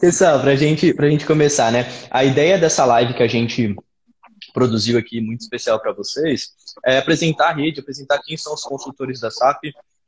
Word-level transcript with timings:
Pessoal, 0.00 0.40
para 0.40 0.56
gente, 0.56 0.94
a 0.98 1.10
gente 1.10 1.26
começar, 1.26 1.70
né? 1.72 1.86
A 2.10 2.24
ideia 2.24 2.58
dessa 2.58 2.84
live 2.84 3.14
que 3.14 3.22
a 3.22 3.28
gente 3.28 3.74
produziu 4.52 4.98
aqui, 4.98 5.20
muito 5.20 5.40
especial 5.40 5.80
para 5.80 5.92
vocês, 5.92 6.50
é 6.84 6.98
apresentar 6.98 7.50
a 7.50 7.54
rede, 7.54 7.80
apresentar 7.80 8.20
quem 8.20 8.36
são 8.36 8.54
os 8.54 8.62
consultores 8.62 9.20
da 9.20 9.30
SAP. 9.30 9.64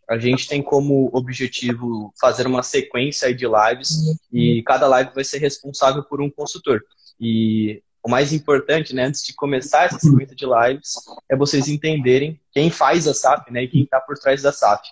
A 0.09 0.19
gente 0.19 0.48
tem 0.48 0.62
como 0.62 1.09
objetivo 1.12 2.12
fazer 2.21 2.46
uma 2.46 2.62
sequência 2.62 3.33
de 3.35 3.46
lives 3.46 4.19
e 4.33 4.62
cada 4.64 4.88
live 4.88 5.12
vai 5.14 5.25
ser 5.25 5.38
responsável 5.38 6.02
por 6.02 6.21
um 6.21 6.30
consultor. 6.30 6.82
E 7.21 7.82
o 8.02 8.11
mais 8.11 8.32
importante, 8.32 8.95
né, 8.95 9.05
antes 9.05 9.25
de 9.25 9.34
começar 9.34 9.84
essa 9.84 9.98
sequência 9.98 10.34
de 10.34 10.46
lives, 10.46 10.95
é 11.29 11.37
vocês 11.37 11.68
entenderem 11.68 12.41
quem 12.50 12.71
faz 12.71 13.07
a 13.07 13.14
SAP, 13.14 13.50
né, 13.50 13.64
e 13.64 13.68
quem 13.68 13.82
está 13.82 14.00
por 14.00 14.18
trás 14.18 14.43
da 14.43 14.52
SAP. 14.52 14.84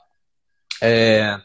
É, 0.80 1.40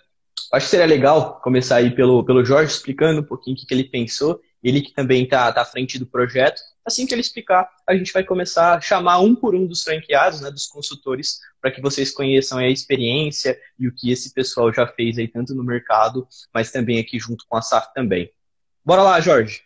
acho 0.53 0.67
que 0.67 0.69
seria 0.69 0.85
legal 0.85 1.41
começar 1.41 1.77
aí 1.77 1.93
pelo, 1.93 2.23
pelo 2.23 2.45
Jorge 2.45 2.71
explicando 2.71 3.21
um 3.21 3.25
pouquinho 3.25 3.55
o 3.55 3.59
que, 3.59 3.65
que 3.65 3.73
ele 3.73 3.85
pensou, 3.85 4.39
ele 4.63 4.81
que 4.81 4.93
também 4.93 5.23
está 5.23 5.51
tá 5.51 5.61
à 5.61 5.65
frente 5.65 5.97
do 5.97 6.05
projeto. 6.05 6.61
Assim 6.85 7.07
que 7.07 7.13
ele 7.13 7.21
explicar, 7.21 7.67
a 7.87 7.95
gente 7.95 8.13
vai 8.13 8.23
começar 8.23 8.75
a 8.75 8.81
chamar 8.81 9.19
um 9.19 9.33
por 9.33 9.55
um 9.55 9.65
dos 9.65 9.83
franqueados, 9.83 10.41
né, 10.41 10.51
dos 10.51 10.67
consultores, 10.67 11.39
para 11.59 11.71
que 11.71 11.81
vocês 11.81 12.11
conheçam 12.11 12.59
a 12.59 12.69
experiência 12.69 13.59
e 13.79 13.87
o 13.87 13.93
que 13.93 14.11
esse 14.11 14.33
pessoal 14.33 14.71
já 14.71 14.85
fez 14.85 15.17
aí, 15.17 15.27
tanto 15.27 15.55
no 15.55 15.63
mercado, 15.63 16.27
mas 16.53 16.71
também 16.71 16.99
aqui 16.99 17.17
junto 17.17 17.45
com 17.47 17.57
a 17.57 17.61
SAF 17.61 17.93
também. 17.93 18.29
Bora 18.85 19.01
lá, 19.01 19.19
Jorge! 19.19 19.63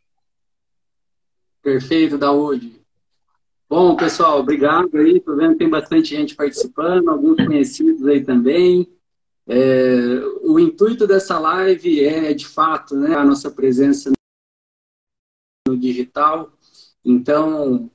Perfeito, 1.61 2.17
Daúde. 2.17 2.79
Bom, 3.69 3.97
pessoal, 3.97 4.39
obrigado 4.39 4.95
aí. 4.95 5.17
Estou 5.17 5.35
vendo 5.35 5.51
que 5.51 5.59
tem 5.59 5.69
bastante 5.69 6.15
gente 6.15 6.33
participando, 6.33 7.09
alguns 7.09 7.35
conhecidos 7.35 8.07
aí 8.07 8.23
também. 8.23 8.87
É, 9.47 10.21
o 10.41 10.59
intuito 10.59 11.07
dessa 11.07 11.39
live 11.39 12.03
é, 12.03 12.33
de 12.33 12.45
fato, 12.45 12.95
né, 12.95 13.15
a 13.15 13.23
nossa 13.23 13.49
presença 13.49 14.11
no 15.67 15.77
digital. 15.77 16.51
Então, 17.03 17.89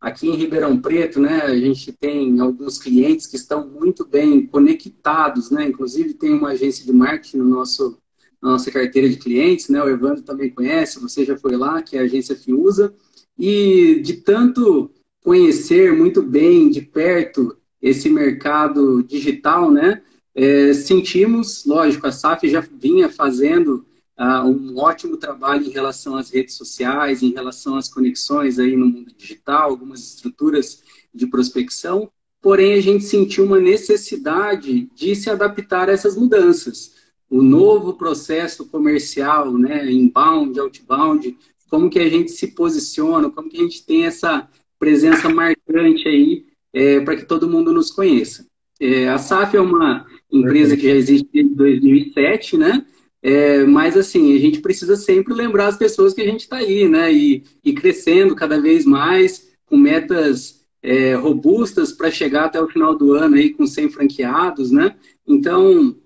aqui 0.00 0.28
em 0.28 0.34
Ribeirão 0.34 0.80
Preto, 0.80 1.20
né, 1.20 1.42
a 1.42 1.56
gente 1.56 1.92
tem 1.92 2.40
alguns 2.40 2.78
clientes 2.78 3.26
que 3.26 3.36
estão 3.36 3.68
muito 3.68 4.04
bem 4.04 4.46
conectados, 4.46 5.50
né? 5.50 5.66
Inclusive 5.66 6.14
tem 6.14 6.32
uma 6.32 6.50
agência 6.50 6.84
de 6.84 6.92
marketing 6.92 7.38
no 7.38 7.44
nosso 7.44 7.98
na 8.42 8.50
nossa 8.50 8.70
carteira 8.70 9.08
de 9.08 9.16
clientes, 9.16 9.68
né? 9.68 9.82
O 9.82 9.88
Evandro 9.88 10.22
também 10.22 10.50
conhece, 10.50 11.00
você 11.00 11.24
já 11.24 11.36
foi 11.36 11.56
lá, 11.56 11.82
que 11.82 11.96
é 11.96 12.00
a 12.00 12.04
agência 12.04 12.36
Fiusa. 12.36 12.94
E 13.38 14.00
de 14.00 14.14
tanto 14.14 14.90
conhecer 15.20 15.92
muito 15.92 16.22
bem 16.22 16.70
de 16.70 16.80
perto 16.80 17.56
esse 17.80 18.08
mercado 18.08 19.02
digital, 19.02 19.70
né? 19.70 20.02
É, 20.38 20.74
sentimos, 20.74 21.64
lógico, 21.64 22.06
a 22.06 22.12
SAF 22.12 22.46
já 22.46 22.60
vinha 22.60 23.08
fazendo 23.08 23.86
uh, 24.20 24.46
um 24.46 24.78
ótimo 24.78 25.16
trabalho 25.16 25.64
em 25.64 25.70
relação 25.70 26.14
às 26.14 26.28
redes 26.28 26.54
sociais, 26.56 27.22
em 27.22 27.32
relação 27.32 27.76
às 27.76 27.88
conexões 27.88 28.58
aí 28.58 28.76
no 28.76 28.84
mundo 28.84 29.10
digital, 29.16 29.70
algumas 29.70 30.00
estruturas 30.00 30.82
de 31.14 31.26
prospecção, 31.26 32.10
porém 32.42 32.74
a 32.74 32.82
gente 32.82 33.04
sentiu 33.04 33.46
uma 33.46 33.58
necessidade 33.58 34.90
de 34.94 35.16
se 35.16 35.30
adaptar 35.30 35.88
a 35.88 35.92
essas 35.92 36.14
mudanças. 36.16 36.94
O 37.30 37.40
novo 37.40 37.94
processo 37.94 38.66
comercial, 38.66 39.56
né, 39.56 39.90
inbound, 39.90 40.60
outbound, 40.60 41.34
como 41.70 41.88
que 41.88 41.98
a 41.98 42.10
gente 42.10 42.30
se 42.30 42.48
posiciona, 42.48 43.30
como 43.30 43.48
que 43.48 43.56
a 43.56 43.62
gente 43.62 43.86
tem 43.86 44.04
essa 44.04 44.46
presença 44.78 45.30
marcante 45.30 46.06
aí 46.06 46.44
é, 46.74 47.00
para 47.00 47.16
que 47.16 47.24
todo 47.24 47.48
mundo 47.48 47.72
nos 47.72 47.90
conheça. 47.90 48.46
É, 48.80 49.08
a 49.08 49.18
SAF 49.18 49.56
é 49.56 49.60
uma 49.60 50.06
empresa 50.30 50.76
que 50.76 50.82
já 50.82 50.94
existe 50.94 51.28
desde 51.32 51.54
2007, 51.54 52.56
né? 52.58 52.86
É, 53.22 53.64
mas 53.64 53.96
assim, 53.96 54.36
a 54.36 54.38
gente 54.38 54.60
precisa 54.60 54.94
sempre 54.94 55.34
lembrar 55.34 55.68
as 55.68 55.76
pessoas 55.76 56.14
que 56.14 56.20
a 56.20 56.24
gente 56.24 56.40
está 56.40 56.58
aí, 56.58 56.88
né? 56.88 57.12
E, 57.12 57.42
e, 57.64 57.72
crescendo 57.72 58.36
cada 58.36 58.60
vez 58.60 58.84
mais, 58.84 59.50
com 59.64 59.76
metas 59.76 60.64
é, 60.82 61.14
robustas 61.14 61.92
para 61.92 62.10
chegar 62.10 62.44
até 62.44 62.60
o 62.60 62.68
final 62.68 62.96
do 62.96 63.14
ano 63.14 63.36
aí 63.36 63.52
com 63.52 63.66
100 63.66 63.88
franqueados, 63.90 64.70
né? 64.70 64.94
Então, 65.26 65.96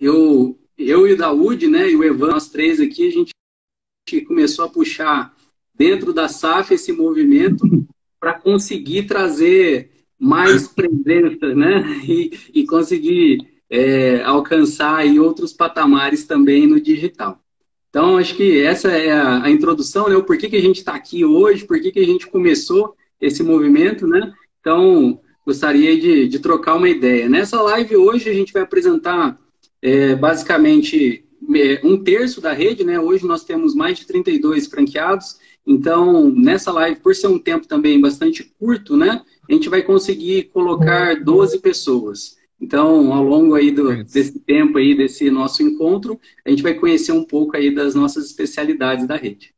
eu, 0.00 0.58
eu 0.76 1.06
e 1.06 1.12
o 1.12 1.16
Daúde, 1.16 1.68
né? 1.68 1.90
E 1.90 1.96
o 1.96 2.02
Evan, 2.02 2.28
nós 2.28 2.48
três 2.48 2.80
aqui, 2.80 3.06
a 3.06 3.12
gente 3.12 3.32
começou 4.26 4.64
a 4.64 4.68
puxar 4.68 5.34
dentro 5.74 6.12
da 6.12 6.28
SAF 6.28 6.74
esse 6.74 6.92
movimento 6.92 7.64
para 8.18 8.34
conseguir 8.34 9.04
trazer 9.04 9.90
mais 10.24 10.66
presença, 10.66 11.54
né? 11.54 11.84
E, 12.08 12.30
e 12.54 12.66
conseguir 12.66 13.38
é, 13.70 14.22
alcançar 14.22 14.96
aí 14.96 15.20
outros 15.20 15.52
patamares 15.52 16.24
também 16.24 16.66
no 16.66 16.80
digital. 16.80 17.38
Então, 17.90 18.16
acho 18.16 18.34
que 18.34 18.60
essa 18.62 18.90
é 18.90 19.12
a, 19.12 19.44
a 19.44 19.50
introdução, 19.50 20.08
né? 20.08 20.16
O 20.16 20.24
porquê 20.24 20.48
que 20.48 20.56
a 20.56 20.62
gente 20.62 20.78
está 20.78 20.94
aqui 20.94 21.24
hoje, 21.24 21.64
por 21.64 21.80
que 21.80 21.98
a 21.98 22.06
gente 22.06 22.26
começou 22.26 22.96
esse 23.20 23.42
movimento, 23.42 24.06
né? 24.06 24.32
Então, 24.60 25.20
gostaria 25.46 25.98
de, 25.98 26.26
de, 26.26 26.38
trocar 26.38 26.76
uma 26.76 26.88
ideia. 26.88 27.28
Nessa 27.28 27.60
live 27.60 27.96
hoje, 27.96 28.28
a 28.28 28.34
gente 28.34 28.52
vai 28.52 28.62
apresentar 28.62 29.38
é, 29.82 30.14
basicamente 30.16 31.24
um 31.82 32.02
terço 32.02 32.40
da 32.40 32.52
rede, 32.52 32.82
né? 32.84 32.98
Hoje 32.98 33.26
nós 33.26 33.44
temos 33.44 33.74
mais 33.74 33.98
de 33.98 34.06
32 34.06 34.66
franqueados. 34.66 35.38
Então, 35.66 36.30
nessa 36.30 36.70
live, 36.72 37.00
por 37.00 37.14
ser 37.14 37.28
um 37.28 37.38
tempo 37.38 37.66
também 37.66 38.00
bastante 38.00 38.44
curto, 38.58 38.96
né? 38.96 39.22
A 39.48 39.52
gente 39.52 39.68
vai 39.68 39.82
conseguir 39.82 40.44
colocar 40.44 41.22
12 41.22 41.58
pessoas. 41.60 42.36
Então, 42.60 43.12
ao 43.12 43.22
longo 43.22 43.54
aí 43.54 43.70
do, 43.70 44.04
desse 44.04 44.38
tempo 44.40 44.78
aí, 44.78 44.96
desse 44.96 45.30
nosso 45.30 45.62
encontro, 45.62 46.20
a 46.46 46.50
gente 46.50 46.62
vai 46.62 46.74
conhecer 46.74 47.12
um 47.12 47.24
pouco 47.24 47.56
aí 47.56 47.74
das 47.74 47.94
nossas 47.94 48.26
especialidades 48.26 49.06
da 49.06 49.16
rede. 49.16 49.54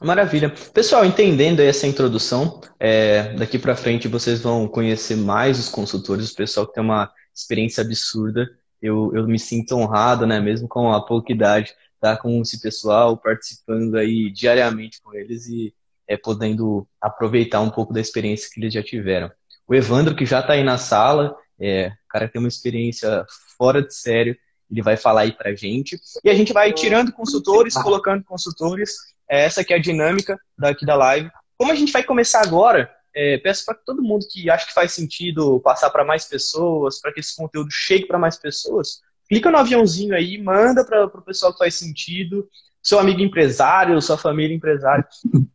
Maravilha. 0.00 0.52
Pessoal, 0.72 1.04
entendendo 1.04 1.60
essa 1.60 1.86
introdução, 1.86 2.60
é, 2.78 3.32
daqui 3.34 3.58
para 3.58 3.76
frente 3.76 4.06
vocês 4.08 4.40
vão 4.40 4.68
conhecer 4.68 5.16
mais 5.16 5.58
os 5.58 5.68
consultores, 5.68 6.30
o 6.30 6.36
pessoal 6.36 6.66
que 6.66 6.74
tem 6.74 6.82
uma 6.82 7.10
experiência 7.34 7.82
absurda. 7.82 8.48
Eu, 8.82 9.12
eu 9.14 9.26
me 9.26 9.38
sinto 9.38 9.74
honrado, 9.76 10.26
né, 10.26 10.40
mesmo 10.40 10.68
com 10.68 10.92
a 10.92 11.00
pouca 11.00 11.32
idade, 11.32 11.72
estar 12.04 12.16
tá 12.16 12.22
com 12.22 12.42
esse 12.42 12.60
pessoal, 12.60 13.16
participando 13.16 13.96
aí 13.96 14.30
diariamente 14.30 15.00
com 15.02 15.14
eles 15.14 15.46
e 15.46 15.74
é, 16.06 16.16
podendo 16.16 16.86
aproveitar 17.00 17.60
um 17.60 17.70
pouco 17.70 17.94
da 17.94 18.00
experiência 18.00 18.50
que 18.52 18.60
eles 18.60 18.74
já 18.74 18.82
tiveram. 18.82 19.30
O 19.66 19.74
Evandro, 19.74 20.14
que 20.14 20.26
já 20.26 20.40
está 20.40 20.52
aí 20.52 20.62
na 20.62 20.76
sala, 20.76 21.34
é, 21.58 21.88
o 21.88 22.08
cara 22.08 22.28
tem 22.28 22.38
uma 22.38 22.48
experiência 22.48 23.24
fora 23.56 23.82
de 23.82 23.94
sério, 23.94 24.36
ele 24.70 24.82
vai 24.82 24.96
falar 24.96 25.22
aí 25.22 25.32
pra 25.32 25.54
gente. 25.54 25.98
E 26.22 26.28
a 26.28 26.34
gente 26.34 26.52
vai 26.52 26.72
tirando 26.72 27.12
consultores, 27.12 27.74
colocando 27.74 28.22
consultores. 28.24 28.92
É, 29.30 29.44
essa 29.44 29.62
aqui 29.62 29.72
é 29.72 29.76
a 29.76 29.80
dinâmica 29.80 30.38
daqui 30.58 30.84
da 30.84 30.96
live. 30.96 31.30
Como 31.56 31.72
a 31.72 31.74
gente 31.74 31.92
vai 31.92 32.02
começar 32.02 32.42
agora, 32.42 32.90
é, 33.14 33.38
peço 33.38 33.64
para 33.64 33.74
todo 33.74 34.02
mundo 34.02 34.26
que 34.30 34.50
acha 34.50 34.66
que 34.66 34.74
faz 34.74 34.92
sentido 34.92 35.60
passar 35.60 35.88
para 35.90 36.04
mais 36.04 36.24
pessoas, 36.26 37.00
para 37.00 37.12
que 37.12 37.20
esse 37.20 37.34
conteúdo 37.36 37.70
chegue 37.70 38.06
para 38.06 38.18
mais 38.18 38.36
pessoas, 38.36 39.00
clica 39.28 39.50
no 39.50 39.58
aviãozinho 39.58 40.14
aí, 40.14 40.40
manda 40.40 40.84
para 40.84 41.06
o 41.06 41.22
pessoal 41.22 41.52
que 41.52 41.58
faz 41.58 41.74
sentido, 41.74 42.48
seu 42.82 42.98
amigo 42.98 43.20
empresário, 43.20 44.00
sua 44.02 44.18
família 44.18 44.54
empresária, 44.54 45.06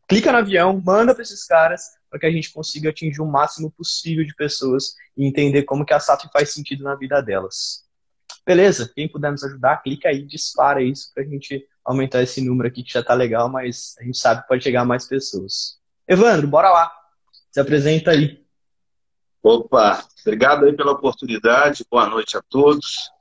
clica 0.07 0.31
no 0.31 0.39
avião, 0.39 0.81
manda 0.83 1.13
para 1.13 1.21
esses 1.21 1.45
caras 1.45 1.81
para 2.09 2.19
que 2.19 2.25
a 2.25 2.31
gente 2.31 2.51
consiga 2.51 2.89
atingir 2.89 3.21
o 3.21 3.25
máximo 3.25 3.71
possível 3.71 4.25
de 4.25 4.33
pessoas 4.33 4.95
e 5.15 5.27
entender 5.27 5.63
como 5.63 5.85
que 5.85 5.93
a 5.93 5.99
SAF 5.99 6.27
faz 6.33 6.51
sentido 6.51 6.83
na 6.83 6.95
vida 6.95 7.21
delas. 7.21 7.87
Beleza? 8.45 8.91
Quem 8.95 9.07
puder 9.07 9.31
nos 9.31 9.43
ajudar, 9.43 9.77
clica 9.83 10.09
aí, 10.09 10.23
dispara 10.23 10.81
isso 10.81 11.11
para 11.13 11.23
a 11.23 11.25
gente 11.27 11.63
aumentar 11.85 12.23
esse 12.23 12.41
número 12.41 12.67
aqui 12.67 12.81
que 12.81 12.93
já 12.93 13.01
está 13.01 13.13
legal, 13.13 13.47
mas 13.47 13.95
a 13.99 14.03
gente 14.03 14.17
sabe 14.17 14.41
que 14.41 14.47
pode 14.47 14.63
chegar 14.63 14.81
a 14.81 14.85
mais 14.85 15.05
pessoas. 15.05 15.77
Evandro, 16.07 16.47
bora 16.47 16.71
lá. 16.71 16.91
Se 17.51 17.59
apresenta 17.59 18.09
aí. 18.09 18.43
Opa, 19.41 20.03
obrigado 20.21 20.65
aí 20.65 20.75
pela 20.75 20.93
oportunidade. 20.93 21.85
Boa 21.89 22.09
noite 22.09 22.35
a 22.35 22.41
todos. 22.41 23.11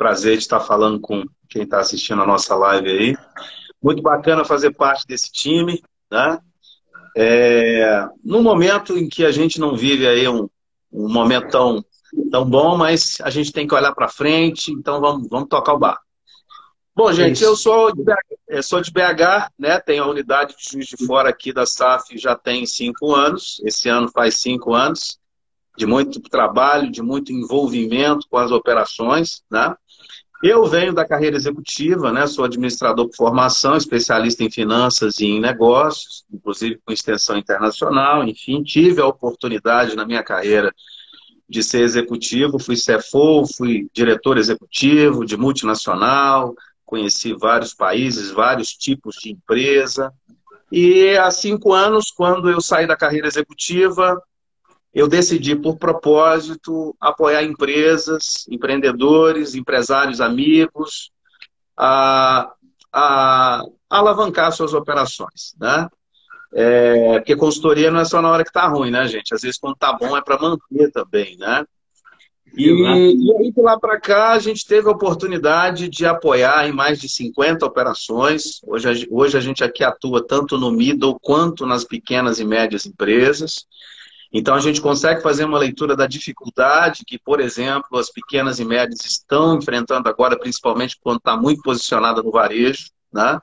Prazer 0.00 0.38
de 0.38 0.44
estar 0.44 0.60
falando 0.60 0.98
com 0.98 1.22
quem 1.46 1.64
está 1.64 1.78
assistindo 1.78 2.22
a 2.22 2.26
nossa 2.26 2.56
live 2.56 2.88
aí. 2.88 3.16
Muito 3.82 4.00
bacana 4.00 4.46
fazer 4.46 4.70
parte 4.70 5.06
desse 5.06 5.30
time, 5.30 5.82
né? 6.10 6.38
É, 7.14 8.08
no 8.24 8.42
momento 8.42 8.96
em 8.96 9.06
que 9.10 9.26
a 9.26 9.30
gente 9.30 9.60
não 9.60 9.76
vive 9.76 10.08
aí 10.08 10.26
um, 10.26 10.48
um 10.90 11.12
momento 11.12 11.50
tão, 11.50 11.84
tão 12.30 12.48
bom, 12.48 12.78
mas 12.78 13.18
a 13.20 13.28
gente 13.28 13.52
tem 13.52 13.66
que 13.66 13.74
olhar 13.74 13.92
para 13.92 14.08
frente, 14.08 14.72
então 14.72 15.02
vamos, 15.02 15.28
vamos 15.28 15.50
tocar 15.50 15.74
o 15.74 15.78
bar. 15.78 15.98
Bom, 16.96 17.12
gente, 17.12 17.44
é 17.44 17.46
eu 17.46 17.54
sou 17.54 17.94
de, 17.94 18.02
BH, 18.02 18.62
sou 18.62 18.80
de 18.80 18.90
BH, 18.90 19.50
né? 19.58 19.78
Tenho 19.80 20.04
a 20.04 20.08
unidade 20.08 20.56
de 20.56 20.64
Juiz 20.72 20.86
de 20.86 21.06
Fora 21.06 21.28
aqui 21.28 21.52
da 21.52 21.66
SAF 21.66 22.16
já 22.16 22.34
tem 22.34 22.64
cinco 22.64 23.14
anos. 23.14 23.60
Esse 23.66 23.90
ano 23.90 24.10
faz 24.10 24.40
cinco 24.40 24.72
anos 24.72 25.20
de 25.76 25.84
muito 25.84 26.22
trabalho, 26.22 26.90
de 26.90 27.02
muito 27.02 27.32
envolvimento 27.32 28.26
com 28.30 28.38
as 28.38 28.50
operações, 28.50 29.42
né? 29.50 29.74
Eu 30.42 30.64
venho 30.64 30.94
da 30.94 31.06
carreira 31.06 31.36
executiva, 31.36 32.10
né? 32.10 32.26
sou 32.26 32.46
administrador 32.46 33.06
por 33.08 33.14
formação, 33.14 33.76
especialista 33.76 34.42
em 34.42 34.50
finanças 34.50 35.20
e 35.20 35.26
em 35.26 35.40
negócios, 35.40 36.24
inclusive 36.32 36.80
com 36.82 36.92
extensão 36.92 37.36
internacional. 37.36 38.24
Enfim, 38.24 38.62
tive 38.62 39.02
a 39.02 39.06
oportunidade 39.06 39.94
na 39.94 40.06
minha 40.06 40.22
carreira 40.22 40.74
de 41.46 41.62
ser 41.62 41.82
executivo, 41.82 42.58
fui 42.58 42.74
CFO, 42.74 43.44
fui 43.54 43.88
diretor 43.92 44.38
executivo 44.38 45.26
de 45.26 45.36
multinacional, 45.36 46.54
conheci 46.86 47.34
vários 47.34 47.74
países, 47.74 48.30
vários 48.30 48.68
tipos 48.72 49.16
de 49.16 49.32
empresa. 49.32 50.10
E 50.72 51.18
há 51.18 51.30
cinco 51.30 51.72
anos, 51.72 52.10
quando 52.10 52.48
eu 52.48 52.62
saí 52.62 52.86
da 52.86 52.96
carreira 52.96 53.26
executiva, 53.26 54.16
eu 54.92 55.06
decidi, 55.06 55.54
por 55.54 55.76
propósito, 55.76 56.94
apoiar 57.00 57.42
empresas, 57.44 58.46
empreendedores, 58.50 59.54
empresários 59.54 60.20
amigos, 60.20 61.12
a, 61.76 62.52
a, 62.92 63.62
a 63.88 63.98
alavancar 63.98 64.50
suas 64.52 64.74
operações. 64.74 65.54
Né? 65.60 65.88
É, 66.52 67.18
porque 67.18 67.36
consultoria 67.36 67.90
não 67.90 68.00
é 68.00 68.04
só 68.04 68.20
na 68.20 68.30
hora 68.30 68.42
que 68.42 68.50
está 68.50 68.66
ruim, 68.66 68.90
né, 68.90 69.06
gente? 69.06 69.32
Às 69.32 69.42
vezes, 69.42 69.58
quando 69.58 69.74
está 69.74 69.92
bom, 69.92 70.16
é 70.16 70.20
para 70.22 70.38
manter 70.38 70.90
também, 70.90 71.36
né? 71.36 71.64
E, 72.56 72.64
e 72.64 73.32
aí, 73.36 73.52
de 73.52 73.62
lá 73.62 73.78
para 73.78 74.00
cá, 74.00 74.32
a 74.32 74.38
gente 74.40 74.66
teve 74.66 74.88
a 74.88 74.92
oportunidade 74.92 75.88
de 75.88 76.04
apoiar 76.04 76.68
em 76.68 76.72
mais 76.72 77.00
de 77.00 77.08
50 77.08 77.64
operações. 77.64 78.60
Hoje, 78.66 79.06
hoje 79.08 79.38
a 79.38 79.40
gente 79.40 79.62
aqui 79.62 79.84
atua 79.84 80.26
tanto 80.26 80.58
no 80.58 80.72
middle 80.72 81.18
quanto 81.20 81.64
nas 81.64 81.84
pequenas 81.84 82.40
e 82.40 82.44
médias 82.44 82.86
empresas. 82.86 83.66
Então, 84.32 84.54
a 84.54 84.60
gente 84.60 84.80
consegue 84.80 85.22
fazer 85.22 85.44
uma 85.44 85.58
leitura 85.58 85.96
da 85.96 86.06
dificuldade 86.06 87.04
que, 87.04 87.18
por 87.18 87.40
exemplo, 87.40 87.98
as 87.98 88.10
pequenas 88.10 88.60
e 88.60 88.64
médias 88.64 89.04
estão 89.04 89.56
enfrentando 89.56 90.08
agora, 90.08 90.38
principalmente 90.38 90.96
quando 91.00 91.18
está 91.18 91.36
muito 91.36 91.62
posicionada 91.62 92.22
no 92.22 92.30
varejo. 92.30 92.90
Né? 93.12 93.40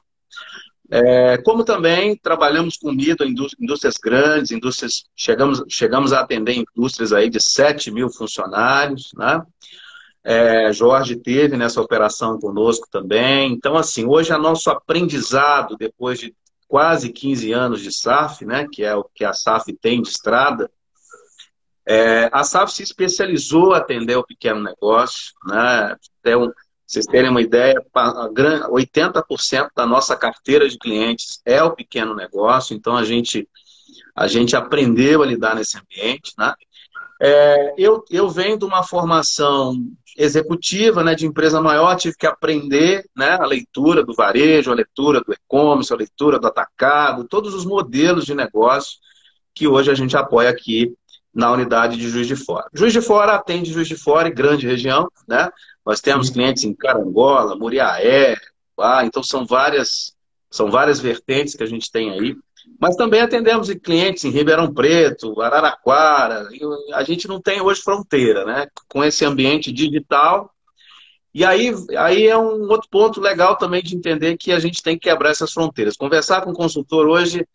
É, 0.89 1.37
como 1.39 1.65
também 1.65 2.15
trabalhamos 2.15 2.77
com 2.77 2.93
MIDO, 2.93 3.25
indústrias 3.25 3.95
grandes, 4.01 4.51
indústrias, 4.51 5.03
chegamos, 5.15 5.61
chegamos 5.67 6.13
a 6.13 6.21
atender 6.21 6.53
indústrias 6.55 7.11
aí 7.11 7.29
de 7.29 7.41
7 7.41 7.91
mil 7.91 8.09
funcionários, 8.09 9.11
né? 9.15 9.41
É, 10.23 10.73
Jorge 10.73 11.15
teve 11.15 11.55
nessa 11.55 11.81
operação 11.81 12.37
conosco 12.37 12.87
também. 12.91 13.53
Então, 13.53 13.77
assim, 13.77 14.05
hoje 14.05 14.33
é 14.33 14.37
nosso 14.37 14.69
aprendizado, 14.69 15.77
depois 15.77 16.19
de 16.19 16.35
quase 16.67 17.13
15 17.13 17.51
anos 17.53 17.81
de 17.81 17.93
SAF, 17.93 18.45
né, 18.45 18.67
que 18.69 18.83
é 18.83 18.93
o 18.93 19.05
que 19.05 19.23
a 19.23 19.31
SAF 19.31 19.71
tem 19.73 20.01
de 20.01 20.09
estrada, 20.09 20.69
é, 21.87 22.29
a 22.33 22.43
SAF 22.43 22.73
se 22.73 22.83
especializou 22.83 23.73
a 23.73 23.77
atender 23.77 24.17
o 24.17 24.25
pequeno 24.25 24.61
negócio, 24.61 25.33
né, 25.45 25.95
um, 26.35 26.51
vocês 26.85 27.05
terem 27.05 27.29
uma 27.29 27.41
ideia, 27.41 27.81
80% 27.93 29.69
da 29.75 29.85
nossa 29.85 30.15
carteira 30.15 30.67
de 30.67 30.77
clientes 30.77 31.41
é 31.45 31.63
o 31.63 31.75
pequeno 31.75 32.13
negócio, 32.13 32.75
então 32.75 32.95
a 32.95 33.03
gente, 33.03 33.47
a 34.15 34.27
gente 34.27 34.55
aprendeu 34.55 35.21
a 35.21 35.25
lidar 35.25 35.55
nesse 35.55 35.77
ambiente. 35.77 36.33
Né? 36.37 36.53
É, 37.21 37.73
eu, 37.77 38.03
eu 38.09 38.29
venho 38.29 38.57
de 38.57 38.65
uma 38.65 38.83
formação 38.83 39.75
executiva 40.17 41.03
né, 41.03 41.13
de 41.13 41.25
empresa 41.25 41.61
maior, 41.61 41.95
tive 41.95 42.15
que 42.17 42.27
aprender 42.27 43.05
né, 43.15 43.31
a 43.31 43.45
leitura 43.45 44.03
do 44.03 44.13
varejo, 44.13 44.71
a 44.71 44.75
leitura 44.75 45.21
do 45.21 45.33
e-commerce, 45.33 45.93
a 45.93 45.97
leitura 45.97 46.39
do 46.39 46.47
atacado, 46.47 47.27
todos 47.27 47.53
os 47.53 47.65
modelos 47.65 48.25
de 48.25 48.33
negócio 48.33 48.97
que 49.53 49.67
hoje 49.67 49.91
a 49.91 49.95
gente 49.95 50.15
apoia 50.15 50.49
aqui 50.49 50.93
na 51.37 51.51
unidade 51.51 51.97
de 51.97 52.09
Juiz 52.09 52.25
de 52.25 52.35
Fora. 52.35 52.65
Juiz 52.73 52.91
de 52.91 52.99
Fora 52.99 53.35
atende 53.35 53.71
Juiz 53.71 53.87
de 53.87 53.95
Fora 53.95 54.27
e 54.27 54.33
grande 54.33 54.65
região, 54.65 55.07
né? 55.27 55.51
Nós 55.85 56.01
temos 56.01 56.31
clientes 56.31 56.63
em 56.63 56.73
Carangola, 56.73 57.55
Muriaé, 57.55 58.35
ah, 58.79 59.05
então 59.05 59.21
são 59.21 59.45
várias, 59.45 60.15
são 60.49 60.71
várias 60.71 60.99
vertentes 60.99 61.53
que 61.53 61.61
a 61.61 61.67
gente 61.67 61.91
tem 61.91 62.09
aí. 62.09 62.35
Mas 62.81 62.95
também 62.95 63.21
atendemos 63.21 63.71
clientes 63.75 64.25
em 64.25 64.31
Ribeirão 64.31 64.73
Preto, 64.73 65.39
Araraquara. 65.39 66.49
A 66.95 67.03
gente 67.03 67.27
não 67.27 67.39
tem 67.39 67.61
hoje 67.61 67.81
fronteira, 67.81 68.43
né? 68.43 68.67
Com 68.89 69.03
esse 69.03 69.23
ambiente 69.23 69.71
digital. 69.71 70.51
E 71.33 71.45
aí, 71.45 71.71
aí 71.99 72.25
é 72.25 72.35
um 72.35 72.67
outro 72.67 72.89
ponto 72.89 73.21
legal 73.21 73.55
também 73.55 73.83
de 73.83 73.95
entender 73.95 74.37
que 74.37 74.51
a 74.51 74.59
gente 74.59 74.81
tem 74.81 74.97
que 74.97 75.07
quebrar 75.07 75.29
essas 75.29 75.53
fronteiras. 75.53 75.95
Conversar 75.95 76.41
com 76.41 76.49
o 76.49 76.55
consultor 76.55 77.07
hoje 77.07 77.47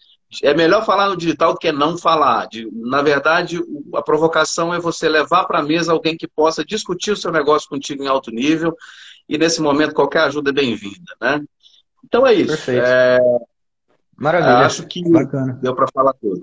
é 0.42 0.54
melhor 0.54 0.84
falar 0.84 1.08
no 1.08 1.16
digital 1.16 1.52
do 1.52 1.58
que 1.58 1.70
não 1.72 1.98
falar. 1.98 2.46
De, 2.46 2.68
na 2.72 3.02
verdade, 3.02 3.60
a 3.94 4.02
provocação 4.02 4.72
é 4.72 4.78
você 4.78 5.08
levar 5.08 5.44
para 5.44 5.58
a 5.58 5.62
mesa 5.62 5.92
alguém 5.92 6.16
que 6.16 6.28
possa 6.28 6.64
discutir 6.64 7.10
o 7.10 7.16
seu 7.16 7.30
negócio 7.30 7.68
contigo 7.68 8.02
em 8.02 8.08
alto 8.08 8.30
nível. 8.30 8.74
E 9.28 9.36
nesse 9.36 9.60
momento, 9.60 9.94
qualquer 9.94 10.20
ajuda 10.20 10.50
é 10.50 10.54
bem-vinda, 10.54 11.14
né? 11.20 11.40
Então 12.04 12.26
é 12.26 12.32
isso. 12.32 12.48
Perfeito. 12.48 12.84
É... 12.84 13.18
Maravilha. 14.16 14.66
Acho 14.66 14.86
que 14.86 15.02
Bacana. 15.10 15.58
deu 15.60 15.74
para 15.74 15.86
falar 15.92 16.14
tudo. 16.14 16.40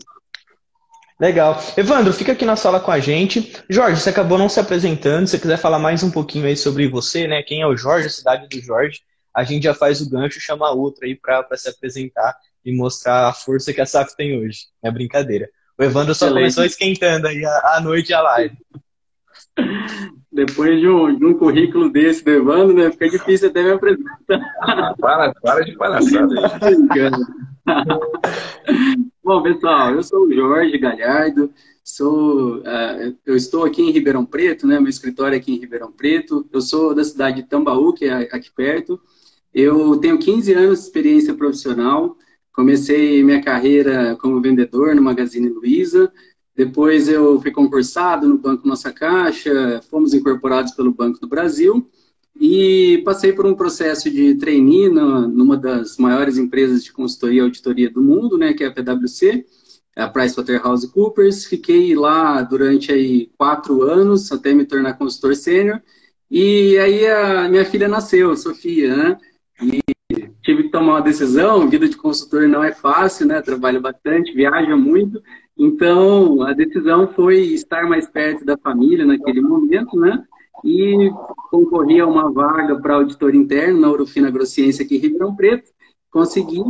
Legal. 1.20 1.62
Evandro, 1.76 2.14
fica 2.14 2.32
aqui 2.32 2.46
na 2.46 2.56
sala 2.56 2.80
com 2.80 2.92
a 2.92 3.00
gente. 3.00 3.54
Jorge, 3.70 4.02
você 4.02 4.10
acabou 4.10 4.38
não 4.38 4.48
se 4.48 4.60
apresentando. 4.60 5.28
Se 5.28 5.32
você 5.32 5.40
quiser 5.40 5.58
falar 5.58 5.80
mais 5.80 6.02
um 6.02 6.12
pouquinho 6.12 6.46
aí 6.46 6.56
sobre 6.56 6.88
você, 6.88 7.28
né? 7.28 7.44
Quem 7.44 7.62
é 7.62 7.68
o 7.68 7.76
Jorge, 7.76 8.08
a 8.08 8.12
cidade 8.12 8.48
do 8.48 8.62
Jorge, 8.62 9.02
a 9.34 9.44
gente 9.44 9.64
já 9.64 9.74
faz 9.74 10.00
o 10.00 10.10
gancho, 10.10 10.40
chama 10.40 10.72
outro 10.72 11.06
aí 11.06 11.16
para 11.16 11.46
se 11.58 11.70
apresentar 11.70 12.36
e 12.66 12.76
mostrar 12.76 13.28
a 13.28 13.34
força 13.34 13.74
que 13.74 13.82
a 13.82 13.86
SAF 13.86 14.16
tem 14.16 14.38
hoje. 14.38 14.66
É 14.84 14.92
brincadeira. 14.92 15.50
O 15.78 15.84
Evandro 15.84 16.14
só 16.14 16.28
começou 16.30 16.66
esquentando 16.66 17.28
aí 17.28 17.46
a, 17.46 17.76
a 17.76 17.82
noite 17.82 18.10
e 18.10 18.14
a 18.14 18.22
live. 18.22 18.58
Depois 20.32 20.80
de 20.80 20.88
um, 20.88 21.18
de 21.18 21.26
um, 21.26 21.34
currículo 21.34 21.92
desse 21.92 22.24
do 22.24 22.32
Evandro, 22.32 22.76
né, 22.76 22.92
fica 22.92 23.10
difícil 23.10 23.50
até 23.50 23.64
me 23.64 23.72
apresentar. 23.72 24.96
Para, 25.00 25.34
para 25.34 25.66
de 25.66 25.76
palhaçada 25.76 26.28
Bom, 29.24 29.42
pessoal, 29.42 29.94
eu 29.94 30.04
sou 30.04 30.26
o 30.26 30.34
Jorge 30.34 30.78
Galhardo, 30.78 31.52
sou, 31.84 32.58
uh, 32.58 33.16
eu 33.26 33.36
estou 33.36 33.66
aqui 33.66 33.82
em 33.82 33.92
Ribeirão 33.92 34.26
Preto, 34.26 34.68
né, 34.68 34.80
meu 34.80 34.90
escritório 34.90 35.36
é 35.36 35.38
aqui 35.38 35.54
em 35.54 35.60
Ribeirão 35.60 35.92
Preto, 35.92 36.48
eu 36.52 36.62
sou 36.62 36.94
da 36.96 37.04
cidade 37.04 37.42
de 37.42 37.48
Tambaú, 37.48 37.94
que 37.94 38.06
é 38.06 38.30
aqui 38.32 38.52
perto, 38.52 39.00
eu 39.54 39.98
tenho 39.98 40.18
15 40.18 40.54
anos 40.54 40.80
de 40.80 40.86
experiência 40.86 41.34
profissional, 41.34 42.16
Comecei 42.54 43.24
minha 43.24 43.42
carreira 43.42 44.16
como 44.18 44.42
vendedor 44.42 44.96
no 44.96 45.02
Magazine 45.02 45.50
Luiza. 45.50 46.12
Depois 46.56 47.08
eu 47.08 47.40
fui 47.42 47.52
concursado 47.52 48.28
no 48.28 48.38
Banco 48.38 48.68
Nossa 48.68 48.92
Caixa, 48.92 49.82
fomos 49.90 50.14
incorporados 50.14 50.74
pelo 50.74 50.94
Banco 50.94 51.20
do 51.20 51.28
Brasil 51.28 51.90
e 52.40 53.02
passei 53.04 53.34
por 53.34 53.46
um 53.46 53.54
processo 53.54 54.10
de 54.10 54.36
trainee 54.36 54.90
numa 54.90 55.58
das 55.58 55.98
maiores 55.98 56.38
empresas 56.38 56.84
de 56.84 56.94
consultoria 56.94 57.42
e 57.42 57.44
auditoria 57.44 57.90
do 57.90 58.02
mundo, 58.02 58.38
né, 58.38 58.54
que 58.54 58.64
é 58.64 58.68
a 58.68 58.72
PwC, 58.72 59.46
a 59.96 60.08
PricewaterhouseCoopers. 60.08 61.46
Fiquei 61.46 61.94
lá 61.96 62.42
durante 62.42 62.92
aí 62.92 63.30
quatro 63.38 63.82
anos 63.84 64.32
até 64.32 64.54
me 64.54 64.66
tornar 64.66 64.94
consultor 64.94 65.36
sênior. 65.36 65.82
E 66.32 66.78
aí 66.78 67.08
a 67.08 67.50
minha 67.50 67.66
filha 67.66 67.88
nasceu, 67.88 68.36
Sofia, 68.38 68.96
né? 68.96 69.18
E 69.62 69.82
tive 70.44 70.64
que 70.64 70.70
tomar 70.70 70.94
uma 70.94 71.02
decisão, 71.02 71.70
vida 71.70 71.88
de 71.88 71.98
consultor 71.98 72.48
não 72.48 72.64
é 72.64 72.72
fácil, 72.72 73.28
né? 73.28 73.42
Trabalha 73.42 73.80
bastante, 73.80 74.34
viaja 74.34 74.76
muito. 74.76 75.22
Então, 75.58 76.42
a 76.44 76.54
decisão 76.54 77.08
foi 77.14 77.40
estar 77.40 77.88
mais 77.88 78.10
perto 78.10 78.46
da 78.46 78.58
família 78.58 79.06
naquele 79.06 79.42
momento, 79.42 80.00
né? 80.00 80.24
E 80.64 81.12
concorri 81.50 82.00
a 82.00 82.08
uma 82.08 82.32
vaga 82.32 82.80
para 82.80 82.96
auditor 82.96 83.36
interno 83.36 83.80
na 83.80 83.92
Urufina 83.92 84.32
Grossiência 84.32 84.86
aqui 84.86 84.96
em 84.96 85.00
Ribeirão 85.00 85.36
Preto. 85.36 85.70
Consegui 86.10 86.64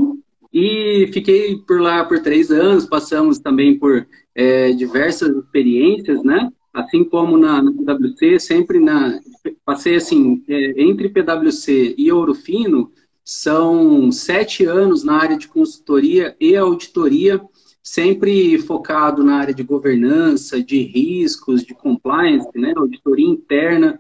e 0.52 1.10
fiquei 1.14 1.58
por 1.68 1.80
lá 1.80 2.04
por 2.04 2.20
três 2.20 2.52
anos. 2.52 2.86
Passamos 2.86 3.40
também 3.40 3.78
por 3.78 4.08
é, 4.34 4.72
diversas 4.72 5.36
experiências, 5.36 6.24
né? 6.24 6.50
Assim 6.74 7.04
como 7.04 7.38
na, 7.38 7.62
na 7.62 7.72
PwC, 7.72 8.40
sempre 8.40 8.80
na 8.80 9.20
passei 9.66 9.96
assim 9.96 10.44
é, 10.48 10.82
entre 10.82 11.10
PwC 11.10 11.96
e 11.98 12.12
Ouro 12.12 12.34
Fino, 12.34 12.92
são 13.30 14.12
sete 14.12 14.66
anos 14.66 15.04
na 15.04 15.14
área 15.14 15.38
de 15.38 15.48
consultoria 15.48 16.36
e 16.40 16.56
auditoria, 16.58 17.40
sempre 17.84 18.58
focado 18.58 19.24
na 19.24 19.36
área 19.36 19.54
de 19.54 19.62
governança, 19.62 20.64
de 20.64 20.82
riscos, 20.82 21.64
de 21.64 21.76
compliance, 21.76 22.50
né, 22.56 22.74
auditoria 22.76 23.28
interna 23.28 24.00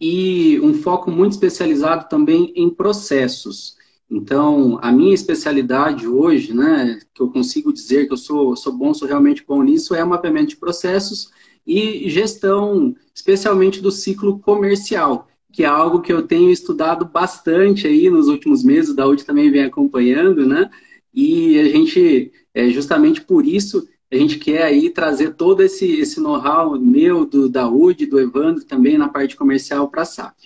e 0.00 0.58
um 0.60 0.72
foco 0.72 1.10
muito 1.10 1.32
especializado 1.32 2.08
também 2.08 2.54
em 2.56 2.70
processos. 2.70 3.76
Então, 4.10 4.78
a 4.80 4.90
minha 4.90 5.12
especialidade 5.12 6.08
hoje, 6.08 6.54
né, 6.54 7.00
que 7.12 7.20
eu 7.20 7.28
consigo 7.28 7.74
dizer 7.74 8.06
que 8.06 8.14
eu 8.14 8.16
sou, 8.16 8.56
sou 8.56 8.72
bom, 8.72 8.94
sou 8.94 9.06
realmente 9.06 9.44
bom 9.46 9.62
nisso, 9.62 9.94
é 9.94 10.02
mapeamento 10.02 10.48
de 10.48 10.56
processos 10.56 11.30
e 11.66 12.08
gestão, 12.08 12.96
especialmente 13.14 13.82
do 13.82 13.90
ciclo 13.90 14.38
comercial 14.38 15.28
que 15.52 15.64
é 15.64 15.66
algo 15.66 16.00
que 16.00 16.12
eu 16.12 16.22
tenho 16.22 16.50
estudado 16.50 17.04
bastante 17.04 17.86
aí 17.86 18.08
nos 18.08 18.28
últimos 18.28 18.62
meses, 18.62 18.90
o 18.90 18.96
Daúde 18.96 19.24
também 19.24 19.50
vem 19.50 19.64
acompanhando, 19.64 20.46
né? 20.46 20.70
E 21.12 21.58
a 21.58 21.64
gente, 21.64 22.32
é, 22.54 22.68
justamente 22.70 23.20
por 23.20 23.44
isso, 23.44 23.88
a 24.12 24.16
gente 24.16 24.38
quer 24.38 24.62
aí 24.62 24.90
trazer 24.90 25.34
todo 25.34 25.62
esse, 25.62 26.00
esse 26.00 26.20
know-how 26.20 26.78
meu, 26.80 27.24
do 27.24 27.48
Daúde, 27.48 28.06
do 28.06 28.18
Evandro, 28.18 28.64
também 28.64 28.96
na 28.96 29.08
parte 29.08 29.36
comercial 29.36 29.88
para 29.88 30.02
a 30.02 30.06
SAP. 30.06 30.36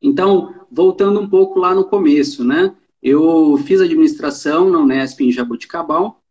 Então, 0.00 0.54
voltando 0.70 1.20
um 1.20 1.28
pouco 1.28 1.58
lá 1.58 1.74
no 1.74 1.84
começo, 1.84 2.44
né? 2.44 2.74
Eu 3.02 3.58
fiz 3.64 3.80
administração 3.80 4.70
na 4.70 4.78
Unesp 4.78 5.20
em 5.20 5.32
Jaboticabal. 5.32 6.22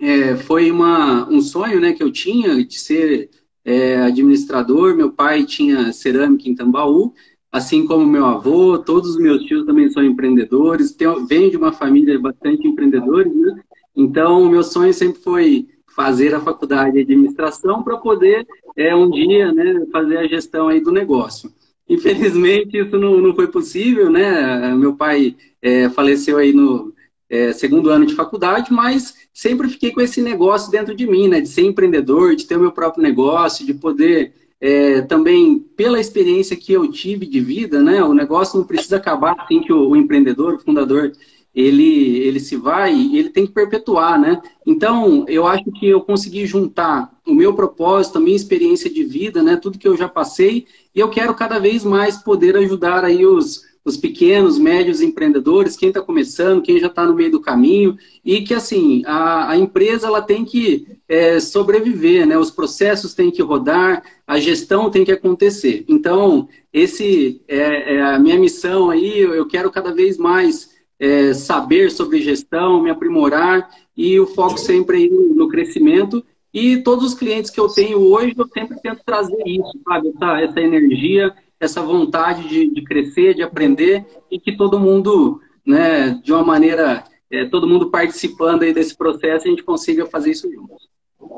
É, 0.00 0.36
foi 0.36 0.70
uma, 0.70 1.28
um 1.28 1.40
sonho 1.40 1.80
né, 1.80 1.92
que 1.92 2.02
eu 2.02 2.10
tinha 2.10 2.64
de 2.64 2.78
ser 2.78 3.30
é, 3.64 3.96
administrador. 3.98 4.96
Meu 4.96 5.12
pai 5.12 5.44
tinha 5.44 5.92
cerâmica 5.92 6.48
em 6.48 6.54
Tambaú 6.54 7.14
assim 7.50 7.86
como 7.86 8.06
meu 8.06 8.26
avô, 8.26 8.78
todos 8.78 9.10
os 9.10 9.16
meus 9.18 9.42
tios 9.44 9.64
também 9.64 9.90
são 9.90 10.04
empreendedores, 10.04 10.92
tenho, 10.92 11.26
de 11.26 11.56
uma 11.56 11.72
família 11.72 12.18
bastante 12.18 12.66
empreendedores, 12.66 13.34
né? 13.34 13.60
Então, 13.96 14.42
o 14.42 14.50
meu 14.50 14.62
sonho 14.62 14.92
sempre 14.94 15.20
foi 15.20 15.66
fazer 15.96 16.34
a 16.34 16.40
faculdade 16.40 16.92
de 16.92 17.00
administração 17.00 17.82
para 17.82 17.96
poder, 17.96 18.46
é, 18.76 18.94
um 18.94 19.10
dia, 19.10 19.52
né, 19.52 19.84
fazer 19.90 20.18
a 20.18 20.28
gestão 20.28 20.68
aí 20.68 20.80
do 20.80 20.92
negócio. 20.92 21.52
Infelizmente, 21.88 22.78
isso 22.78 22.96
não, 22.98 23.20
não 23.20 23.34
foi 23.34 23.48
possível, 23.48 24.10
né? 24.10 24.74
Meu 24.74 24.94
pai 24.94 25.34
é, 25.60 25.88
faleceu 25.88 26.36
aí 26.36 26.52
no 26.52 26.92
é, 27.30 27.52
segundo 27.52 27.90
ano 27.90 28.06
de 28.06 28.14
faculdade, 28.14 28.72
mas 28.72 29.14
sempre 29.32 29.68
fiquei 29.68 29.90
com 29.90 30.00
esse 30.00 30.22
negócio 30.22 30.70
dentro 30.70 30.94
de 30.94 31.06
mim, 31.06 31.28
né? 31.28 31.40
De 31.40 31.48
ser 31.48 31.62
empreendedor, 31.62 32.36
de 32.36 32.46
ter 32.46 32.56
o 32.56 32.60
meu 32.60 32.72
próprio 32.72 33.02
negócio, 33.02 33.66
de 33.66 33.74
poder 33.74 34.32
é, 34.60 35.02
também, 35.02 35.58
pela 35.76 36.00
experiência 36.00 36.56
que 36.56 36.72
eu 36.72 36.90
tive 36.90 37.26
de 37.26 37.40
vida, 37.40 37.80
né? 37.80 38.02
O 38.02 38.12
negócio 38.12 38.58
não 38.58 38.66
precisa 38.66 38.96
acabar 38.96 39.36
assim 39.38 39.60
que 39.60 39.72
o, 39.72 39.90
o 39.90 39.96
empreendedor, 39.96 40.54
o 40.54 40.58
fundador, 40.58 41.12
ele, 41.54 42.18
ele 42.18 42.40
se 42.40 42.56
vai 42.56 42.94
e 42.94 43.18
ele 43.18 43.30
tem 43.30 43.46
que 43.46 43.52
perpetuar, 43.52 44.18
né? 44.20 44.40
Então, 44.66 45.24
eu 45.28 45.46
acho 45.46 45.64
que 45.72 45.88
eu 45.88 46.00
consegui 46.00 46.46
juntar 46.46 47.12
o 47.26 47.34
meu 47.34 47.54
propósito, 47.54 48.18
a 48.18 48.20
minha 48.20 48.36
experiência 48.36 48.90
de 48.90 49.04
vida, 49.04 49.42
né? 49.42 49.56
Tudo 49.56 49.78
que 49.78 49.88
eu 49.88 49.96
já 49.96 50.08
passei, 50.08 50.66
e 50.94 51.00
eu 51.00 51.08
quero 51.08 51.34
cada 51.34 51.58
vez 51.58 51.84
mais 51.84 52.18
poder 52.18 52.56
ajudar 52.56 53.04
aí 53.04 53.24
os, 53.24 53.62
os 53.88 53.96
pequenos, 53.96 54.58
médios 54.58 55.00
empreendedores, 55.00 55.76
quem 55.76 55.88
está 55.88 56.00
começando, 56.00 56.62
quem 56.62 56.78
já 56.78 56.86
está 56.86 57.04
no 57.04 57.14
meio 57.14 57.30
do 57.30 57.40
caminho, 57.40 57.96
e 58.24 58.42
que 58.42 58.54
assim 58.54 59.02
a, 59.06 59.50
a 59.50 59.56
empresa 59.56 60.06
ela 60.06 60.22
tem 60.22 60.44
que 60.44 60.86
é, 61.08 61.40
sobreviver, 61.40 62.26
né? 62.26 62.38
Os 62.38 62.50
processos 62.50 63.14
têm 63.14 63.30
que 63.30 63.42
rodar, 63.42 64.02
a 64.26 64.38
gestão 64.38 64.90
tem 64.90 65.04
que 65.04 65.12
acontecer. 65.12 65.84
Então 65.88 66.48
esse 66.72 67.40
é, 67.48 67.96
é 67.96 68.02
a 68.02 68.18
minha 68.18 68.38
missão 68.38 68.90
aí. 68.90 69.18
Eu 69.18 69.46
quero 69.46 69.70
cada 69.70 69.92
vez 69.92 70.18
mais 70.18 70.76
é, 70.98 71.32
saber 71.32 71.90
sobre 71.90 72.20
gestão, 72.20 72.82
me 72.82 72.90
aprimorar 72.90 73.68
e 73.96 74.18
o 74.20 74.26
foco 74.26 74.58
sempre 74.58 75.08
no 75.08 75.48
crescimento. 75.48 76.24
E 76.52 76.78
todos 76.78 77.04
os 77.04 77.14
clientes 77.14 77.50
que 77.50 77.60
eu 77.60 77.68
tenho 77.68 78.00
hoje, 78.00 78.34
eu 78.36 78.46
sempre 78.48 78.80
tento 78.80 79.02
trazer 79.04 79.42
isso, 79.46 79.78
sabe? 79.84 80.08
Essa, 80.08 80.40
essa 80.40 80.60
energia, 80.60 81.34
essa 81.60 81.82
vontade 81.82 82.48
de, 82.48 82.72
de 82.72 82.82
crescer, 82.82 83.34
de 83.34 83.42
aprender 83.42 84.06
e 84.30 84.38
que 84.38 84.56
todo 84.56 84.78
mundo, 84.78 85.40
né, 85.66 86.20
de 86.22 86.32
uma 86.32 86.44
maneira, 86.44 87.04
é, 87.30 87.44
todo 87.46 87.66
mundo 87.66 87.90
participando 87.90 88.62
aí 88.62 88.72
desse 88.72 88.96
processo, 88.96 89.46
a 89.46 89.50
gente 89.50 89.62
consiga 89.62 90.06
fazer 90.06 90.30
isso 90.30 90.50
juntos. 90.50 90.88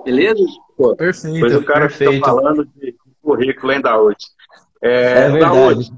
Beleza? 0.04 0.44
Pô, 0.76 0.94
perfeito. 0.94 1.40
Pois 1.40 1.54
o 1.54 1.64
cara 1.64 1.88
perfeito. 1.88 2.12
fica 2.14 2.26
falando 2.26 2.68
de 2.76 2.94
currículo, 3.22 3.72
hein, 3.72 3.80
Daúde? 3.80 4.26
É, 4.82 5.24
é 5.24 5.30
verdade. 5.30 5.90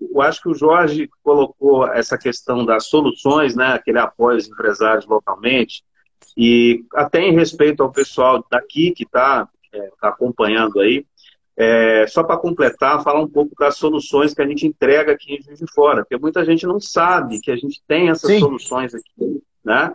eu 0.00 0.22
acho 0.22 0.42
que 0.42 0.48
o 0.48 0.54
Jorge 0.54 1.08
colocou 1.22 1.86
essa 1.86 2.18
questão 2.18 2.64
das 2.64 2.86
soluções, 2.86 3.54
né, 3.54 3.72
aquele 3.74 3.98
apoio 3.98 4.36
aos 4.36 4.48
empresários 4.48 5.06
localmente, 5.06 5.82
e 6.36 6.84
até 6.94 7.20
em 7.20 7.34
respeito 7.34 7.82
ao 7.82 7.92
pessoal 7.92 8.44
daqui 8.50 8.92
que 8.92 9.04
está 9.04 9.48
é, 9.72 9.90
tá 10.00 10.08
acompanhando 10.08 10.80
aí, 10.80 11.04
é, 11.56 12.06
só 12.06 12.22
para 12.22 12.38
completar, 12.38 13.02
falar 13.02 13.20
um 13.20 13.28
pouco 13.28 13.54
das 13.58 13.76
soluções 13.76 14.32
que 14.32 14.42
a 14.42 14.46
gente 14.46 14.66
entrega 14.66 15.12
aqui 15.12 15.34
em 15.34 15.42
Juiz 15.42 15.58
de 15.58 15.70
Fora, 15.72 16.02
porque 16.02 16.16
muita 16.16 16.44
gente 16.44 16.66
não 16.66 16.80
sabe 16.80 17.40
que 17.40 17.50
a 17.50 17.56
gente 17.56 17.82
tem 17.86 18.08
essas 18.08 18.30
Sim. 18.30 18.40
soluções 18.40 18.94
aqui, 18.94 19.42
né? 19.64 19.94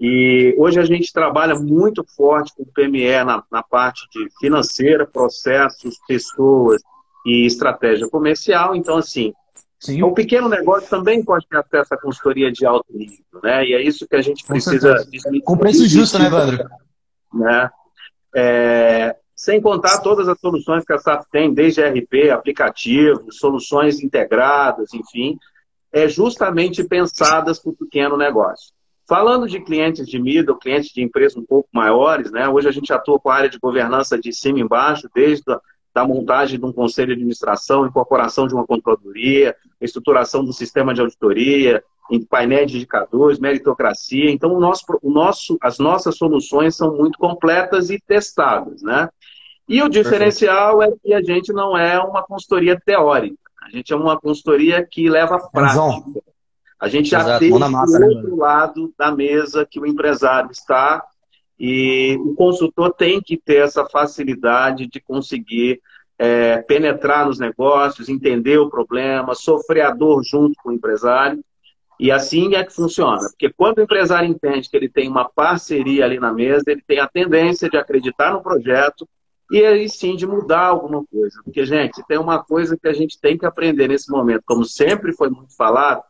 E 0.00 0.54
hoje 0.56 0.80
a 0.80 0.84
gente 0.84 1.12
trabalha 1.12 1.54
muito 1.54 2.02
forte 2.16 2.54
com 2.56 2.62
o 2.62 2.66
PME 2.66 3.22
na, 3.22 3.44
na 3.52 3.62
parte 3.62 4.08
de 4.10 4.28
financeira, 4.40 5.06
processos, 5.06 5.98
pessoas 6.08 6.80
e 7.26 7.44
estratégia 7.44 8.08
comercial. 8.08 8.74
Então, 8.74 8.96
assim, 8.96 9.34
Sim. 9.78 10.02
o 10.02 10.12
pequeno 10.12 10.48
negócio 10.48 10.88
também 10.88 11.22
pode 11.22 11.46
ter 11.46 11.58
acesso 11.58 11.92
à 11.92 12.00
consultoria 12.00 12.50
de 12.50 12.64
alto 12.64 12.86
nível, 12.90 13.18
né? 13.42 13.66
E 13.66 13.74
é 13.74 13.82
isso 13.82 14.08
que 14.08 14.16
a 14.16 14.22
gente 14.22 14.42
precisa... 14.46 15.06
Com 15.44 15.58
preço 15.58 15.86
justo, 15.86 16.18
né, 16.18 16.26
Evandro? 16.26 16.64
Né? 17.34 17.70
É, 18.34 19.16
sem 19.40 19.58
contar 19.58 20.00
todas 20.00 20.28
as 20.28 20.38
soluções 20.38 20.84
que 20.84 20.92
a 20.92 20.98
SAP 20.98 21.22
tem, 21.32 21.54
desde 21.54 21.80
RP, 21.80 22.28
aplicativos, 22.30 23.38
soluções 23.38 24.02
integradas, 24.02 24.92
enfim, 24.92 25.38
é 25.90 26.06
justamente 26.06 26.84
pensadas 26.84 27.58
para 27.58 27.70
o 27.70 27.74
pequeno 27.74 28.18
negócio. 28.18 28.70
Falando 29.08 29.48
de 29.48 29.58
clientes 29.58 30.06
de 30.06 30.20
middle, 30.20 30.58
clientes 30.58 30.90
de 30.90 31.02
empresas 31.02 31.38
um 31.38 31.46
pouco 31.46 31.70
maiores, 31.72 32.30
né? 32.30 32.46
hoje 32.50 32.68
a 32.68 32.70
gente 32.70 32.92
atua 32.92 33.18
com 33.18 33.30
a 33.30 33.34
área 33.34 33.48
de 33.48 33.58
governança 33.58 34.18
de 34.18 34.30
cima 34.30 34.58
e 34.58 34.62
embaixo, 34.62 35.08
desde 35.14 35.50
a 35.50 35.58
da 35.94 36.06
montagem 36.06 36.58
de 36.58 36.64
um 36.64 36.72
conselho 36.72 37.08
de 37.08 37.14
administração, 37.14 37.86
incorporação 37.86 38.46
de 38.46 38.54
uma 38.54 38.66
controladoria, 38.66 39.56
estruturação 39.80 40.44
do 40.44 40.52
sistema 40.52 40.94
de 40.94 41.00
auditoria, 41.00 41.82
em 42.10 42.24
painéis 42.24 42.70
de 42.70 42.76
indicadores, 42.78 43.38
meritocracia. 43.38 44.30
Então, 44.30 44.52
o 44.52 44.60
nosso, 44.60 44.84
o 45.02 45.10
nosso, 45.10 45.58
as 45.60 45.78
nossas 45.78 46.16
soluções 46.16 46.76
são 46.76 46.96
muito 46.96 47.18
completas 47.18 47.90
e 47.90 48.00
testadas. 48.00 48.82
Né? 48.82 49.08
E 49.68 49.82
o 49.82 49.88
diferencial 49.88 50.78
Perfeito. 50.78 51.00
é 51.04 51.08
que 51.08 51.14
a 51.14 51.22
gente 51.22 51.52
não 51.52 51.76
é 51.76 51.98
uma 52.00 52.22
consultoria 52.22 52.78
teórica, 52.78 53.36
a 53.62 53.70
gente 53.70 53.92
é 53.92 53.96
uma 53.96 54.18
consultoria 54.18 54.84
que 54.84 55.08
leva 55.08 55.36
a 55.36 55.48
prática. 55.48 55.80
A 56.80 56.88
gente 56.88 57.10
já 57.10 57.38
tem 57.38 57.52
o 57.52 57.58
né, 57.58 57.66
outro 57.68 58.36
lado 58.36 58.92
da 58.98 59.12
mesa 59.12 59.66
que 59.70 59.78
o 59.78 59.86
empresário 59.86 60.50
está 60.50 61.04
e 61.60 62.16
o 62.24 62.34
consultor 62.34 62.94
tem 62.94 63.20
que 63.20 63.36
ter 63.36 63.56
essa 63.56 63.84
facilidade 63.84 64.86
de 64.86 64.98
conseguir 64.98 65.78
é, 66.18 66.56
penetrar 66.62 67.26
nos 67.26 67.38
negócios, 67.38 68.08
entender 68.08 68.56
o 68.56 68.70
problema, 68.70 69.34
sofrer 69.34 69.82
a 69.82 69.90
dor 69.90 70.22
junto 70.24 70.54
com 70.62 70.70
o 70.70 70.72
empresário. 70.72 71.44
E 71.98 72.10
assim 72.10 72.54
é 72.54 72.64
que 72.64 72.72
funciona. 72.72 73.20
Porque 73.28 73.52
quando 73.52 73.76
o 73.76 73.82
empresário 73.82 74.26
entende 74.26 74.70
que 74.70 74.76
ele 74.76 74.88
tem 74.88 75.06
uma 75.06 75.28
parceria 75.28 76.06
ali 76.06 76.18
na 76.18 76.32
mesa, 76.32 76.64
ele 76.66 76.82
tem 76.86 76.98
a 76.98 77.06
tendência 77.06 77.68
de 77.68 77.76
acreditar 77.76 78.32
no 78.32 78.42
projeto, 78.42 79.06
e 79.50 79.62
aí 79.62 79.86
sim 79.86 80.16
de 80.16 80.26
mudar 80.26 80.68
alguma 80.68 81.04
coisa. 81.04 81.42
Porque, 81.44 81.66
gente, 81.66 82.02
tem 82.08 82.16
uma 82.16 82.42
coisa 82.42 82.74
que 82.74 82.88
a 82.88 82.94
gente 82.94 83.20
tem 83.20 83.36
que 83.36 83.44
aprender 83.44 83.86
nesse 83.86 84.10
momento, 84.10 84.44
como 84.46 84.64
sempre 84.64 85.12
foi 85.12 85.28
muito 85.28 85.54
falado, 85.54 86.02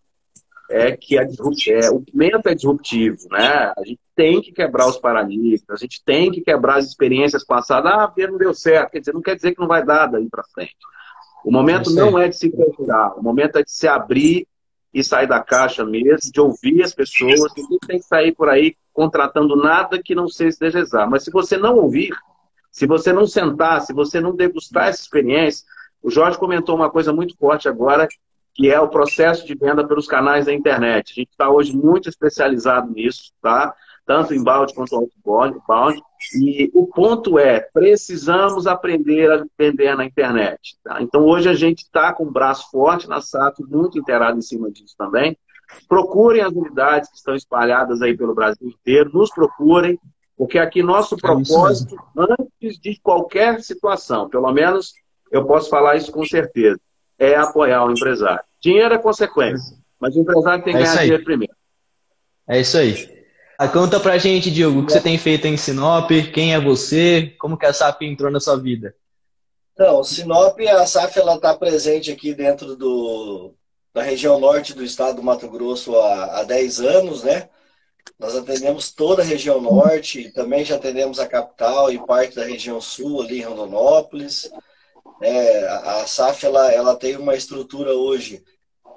é 0.70 0.96
que 0.96 1.18
a 1.18 1.22
é, 1.22 1.90
o 1.90 2.02
momento 2.12 2.48
é 2.48 2.54
disruptivo, 2.54 3.18
né? 3.30 3.72
A 3.76 3.82
gente 3.84 4.00
tem 4.14 4.40
que 4.40 4.52
quebrar 4.52 4.86
os 4.86 4.98
paradigmas, 4.98 5.62
a 5.68 5.76
gente 5.76 6.02
tem 6.04 6.30
que 6.30 6.40
quebrar 6.40 6.78
as 6.78 6.86
experiências 6.86 7.44
passadas. 7.44 7.92
Ah, 7.92 8.12
não 8.16 8.38
deu 8.38 8.54
certo, 8.54 8.92
quer 8.92 9.00
dizer, 9.00 9.12
não 9.12 9.20
quer 9.20 9.34
dizer 9.34 9.52
que 9.52 9.60
não 9.60 9.66
vai 9.66 9.84
dar 9.84 10.06
daí 10.06 10.28
para 10.30 10.44
frente. 10.54 10.76
O 11.44 11.50
momento 11.50 11.90
não 11.90 12.18
é 12.18 12.28
de 12.28 12.36
se 12.36 12.50
fechar, 12.50 13.14
o 13.16 13.22
momento 13.22 13.58
é 13.58 13.62
de 13.64 13.70
se 13.70 13.88
abrir 13.88 14.46
e 14.92 15.02
sair 15.02 15.26
da 15.26 15.40
caixa 15.40 15.84
mesmo, 15.84 16.32
de 16.32 16.40
ouvir 16.40 16.82
as 16.82 16.94
pessoas. 16.94 17.40
Ninguém 17.56 17.78
tem 17.86 17.98
que 17.98 18.06
sair 18.06 18.32
por 18.32 18.48
aí 18.48 18.76
contratando 18.92 19.56
nada 19.56 20.00
que 20.02 20.14
não 20.14 20.28
seja 20.28 20.56
desejar. 20.60 21.08
Mas 21.08 21.24
se 21.24 21.30
você 21.30 21.56
não 21.56 21.76
ouvir, 21.76 22.10
se 22.70 22.86
você 22.86 23.12
não 23.12 23.26
sentar, 23.26 23.80
se 23.80 23.92
você 23.92 24.20
não 24.20 24.34
degustar 24.34 24.88
essa 24.88 25.00
experiência, 25.00 25.64
o 26.02 26.10
Jorge 26.10 26.38
comentou 26.38 26.76
uma 26.76 26.90
coisa 26.90 27.12
muito 27.12 27.36
forte 27.36 27.68
agora, 27.68 28.08
que 28.54 28.70
é 28.70 28.80
o 28.80 28.88
processo 28.88 29.46
de 29.46 29.54
venda 29.54 29.86
pelos 29.86 30.06
canais 30.06 30.46
da 30.46 30.52
internet. 30.52 31.12
A 31.12 31.14
gente 31.14 31.30
está 31.30 31.48
hoje 31.48 31.74
muito 31.74 32.08
especializado 32.08 32.92
nisso, 32.92 33.32
tá? 33.40 33.74
Tanto 34.04 34.34
inbound 34.34 34.74
quanto 34.74 34.96
outbound. 34.96 36.02
E 36.34 36.70
o 36.74 36.86
ponto 36.86 37.38
é, 37.38 37.60
precisamos 37.72 38.66
aprender 38.66 39.30
a 39.30 39.44
vender 39.58 39.96
na 39.96 40.04
internet. 40.04 40.76
Tá? 40.82 41.00
Então 41.00 41.24
hoje 41.24 41.48
a 41.48 41.54
gente 41.54 41.82
está 41.82 42.12
com 42.12 42.24
um 42.24 42.32
braço 42.32 42.70
forte 42.70 43.08
na 43.08 43.20
SAP, 43.20 43.60
muito 43.60 43.98
inteirado 43.98 44.38
em 44.38 44.42
cima 44.42 44.70
disso 44.70 44.94
também. 44.98 45.36
Procurem 45.88 46.42
as 46.42 46.52
unidades 46.52 47.08
que 47.08 47.16
estão 47.16 47.34
espalhadas 47.34 48.02
aí 48.02 48.16
pelo 48.16 48.34
Brasil 48.34 48.68
inteiro, 48.68 49.10
nos 49.12 49.30
procurem, 49.30 49.98
porque 50.36 50.58
aqui 50.58 50.82
nosso 50.82 51.14
é 51.14 51.18
propósito, 51.18 51.96
antes 52.16 52.78
de 52.80 52.98
qualquer 53.00 53.62
situação, 53.62 54.28
pelo 54.28 54.50
menos 54.52 54.92
eu 55.30 55.44
posso 55.44 55.70
falar 55.70 55.96
isso 55.96 56.10
com 56.10 56.24
certeza, 56.24 56.80
é 57.20 57.36
apoiar 57.36 57.84
o 57.84 57.92
empresário. 57.92 58.42
Dinheiro 58.60 58.94
é 58.94 58.98
consequência, 58.98 59.76
mas 60.00 60.16
o 60.16 60.20
empresário 60.20 60.64
tem 60.64 60.72
que 60.72 60.80
é 60.80 60.82
ganhar 60.82 61.02
dinheiro 61.02 61.24
primeiro. 61.24 61.54
É 62.48 62.60
isso 62.60 62.78
aí. 62.78 63.20
Ah, 63.58 63.68
conta 63.68 64.00
pra 64.00 64.16
gente, 64.16 64.50
Diogo, 64.50 64.80
o 64.80 64.86
que 64.86 64.92
você 64.92 65.00
tem 65.02 65.18
feito 65.18 65.46
em 65.46 65.56
Sinop, 65.56 66.10
quem 66.32 66.54
é 66.54 66.60
você, 66.60 67.34
como 67.38 67.58
que 67.58 67.66
a 67.66 67.72
SAP 67.72 68.02
entrou 68.02 68.30
na 68.30 68.40
sua 68.40 68.56
vida? 68.56 68.94
Então, 69.74 70.02
Sinop, 70.02 70.58
a 70.60 70.86
SAF 70.86 71.20
está 71.20 71.54
presente 71.54 72.10
aqui 72.10 72.34
dentro 72.34 72.74
do, 72.74 73.54
da 73.92 74.02
região 74.02 74.40
norte 74.40 74.74
do 74.74 74.82
estado 74.82 75.16
do 75.16 75.22
Mato 75.22 75.48
Grosso 75.48 75.94
há, 75.94 76.40
há 76.40 76.44
10 76.44 76.80
anos, 76.80 77.22
né? 77.22 77.50
Nós 78.18 78.34
atendemos 78.34 78.92
toda 78.92 79.22
a 79.22 79.24
região 79.24 79.60
norte, 79.60 80.30
também 80.32 80.64
já 80.64 80.76
atendemos 80.76 81.18
a 81.18 81.26
capital 81.26 81.92
e 81.92 81.98
parte 82.06 82.36
da 82.36 82.44
região 82.44 82.80
sul, 82.80 83.22
ali 83.22 83.40
em 83.40 83.44
Rondonópolis. 83.44 84.50
É, 85.22 85.66
a 85.68 86.06
SAF 86.06 86.46
ela, 86.46 86.72
ela 86.72 86.96
tem 86.96 87.16
uma 87.16 87.34
estrutura 87.34 87.92
hoje 87.92 88.42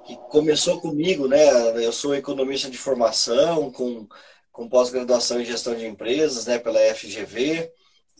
que 0.06 0.16
começou 0.28 0.80
comigo, 0.80 1.28
né? 1.28 1.38
Eu 1.84 1.92
sou 1.92 2.14
economista 2.14 2.70
de 2.70 2.78
formação, 2.78 3.70
com, 3.70 4.06
com 4.52 4.68
pós-graduação 4.68 5.40
em 5.40 5.44
gestão 5.44 5.74
de 5.74 5.86
empresas, 5.86 6.46
né, 6.46 6.58
pela 6.58 6.78
FGV. 6.94 7.70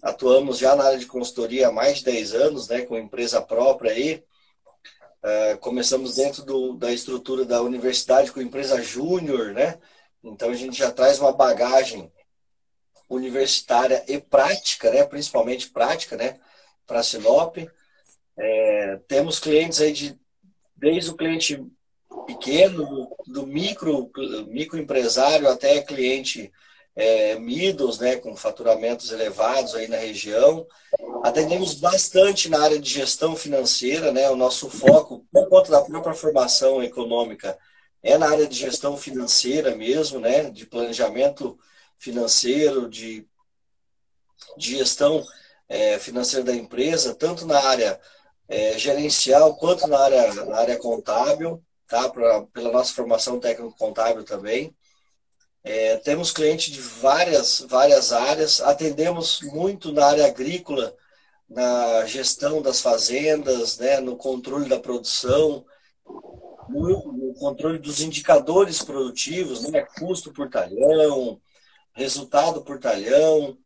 Atuamos 0.02 0.58
já 0.58 0.74
na 0.76 0.84
área 0.84 0.98
de 0.98 1.06
consultoria 1.06 1.68
há 1.68 1.72
mais 1.72 1.98
de 1.98 2.04
10 2.04 2.34
anos, 2.34 2.68
né, 2.68 2.82
com 2.82 2.96
empresa 2.96 3.40
própria 3.40 3.92
aí. 3.92 4.24
Uh, 5.24 5.58
começamos 5.60 6.16
dentro 6.16 6.44
do, 6.44 6.74
da 6.74 6.92
estrutura 6.92 7.46
da 7.46 7.62
universidade 7.62 8.30
com 8.30 8.42
empresa 8.42 8.82
júnior, 8.82 9.54
né? 9.54 9.78
Então 10.22 10.50
a 10.50 10.54
gente 10.54 10.76
já 10.76 10.90
traz 10.90 11.18
uma 11.18 11.32
bagagem 11.32 12.12
universitária 13.08 14.04
e 14.06 14.18
prática, 14.18 14.90
né? 14.90 15.04
Principalmente 15.04 15.70
prática, 15.70 16.16
né? 16.16 16.38
Para 16.86 17.02
Sinop. 17.02 17.56
É, 18.36 18.98
temos 19.08 19.38
clientes 19.38 19.80
aí 19.80 19.92
de 19.92 20.18
desde 20.76 21.10
o 21.10 21.16
cliente 21.16 21.64
pequeno, 22.26 23.08
do, 23.26 23.46
micro, 23.46 24.10
microempresário 24.48 25.48
até 25.48 25.80
cliente 25.82 26.52
é, 26.96 27.38
middles, 27.38 27.98
né, 27.98 28.16
com 28.16 28.36
faturamentos 28.36 29.10
elevados 29.10 29.74
aí 29.74 29.88
na 29.88 29.96
região. 29.96 30.66
Atendemos 31.22 31.74
bastante 31.74 32.48
na 32.48 32.62
área 32.62 32.78
de 32.78 32.88
gestão 32.88 33.34
financeira, 33.34 34.12
né, 34.12 34.30
o 34.30 34.36
nosso 34.36 34.70
foco, 34.70 35.26
por 35.32 35.48
conta 35.48 35.70
da 35.70 35.82
própria 35.82 36.14
formação 36.14 36.82
econômica, 36.82 37.58
é 38.02 38.18
na 38.18 38.28
área 38.28 38.46
de 38.46 38.56
gestão 38.56 38.96
financeira 38.96 39.74
mesmo, 39.74 40.20
né, 40.20 40.50
de 40.50 40.66
planejamento 40.66 41.58
financeiro, 41.96 42.88
de, 42.88 43.26
de 44.56 44.76
gestão 44.76 45.24
é, 45.68 45.98
financeira 45.98 46.44
da 46.44 46.54
empresa, 46.54 47.14
tanto 47.14 47.46
na 47.46 47.58
área 47.58 47.98
é, 48.48 48.78
gerencial 48.78 49.56
quanto 49.56 49.86
na 49.86 49.98
área, 49.98 50.44
na 50.44 50.56
área 50.56 50.78
contábil, 50.78 51.62
tá, 51.88 52.08
pra, 52.08 52.42
pela 52.52 52.72
nossa 52.72 52.92
formação 52.94 53.40
técnico 53.40 53.76
contábil 53.78 54.24
também. 54.24 54.74
É, 55.62 55.96
temos 55.96 56.30
clientes 56.30 56.72
de 56.72 56.80
várias, 56.80 57.60
várias 57.60 58.12
áreas, 58.12 58.60
atendemos 58.60 59.40
muito 59.42 59.92
na 59.92 60.06
área 60.06 60.26
agrícola, 60.26 60.94
na 61.48 62.04
gestão 62.06 62.60
das 62.60 62.80
fazendas, 62.80 63.78
né, 63.78 64.00
no 64.00 64.16
controle 64.16 64.68
da 64.68 64.78
produção, 64.78 65.64
no, 66.68 67.12
no 67.12 67.34
controle 67.34 67.78
dos 67.78 68.00
indicadores 68.00 68.82
produtivos, 68.82 69.62
né, 69.70 69.86
custo 69.98 70.32
por 70.32 70.50
talhão, 70.50 71.40
resultado 71.94 72.62
por 72.62 72.78
talhão. 72.78 73.56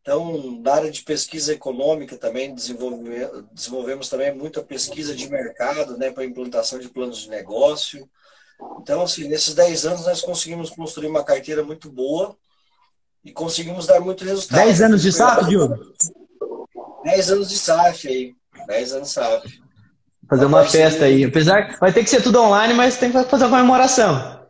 Então, 0.00 0.60
na 0.62 0.72
área 0.72 0.90
de 0.90 1.02
pesquisa 1.02 1.52
econômica 1.52 2.16
também 2.16 2.54
desenvolve, 2.54 3.10
desenvolvemos 3.52 4.08
também 4.08 4.34
muita 4.34 4.62
pesquisa 4.62 5.14
de 5.14 5.28
mercado, 5.28 5.98
né, 5.98 6.10
para 6.10 6.24
implantação 6.24 6.78
de 6.78 6.88
planos 6.88 7.18
de 7.18 7.28
negócio. 7.28 8.08
Então, 8.80 9.02
assim, 9.02 9.28
nesses 9.28 9.54
10 9.54 9.86
anos 9.86 10.06
nós 10.06 10.22
conseguimos 10.22 10.70
construir 10.70 11.08
uma 11.08 11.24
carteira 11.24 11.62
muito 11.62 11.90
boa 11.90 12.34
e 13.24 13.30
conseguimos 13.30 13.86
dar 13.86 14.00
muito 14.00 14.24
resultado. 14.24 14.64
10 14.64 14.82
anos 14.82 15.02
de 15.02 15.12
SAF, 15.12 15.46
Diogo? 15.46 15.76
10 17.04 17.30
anos 17.32 17.48
de 17.48 17.58
SAF 17.58 18.08
aí. 18.08 18.34
10 18.66 18.92
anos 18.94 19.08
de 19.08 19.14
SAF. 19.14 19.62
Fazer 20.28 20.44
uma 20.46 20.64
festa 20.64 21.04
aí. 21.04 21.24
Apesar 21.24 21.76
vai 21.78 21.92
ter 21.92 22.04
que 22.04 22.10
ser 22.10 22.22
tudo 22.22 22.40
online, 22.40 22.72
mas 22.72 22.96
tem 22.96 23.12
que 23.12 23.24
fazer 23.24 23.44
uma 23.44 23.58
comemoração. 23.58 24.40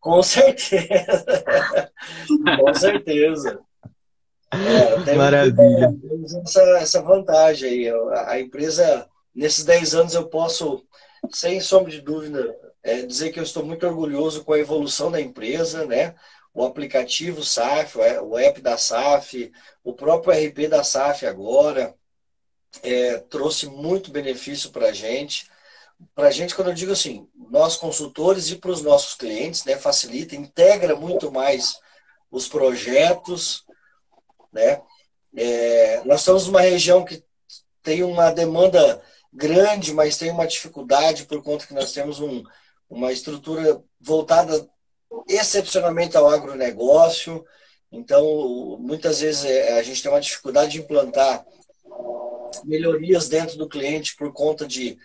Com 0.00 0.22
certeza. 0.22 1.24
Com 2.60 2.74
certeza. 2.74 3.60
É, 5.06 5.14
Maravilha. 5.14 5.94
Temos 6.00 6.34
essa, 6.34 6.62
essa 6.78 7.02
vantagem 7.02 7.68
aí. 7.68 7.90
A 8.26 8.40
empresa, 8.40 9.08
nesses 9.34 9.64
10 9.64 9.94
anos, 9.94 10.14
eu 10.14 10.26
posso, 10.28 10.84
sem 11.32 11.60
sombra 11.60 11.90
de 11.90 12.00
dúvida, 12.00 12.56
é, 12.82 13.02
dizer 13.02 13.30
que 13.30 13.38
eu 13.38 13.44
estou 13.44 13.64
muito 13.64 13.86
orgulhoso 13.86 14.44
com 14.44 14.52
a 14.52 14.58
evolução 14.58 15.10
da 15.10 15.20
empresa, 15.20 15.86
né? 15.86 16.14
O 16.52 16.64
aplicativo 16.64 17.42
SAF, 17.42 17.98
o 18.22 18.38
app 18.38 18.60
da 18.60 18.76
SAF, 18.76 19.50
o 19.82 19.92
próprio 19.92 20.32
RP 20.32 20.68
da 20.68 20.84
SAF 20.84 21.26
agora, 21.26 21.94
é, 22.82 23.18
trouxe 23.18 23.66
muito 23.66 24.10
benefício 24.10 24.70
para 24.70 24.88
a 24.88 24.92
gente. 24.92 25.50
Para 26.14 26.28
a 26.28 26.30
gente, 26.30 26.54
quando 26.54 26.68
eu 26.68 26.74
digo 26.74 26.92
assim, 26.92 27.28
nós 27.50 27.76
consultores 27.76 28.50
e 28.50 28.56
para 28.56 28.70
os 28.70 28.82
nossos 28.82 29.14
clientes, 29.14 29.64
né, 29.64 29.76
facilita, 29.76 30.36
integra 30.36 30.94
muito 30.94 31.30
mais 31.32 31.74
os 32.30 32.48
projetos, 32.48 33.64
né? 34.54 34.80
É, 35.36 36.02
nós 36.04 36.20
estamos 36.20 36.46
numa 36.46 36.60
região 36.60 37.04
que 37.04 37.22
tem 37.82 38.02
uma 38.02 38.30
demanda 38.30 39.02
grande, 39.32 39.92
mas 39.92 40.16
tem 40.16 40.30
uma 40.30 40.46
dificuldade 40.46 41.24
por 41.24 41.42
conta 41.42 41.66
que 41.66 41.74
nós 41.74 41.92
temos 41.92 42.20
um, 42.20 42.42
uma 42.88 43.12
estrutura 43.12 43.82
voltada 44.00 44.66
excepcionalmente 45.28 46.16
ao 46.16 46.28
agronegócio. 46.28 47.44
Então, 47.90 48.78
muitas 48.80 49.20
vezes 49.20 49.44
é, 49.44 49.78
a 49.78 49.82
gente 49.82 50.02
tem 50.02 50.10
uma 50.10 50.20
dificuldade 50.20 50.72
de 50.72 50.78
implantar 50.78 51.44
melhorias 52.64 53.28
dentro 53.28 53.58
do 53.58 53.68
cliente 53.68 54.16
por 54.16 54.32
conta 54.32 54.66
de, 54.66 54.96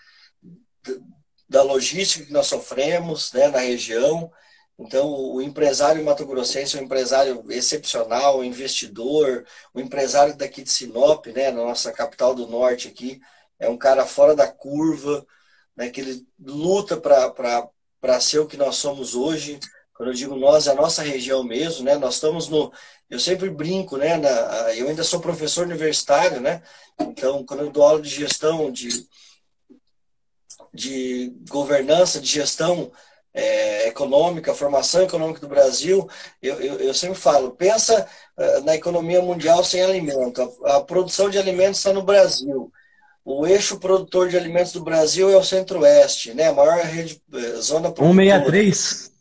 da 1.47 1.63
logística 1.63 2.25
que 2.25 2.33
nós 2.33 2.47
sofremos 2.47 3.33
né, 3.33 3.47
na 3.47 3.59
região. 3.59 4.31
Então, 4.79 5.11
o 5.11 5.41
empresário 5.41 6.03
mato-grossense 6.05 6.77
é 6.77 6.79
um 6.79 6.85
empresário 6.85 7.43
excepcional, 7.49 8.39
um 8.39 8.43
investidor, 8.45 9.45
o 9.73 9.79
um 9.79 9.81
empresário 9.81 10.37
daqui 10.37 10.63
de 10.63 10.71
Sinop, 10.71 11.27
né, 11.27 11.51
na 11.51 11.61
nossa 11.63 11.91
capital 11.91 12.33
do 12.33 12.47
norte 12.47 12.87
aqui, 12.87 13.19
é 13.59 13.67
um 13.67 13.77
cara 13.77 14.05
fora 14.05 14.33
da 14.33 14.47
curva, 14.47 15.25
né, 15.75 15.89
que 15.89 15.99
ele 15.99 16.25
luta 16.39 16.95
para 16.95 18.21
ser 18.21 18.39
o 18.39 18.47
que 18.47 18.55
nós 18.55 18.77
somos 18.77 19.15
hoje. 19.15 19.59
Quando 19.93 20.09
eu 20.09 20.15
digo 20.15 20.35
nós, 20.37 20.65
é 20.65 20.71
a 20.71 20.75
nossa 20.75 21.03
região 21.03 21.43
mesmo, 21.43 21.83
né? 21.83 21.97
Nós 21.97 22.13
estamos 22.15 22.47
no. 22.47 22.71
Eu 23.09 23.19
sempre 23.19 23.49
brinco, 23.49 23.97
né? 23.97 24.15
Na, 24.15 24.29
eu 24.73 24.87
ainda 24.87 25.03
sou 25.03 25.19
professor 25.19 25.65
universitário, 25.65 26.39
né? 26.39 26.63
Então, 27.01 27.45
quando 27.45 27.63
eu 27.63 27.69
dou 27.69 27.83
aula 27.83 28.01
de 28.01 28.09
gestão, 28.09 28.71
de, 28.71 29.05
de 30.73 31.33
governança, 31.49 32.21
de 32.21 32.27
gestão 32.27 32.89
é, 33.33 33.87
econômica, 33.87 34.53
formação 34.53 35.03
econômica 35.03 35.39
do 35.39 35.47
Brasil, 35.47 36.07
eu, 36.41 36.59
eu, 36.61 36.75
eu 36.75 36.93
sempre 36.93 37.15
falo: 37.17 37.51
pensa 37.51 38.07
uh, 38.37 38.61
na 38.63 38.75
economia 38.75 39.21
mundial 39.21 39.63
sem 39.63 39.81
alimento. 39.81 40.41
A, 40.65 40.77
a 40.77 40.81
produção 40.81 41.29
de 41.29 41.37
alimentos 41.37 41.79
está 41.79 41.93
no 41.93 42.03
Brasil 42.03 42.71
o 43.29 43.45
eixo 43.45 43.77
produtor 43.77 44.27
de 44.27 44.35
alimentos 44.35 44.71
do 44.73 44.81
Brasil 44.81 45.29
é 45.29 45.37
o 45.37 45.43
Centro-Oeste, 45.43 46.33
né? 46.33 46.47
A 46.47 46.53
maior 46.53 46.83
rede, 46.83 47.21
eh, 47.31 47.61
zona 47.61 47.91
produtora. 47.91 48.07
163. 48.43 49.11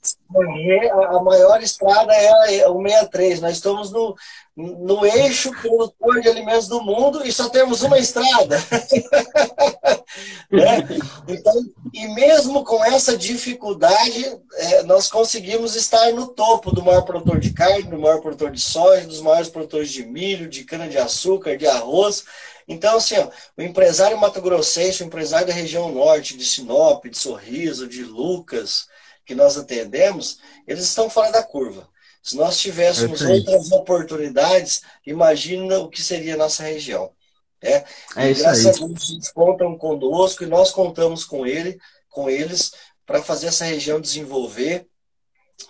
A 1.11 1.23
maior 1.23 1.63
estrada 1.63 2.13
é 2.15 2.69
o 2.69 2.83
63. 2.83 3.41
Nós 3.41 3.57
estamos 3.57 3.91
no, 3.91 4.15
no 4.57 5.07
eixo 5.07 5.53
produtor 5.53 6.21
de 6.21 6.29
alimentos 6.29 6.67
do 6.67 6.83
mundo 6.83 7.25
e 7.25 7.33
só 7.33 7.49
temos 7.49 7.83
uma 7.83 7.99
estrada. 7.99 8.59
né? 10.51 10.87
então, 11.29 11.55
e 11.95 12.09
mesmo 12.09 12.65
com 12.65 12.85
essa 12.85 13.17
dificuldade, 13.17 14.39
é, 14.55 14.83
nós 14.83 15.09
conseguimos 15.09 15.77
estar 15.77 16.13
no 16.13 16.27
topo 16.29 16.73
do 16.73 16.83
maior 16.83 17.03
produtor 17.03 17.39
de 17.39 17.53
carne, 17.53 17.85
do 17.85 17.99
maior 17.99 18.21
produtor 18.21 18.51
de 18.51 18.61
soja, 18.61 19.07
dos 19.07 19.21
maiores 19.21 19.49
produtores 19.49 19.91
de 19.91 20.05
milho, 20.05 20.49
de 20.49 20.65
cana-de-açúcar, 20.65 21.57
de 21.57 21.67
arroz. 21.67 22.25
Então, 22.67 22.97
assim, 22.97 23.17
ó, 23.17 23.29
o 23.57 23.63
empresário 23.63 24.19
mato-grossense, 24.19 25.03
o 25.03 25.07
empresário 25.07 25.47
da 25.47 25.55
região 25.55 25.91
norte, 25.91 26.37
de 26.37 26.45
Sinop, 26.45 27.07
de 27.07 27.17
Sorriso, 27.17 27.89
de 27.89 28.03
Lucas, 28.03 28.89
que 29.29 29.35
nós 29.35 29.59
atendemos, 29.59 30.39
eles 30.67 30.85
estão 30.85 31.11
fora 31.11 31.31
da 31.31 31.43
curva. 31.43 31.87
Se 32.23 32.35
nós 32.35 32.59
tivéssemos 32.59 33.21
outras 33.21 33.71
oportunidades, 33.71 34.81
imagina 35.07 35.79
o 35.81 35.91
que 35.91 36.03
seria 36.03 36.33
a 36.33 36.39
nossa 36.39 36.63
região. 36.63 37.13
É, 37.61 37.85
é 38.17 38.33
graças 38.33 38.67
aí. 38.67 38.85
a 38.85 38.87
Deus 38.87 39.11
eles 39.11 39.31
contam 39.31 39.77
conosco 39.77 40.45
e 40.45 40.47
nós 40.47 40.71
contamos 40.71 41.27
com 41.27 41.47
ele, 41.47 41.79
com 42.09 42.31
eles, 42.31 42.73
para 43.05 43.23
fazer 43.23 43.49
essa 43.49 43.67
região 43.67 44.01
desenvolver, 44.01 44.87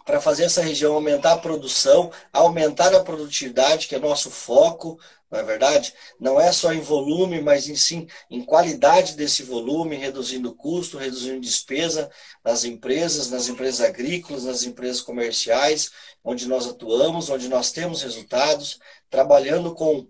para 0.04 0.20
fazer 0.20 0.44
essa 0.44 0.62
região 0.62 0.94
aumentar 0.94 1.32
a 1.32 1.38
produção, 1.38 2.12
aumentar 2.32 2.94
a 2.94 3.02
produtividade, 3.02 3.88
que 3.88 3.96
é 3.96 3.98
nosso 3.98 4.30
foco, 4.30 5.00
não 5.30 5.38
é 5.38 5.42
verdade? 5.42 5.92
Não 6.18 6.40
é 6.40 6.50
só 6.52 6.72
em 6.72 6.80
volume, 6.80 7.40
mas 7.40 7.68
em 7.68 7.76
sim 7.76 8.06
em 8.30 8.42
qualidade 8.42 9.14
desse 9.14 9.42
volume, 9.42 9.96
reduzindo 9.96 10.54
custo, 10.54 10.96
reduzindo 10.96 11.40
despesa 11.40 12.10
nas 12.44 12.64
empresas, 12.64 13.30
nas 13.30 13.48
empresas 13.48 13.80
agrícolas, 13.80 14.44
nas 14.44 14.62
empresas 14.62 15.02
comerciais, 15.02 15.90
onde 16.24 16.46
nós 16.46 16.66
atuamos, 16.66 17.28
onde 17.28 17.48
nós 17.48 17.72
temos 17.72 18.02
resultados, 18.02 18.78
trabalhando 19.10 19.74
com, 19.74 20.08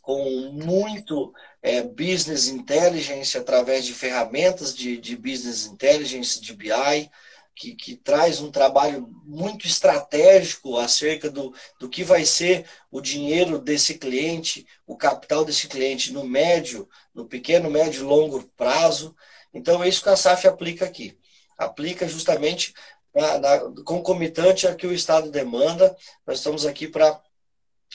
com 0.00 0.50
muito 0.52 1.32
é, 1.62 1.82
business 1.82 2.48
intelligence 2.48 3.36
através 3.36 3.84
de 3.84 3.92
ferramentas 3.92 4.74
de, 4.74 4.96
de 4.98 5.16
business 5.16 5.66
intelligence, 5.66 6.40
de 6.40 6.54
BI, 6.54 7.10
que, 7.54 7.74
que 7.74 7.96
traz 7.96 8.40
um 8.40 8.50
trabalho 8.50 9.08
muito 9.24 9.66
estratégico 9.66 10.76
acerca 10.78 11.30
do, 11.30 11.54
do 11.78 11.88
que 11.88 12.02
vai 12.02 12.24
ser 12.24 12.66
o 12.90 13.00
dinheiro 13.00 13.58
desse 13.58 13.98
cliente, 13.98 14.66
o 14.86 14.96
capital 14.96 15.44
desse 15.44 15.68
cliente 15.68 16.12
no 16.12 16.24
médio, 16.24 16.88
no 17.14 17.26
pequeno, 17.26 17.70
médio 17.70 18.00
e 18.00 18.06
longo 18.06 18.42
prazo. 18.56 19.14
Então, 19.52 19.82
é 19.82 19.88
isso 19.88 20.02
que 20.02 20.08
a 20.08 20.16
SAF 20.16 20.46
aplica 20.46 20.84
aqui. 20.84 21.16
Aplica 21.56 22.08
justamente 22.08 22.74
na, 23.14 23.38
na, 23.38 23.58
concomitante 23.84 24.66
a 24.66 24.74
que 24.74 24.86
o 24.86 24.92
Estado 24.92 25.30
demanda. 25.30 25.96
Nós 26.26 26.38
estamos 26.38 26.66
aqui 26.66 26.88
para 26.88 27.20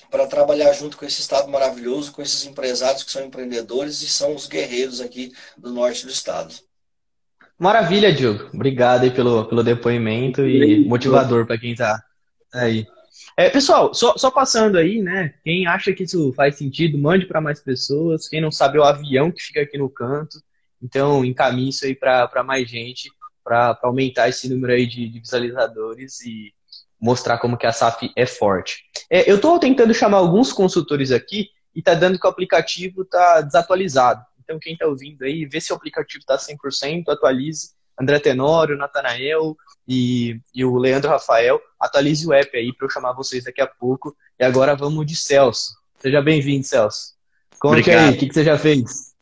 para 0.09 0.27
trabalhar 0.27 0.71
junto 0.71 0.97
com 0.97 1.05
esse 1.05 1.19
estado 1.19 1.49
maravilhoso, 1.49 2.13
com 2.13 2.21
esses 2.21 2.45
empresários 2.45 3.03
que 3.03 3.11
são 3.11 3.25
empreendedores 3.25 4.01
e 4.01 4.07
são 4.07 4.33
os 4.33 4.47
guerreiros 4.47 5.01
aqui 5.01 5.33
do 5.57 5.73
norte 5.73 6.05
do 6.05 6.11
estado. 6.11 6.55
Maravilha, 7.59 8.13
Diogo. 8.13 8.49
Obrigado 8.53 9.03
aí 9.03 9.11
pelo, 9.11 9.43
pelo 9.45 9.63
depoimento 9.63 10.47
e 10.47 10.85
motivador 10.85 11.45
para 11.45 11.57
quem 11.57 11.73
está 11.73 12.01
aí. 12.53 12.87
É, 13.35 13.49
pessoal, 13.49 13.93
só, 13.93 14.17
só, 14.17 14.31
passando 14.31 14.77
aí, 14.77 15.01
né? 15.01 15.33
Quem 15.43 15.67
acha 15.67 15.91
que 15.91 16.03
isso 16.03 16.31
faz 16.33 16.55
sentido, 16.55 16.97
mande 16.97 17.25
para 17.25 17.41
mais 17.41 17.59
pessoas. 17.59 18.29
Quem 18.29 18.39
não 18.39 18.51
sabe, 18.51 18.77
é 18.77 18.81
o 18.81 18.85
avião 18.85 19.29
que 19.29 19.41
fica 19.41 19.61
aqui 19.61 19.77
no 19.77 19.89
canto. 19.89 20.41
Então, 20.81 21.25
encaminhe 21.25 21.69
isso 21.69 21.85
aí 21.85 21.93
para 21.93 22.43
mais 22.45 22.69
gente, 22.69 23.11
para 23.43 23.77
aumentar 23.83 24.29
esse 24.29 24.47
número 24.49 24.71
aí 24.71 24.87
de, 24.87 25.09
de, 25.09 25.19
visualizadores 25.19 26.21
e 26.21 26.53
mostrar 26.99 27.37
como 27.39 27.57
que 27.57 27.67
a 27.67 27.73
SAF 27.73 28.09
é 28.15 28.25
forte. 28.25 28.83
É, 29.09 29.29
eu 29.29 29.35
estou 29.35 29.59
tentando 29.59 29.93
chamar 29.93 30.17
alguns 30.17 30.53
consultores 30.53 31.11
aqui 31.11 31.49
e 31.75 31.79
está 31.79 31.93
dando 31.93 32.17
que 32.17 32.25
o 32.25 32.29
aplicativo 32.29 33.01
está 33.01 33.41
desatualizado. 33.41 34.23
Então, 34.49 34.59
quem 34.59 34.73
está 34.73 34.87
ouvindo 34.87 35.21
aí, 35.21 35.45
vê 35.45 35.61
se 35.61 35.71
o 35.71 35.75
aplicativo 35.75 36.21
está 36.21 36.35
100%, 36.35 37.03
atualize. 37.07 37.69
André 38.01 38.19
Tenório, 38.19 38.75
Natanael 38.75 39.55
e, 39.87 40.39
e 40.55 40.65
o 40.65 40.75
Leandro 40.77 41.11
Rafael, 41.11 41.61
atualize 41.79 42.25
o 42.25 42.33
app 42.33 42.57
aí 42.57 42.73
para 42.73 42.87
eu 42.87 42.89
chamar 42.89 43.13
vocês 43.13 43.43
daqui 43.43 43.61
a 43.61 43.67
pouco. 43.67 44.17
E 44.39 44.43
agora 44.43 44.75
vamos 44.75 45.05
de 45.05 45.15
Celso. 45.15 45.75
Seja 45.99 46.19
bem-vindo, 46.19 46.65
Celso. 46.65 47.13
Conte 47.59 47.81
Obrigado. 47.81 48.07
aí, 48.07 48.15
o 48.15 48.17
que, 48.17 48.27
que 48.27 48.33
você 48.33 48.43
já 48.43 48.57
fez? 48.57 49.13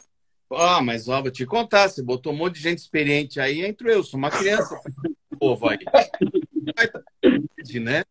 Ah, 0.54 0.82
mas 0.82 1.10
ó, 1.10 1.22
vou 1.22 1.30
te 1.30 1.46
contar, 1.46 1.90
você 1.90 2.02
botou 2.02 2.32
um 2.32 2.38
monte 2.38 2.54
de 2.54 2.62
gente 2.62 2.78
experiente 2.78 3.38
aí, 3.38 3.66
entro 3.66 3.90
eu, 3.90 4.02
sou 4.04 4.18
uma 4.18 4.32
criança, 4.32 4.80
povo 5.38 5.68
aí. 5.68 5.80
né? 7.82 8.06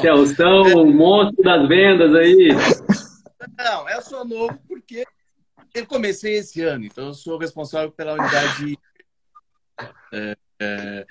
Celso, 0.00 0.42
o 0.42 0.86
monstro 0.86 1.44
das 1.44 1.68
vendas 1.68 2.12
aí. 2.16 2.48
Não, 3.56 3.88
eu 3.88 4.02
sou 4.02 4.24
novo 4.24 4.58
porque 4.66 5.04
eu 5.74 5.86
comecei 5.86 6.36
esse 6.36 6.62
ano, 6.62 6.84
então 6.84 7.08
eu 7.08 7.14
sou 7.14 7.38
responsável 7.38 7.90
pela 7.90 8.14
unidade 8.14 8.78
é, 10.12 10.36
é, 10.60 11.06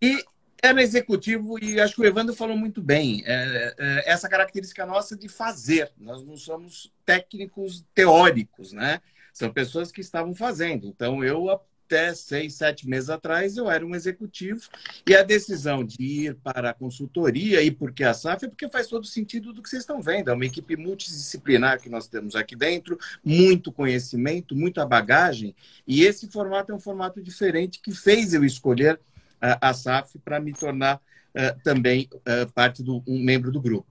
E 0.00 0.24
era 0.62 0.82
executivo, 0.82 1.62
e 1.62 1.80
acho 1.80 1.94
que 1.94 2.00
o 2.00 2.04
Evandro 2.04 2.34
falou 2.34 2.56
muito 2.56 2.82
bem, 2.82 3.22
é, 3.26 3.74
é, 3.78 4.10
essa 4.10 4.28
característica 4.28 4.84
nossa 4.84 5.16
de 5.16 5.28
fazer. 5.28 5.92
Nós 5.96 6.24
não 6.24 6.36
somos 6.36 6.92
técnicos 7.04 7.84
teóricos, 7.94 8.72
né? 8.72 9.00
São 9.32 9.52
pessoas 9.52 9.92
que 9.92 10.00
estavam 10.00 10.34
fazendo. 10.34 10.88
Então, 10.88 11.22
eu 11.22 11.60
até 11.88 12.14
seis, 12.14 12.54
sete 12.54 12.86
meses 12.86 13.08
atrás, 13.08 13.56
eu 13.56 13.70
era 13.70 13.84
um 13.84 13.94
executivo 13.94 14.60
e 15.08 15.16
a 15.16 15.22
decisão 15.22 15.82
de 15.82 16.02
ir 16.02 16.34
para 16.36 16.70
a 16.70 16.74
consultoria 16.74 17.62
e 17.62 17.70
por 17.70 17.92
que 17.92 18.04
a 18.04 18.12
SAF 18.12 18.44
é 18.44 18.48
porque 18.48 18.68
faz 18.68 18.86
todo 18.86 19.06
sentido 19.06 19.54
do 19.54 19.62
que 19.62 19.70
vocês 19.70 19.82
estão 19.82 20.02
vendo. 20.02 20.30
É 20.30 20.34
uma 20.34 20.44
equipe 20.44 20.76
multidisciplinar 20.76 21.80
que 21.80 21.88
nós 21.88 22.06
temos 22.06 22.36
aqui 22.36 22.54
dentro, 22.54 22.98
muito 23.24 23.72
conhecimento, 23.72 24.54
muita 24.54 24.84
bagagem 24.84 25.56
e 25.86 26.04
esse 26.04 26.28
formato 26.28 26.70
é 26.72 26.74
um 26.74 26.80
formato 26.80 27.22
diferente 27.22 27.80
que 27.80 27.92
fez 27.92 28.34
eu 28.34 28.44
escolher 28.44 29.00
a, 29.40 29.70
a 29.70 29.72
SAF 29.72 30.18
para 30.18 30.38
me 30.38 30.52
tornar 30.52 30.96
uh, 30.96 31.60
também 31.64 32.06
uh, 32.12 32.52
parte 32.52 32.82
do 32.82 33.02
um 33.06 33.18
membro 33.18 33.50
do 33.50 33.62
grupo. 33.62 33.88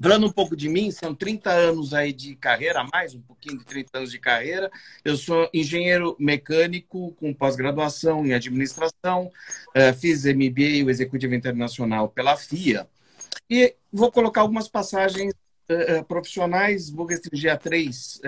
Falando 0.00 0.26
um 0.26 0.32
pouco 0.32 0.54
de 0.54 0.68
mim, 0.68 0.90
são 0.90 1.14
30 1.14 1.50
anos 1.50 1.94
aí 1.94 2.12
de 2.12 2.36
carreira, 2.36 2.84
mais 2.92 3.14
um 3.14 3.20
pouquinho 3.20 3.58
de 3.58 3.64
30 3.64 3.98
anos 3.98 4.10
de 4.10 4.18
carreira. 4.18 4.70
Eu 5.02 5.16
sou 5.16 5.48
engenheiro 5.54 6.14
mecânico 6.18 7.12
com 7.12 7.32
pós-graduação 7.32 8.24
em 8.26 8.34
administração, 8.34 9.32
eh, 9.74 9.94
fiz 9.94 10.26
MBA, 10.26 10.84
o 10.84 10.90
Executivo 10.90 11.34
Internacional, 11.34 12.10
pela 12.10 12.36
FIA. 12.36 12.86
E 13.48 13.74
vou 13.90 14.12
colocar 14.12 14.42
algumas 14.42 14.68
passagens 14.68 15.32
eh, 15.68 16.02
profissionais, 16.02 16.90
vou 16.90 17.06
restringir 17.06 17.50
a 17.50 17.56
três 17.56 18.20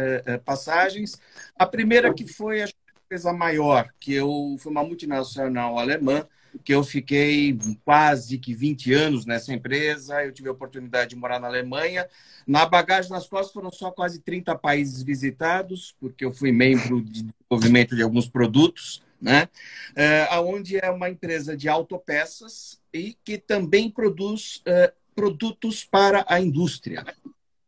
passagens. 0.46 1.20
A 1.54 1.66
primeira 1.66 2.14
que 2.14 2.26
foi 2.26 2.62
a 2.62 2.68
empresa 3.04 3.31
maior, 3.33 3.90
que 4.00 4.14
eu 4.14 4.57
foi 4.59 4.72
uma 4.72 4.83
multinacional 4.83 5.78
alemã, 5.78 6.26
que 6.64 6.74
eu 6.74 6.82
fiquei 6.82 7.58
quase 7.84 8.38
que 8.38 8.54
20 8.54 8.92
anos 8.92 9.26
nessa 9.26 9.52
empresa. 9.52 10.24
Eu 10.24 10.32
tive 10.32 10.48
a 10.48 10.52
oportunidade 10.52 11.11
de 11.11 11.16
morar 11.16 11.40
na 11.40 11.48
Alemanha. 11.48 12.08
Na 12.46 12.66
bagagem 12.66 13.11
nas 13.11 13.26
costas 13.26 13.52
foram 13.52 13.70
só 13.70 13.90
quase 13.90 14.20
30 14.20 14.56
países 14.56 15.02
visitados, 15.02 15.94
porque 16.00 16.24
eu 16.24 16.32
fui 16.32 16.50
membro 16.52 17.02
de 17.02 17.24
desenvolvimento 17.24 17.94
de 17.94 18.02
alguns 18.02 18.28
produtos, 18.28 19.02
né? 19.20 19.48
É, 19.94 20.28
onde 20.38 20.78
é 20.78 20.90
uma 20.90 21.11
empresa 21.11 21.56
de 21.56 21.68
autopeças 21.68 22.80
e 22.92 23.16
que 23.24 23.37
também 23.37 23.90
produz 23.90 24.62
é, 24.64 24.92
produtos 25.14 25.84
para 25.84 26.24
a 26.28 26.40
indústria 26.40 27.04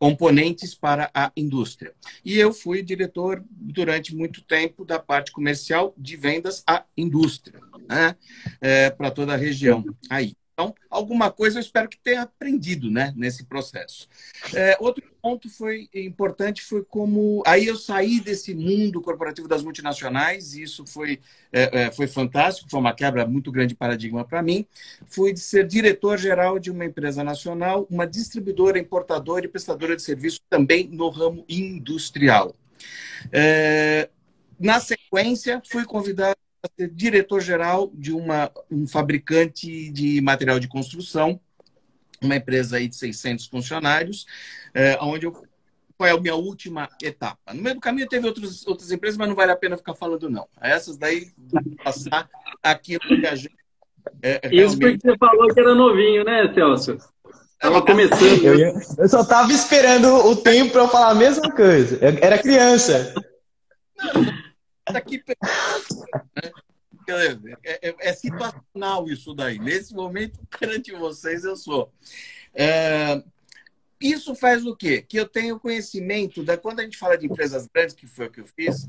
componentes 0.00 0.74
para 0.74 1.10
a 1.14 1.30
indústria. 1.36 1.92
E 2.24 2.38
eu 2.38 2.54
fui 2.54 2.82
diretor 2.82 3.44
durante 3.50 4.16
muito 4.16 4.40
tempo 4.40 4.82
da 4.82 4.98
parte 4.98 5.30
comercial 5.30 5.94
de 5.96 6.16
vendas 6.16 6.64
à 6.66 6.84
indústria, 6.96 7.60
né? 7.86 8.16
É, 8.62 8.88
para 8.88 9.10
toda 9.10 9.34
a 9.34 9.36
região 9.36 9.84
aí. 10.08 10.34
Então, 10.60 10.74
alguma 10.90 11.30
coisa 11.30 11.58
eu 11.58 11.62
espero 11.62 11.88
que 11.88 11.96
tenha 11.96 12.22
aprendido 12.22 12.90
né, 12.90 13.14
nesse 13.16 13.44
processo. 13.44 14.06
É, 14.54 14.76
outro 14.78 15.02
ponto 15.22 15.48
foi 15.48 15.88
importante 15.94 16.62
foi 16.62 16.84
como 16.84 17.42
aí 17.46 17.66
eu 17.66 17.76
saí 17.76 18.20
desse 18.20 18.54
mundo 18.54 19.00
corporativo 19.00 19.48
das 19.48 19.62
multinacionais 19.62 20.54
e 20.54 20.62
isso 20.62 20.84
foi 20.86 21.20
é, 21.52 21.84
é 21.84 21.90
foi 21.90 22.06
fantástico 22.06 22.70
foi 22.70 22.80
uma 22.80 22.94
quebra 22.94 23.26
muito 23.26 23.52
grande 23.52 23.70
de 23.70 23.74
paradigma 23.74 24.24
para 24.24 24.42
mim 24.42 24.66
fui 25.08 25.34
de 25.34 25.40
ser 25.40 25.66
diretor 25.66 26.16
geral 26.16 26.58
de 26.58 26.70
uma 26.70 26.86
empresa 26.86 27.22
nacional 27.22 27.86
uma 27.90 28.06
distribuidora 28.06 28.78
importadora 28.78 29.44
e 29.44 29.48
prestadora 29.48 29.94
de 29.94 30.00
serviços 30.00 30.40
também 30.48 30.88
no 30.88 31.10
ramo 31.10 31.44
industrial 31.46 32.56
é, 33.30 34.08
na 34.58 34.80
sequência 34.80 35.60
fui 35.70 35.84
convidado 35.84 36.36
ser 36.76 36.90
diretor-geral 36.90 37.90
de 37.94 38.12
uma, 38.12 38.50
um 38.70 38.86
fabricante 38.86 39.90
de 39.90 40.20
material 40.20 40.58
de 40.58 40.68
construção, 40.68 41.40
uma 42.22 42.36
empresa 42.36 42.76
aí 42.76 42.88
de 42.88 42.96
600 42.96 43.46
funcionários, 43.46 44.26
é, 44.74 44.98
onde 45.00 45.26
eu 45.26 45.32
foi 46.00 46.08
a 46.08 46.18
minha 46.18 46.34
última 46.34 46.88
etapa. 47.02 47.52
No 47.52 47.60
meio 47.60 47.74
do 47.74 47.80
caminho 47.80 48.08
teve 48.08 48.26
outros, 48.26 48.66
outras 48.66 48.90
empresas, 48.90 49.18
mas 49.18 49.28
não 49.28 49.36
vale 49.36 49.52
a 49.52 49.56
pena 49.56 49.76
ficar 49.76 49.94
falando, 49.94 50.30
não. 50.30 50.48
Essas 50.58 50.96
daí, 50.96 51.26
passar 51.84 52.26
aquilo 52.62 53.00
que 53.00 53.26
a 53.26 53.34
gente. 53.34 53.54
É, 54.22 54.40
é 54.42 54.54
Isso 54.54 54.78
porque 54.78 54.98
você 54.98 55.18
falou 55.18 55.52
que 55.52 55.60
era 55.60 55.74
novinho, 55.74 56.24
né, 56.24 56.50
Celso? 56.54 56.96
Estava 57.52 57.82
começando. 57.82 58.42
Eu, 58.42 58.58
ia... 58.58 58.72
eu 58.96 59.08
só 59.10 59.20
estava 59.20 59.52
esperando 59.52 60.06
o 60.26 60.34
tempo 60.36 60.72
para 60.72 60.84
eu 60.84 60.88
falar 60.88 61.10
a 61.10 61.14
mesma 61.14 61.50
coisa. 61.50 61.98
Eu 62.00 62.16
era 62.22 62.38
criança. 62.38 63.14
Não, 63.98 64.39
daqui 64.92 65.22
né? 65.26 65.34
é, 67.64 67.88
é, 67.88 67.94
é, 68.00 68.12
situacional 68.12 69.08
isso 69.08 69.34
daí. 69.34 69.58
Nesse 69.58 69.94
momento, 69.94 70.38
perante 70.58 70.92
vocês, 70.92 71.44
eu 71.44 71.56
sou. 71.56 71.92
É, 72.54 73.22
isso 74.00 74.34
faz 74.34 74.64
o 74.64 74.74
quê? 74.74 75.02
Que 75.02 75.18
eu 75.18 75.28
tenho 75.28 75.60
conhecimento 75.60 76.42
da 76.42 76.56
quando 76.56 76.80
a 76.80 76.82
gente 76.82 76.96
fala 76.96 77.18
de 77.18 77.26
empresas 77.26 77.68
grandes, 77.72 77.94
que 77.94 78.06
foi 78.06 78.26
o 78.26 78.30
que 78.30 78.40
eu 78.40 78.46
fiz, 78.46 78.88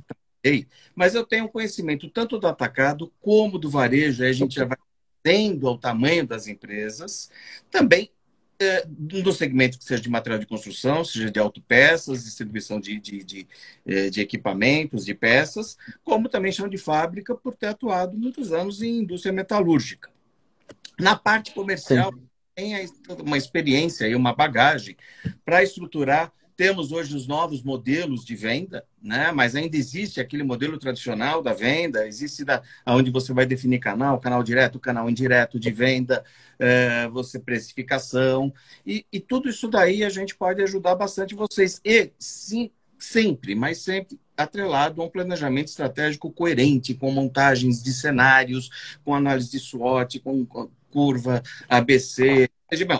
mas 0.95 1.13
eu 1.13 1.25
tenho 1.25 1.49
conhecimento 1.49 2.09
tanto 2.09 2.39
do 2.39 2.47
atacado 2.47 3.11
como 3.21 3.59
do 3.59 3.69
varejo, 3.69 4.23
aí 4.23 4.29
a 4.29 4.33
gente 4.33 4.55
já 4.55 4.65
vai 4.65 4.77
tendo 5.21 5.67
ao 5.67 5.77
tamanho 5.77 6.25
das 6.25 6.47
empresas, 6.47 7.29
também 7.69 8.09
do 8.87 9.31
segmento 9.33 9.77
que 9.77 9.83
seja 9.83 10.01
de 10.01 10.09
material 10.09 10.39
de 10.39 10.45
construção, 10.45 11.03
seja 11.03 11.31
de 11.31 11.39
autopeças, 11.39 12.23
distribuição 12.23 12.79
de, 12.79 12.99
de, 12.99 13.23
de, 13.23 13.47
é, 13.85 14.09
de, 14.09 14.21
equipamentos, 14.21 15.05
de 15.05 15.13
peças, 15.13 15.77
como 16.03 16.29
também 16.29 16.51
chão 16.51 16.67
de 16.67 16.77
fábrica, 16.77 17.35
por 17.35 17.55
ter 17.55 17.67
atuado 17.67 18.17
muitos 18.17 18.51
anos 18.51 18.81
em 18.81 18.99
indústria 18.99 19.33
metalúrgica. 19.33 20.09
Na 20.99 21.15
parte 21.15 21.53
comercial, 21.53 22.11
Sim. 22.13 22.21
tem 22.53 22.73
uma 23.19 23.37
experiência 23.37 24.07
e 24.07 24.15
uma 24.15 24.33
bagagem 24.33 24.95
para 25.43 25.63
estruturar 25.63 26.31
temos 26.55 26.91
hoje 26.91 27.15
os 27.15 27.27
novos 27.27 27.63
modelos 27.63 28.23
de 28.25 28.35
venda, 28.35 28.85
né? 29.01 29.31
mas 29.31 29.55
ainda 29.55 29.75
existe 29.77 30.19
aquele 30.19 30.43
modelo 30.43 30.77
tradicional 30.77 31.41
da 31.41 31.53
venda, 31.53 32.07
existe 32.07 32.43
da, 32.45 32.61
onde 32.85 33.09
você 33.11 33.33
vai 33.33 33.45
definir 33.45 33.79
canal, 33.79 34.19
canal 34.19 34.43
direto, 34.43 34.79
canal 34.79 35.09
indireto 35.09 35.59
de 35.59 35.71
venda, 35.71 36.23
é, 36.59 37.07
você 37.09 37.39
precificação, 37.39 38.53
e, 38.85 39.05
e 39.11 39.19
tudo 39.19 39.49
isso 39.49 39.67
daí 39.67 40.03
a 40.03 40.09
gente 40.09 40.35
pode 40.35 40.61
ajudar 40.61 40.95
bastante 40.95 41.35
vocês. 41.35 41.81
E 41.83 42.11
sim, 42.19 42.71
sempre, 42.99 43.55
mas 43.55 43.79
sempre 43.79 44.19
atrelado 44.37 45.01
a 45.01 45.05
um 45.05 45.09
planejamento 45.09 45.67
estratégico 45.67 46.31
coerente, 46.31 46.93
com 46.93 47.11
montagens 47.11 47.81
de 47.81 47.93
cenários, 47.93 48.69
com 49.03 49.15
análise 49.15 49.49
de 49.49 49.59
SWOT, 49.59 50.19
com 50.19 50.45
curva 50.91 51.41
ABC, 51.69 52.49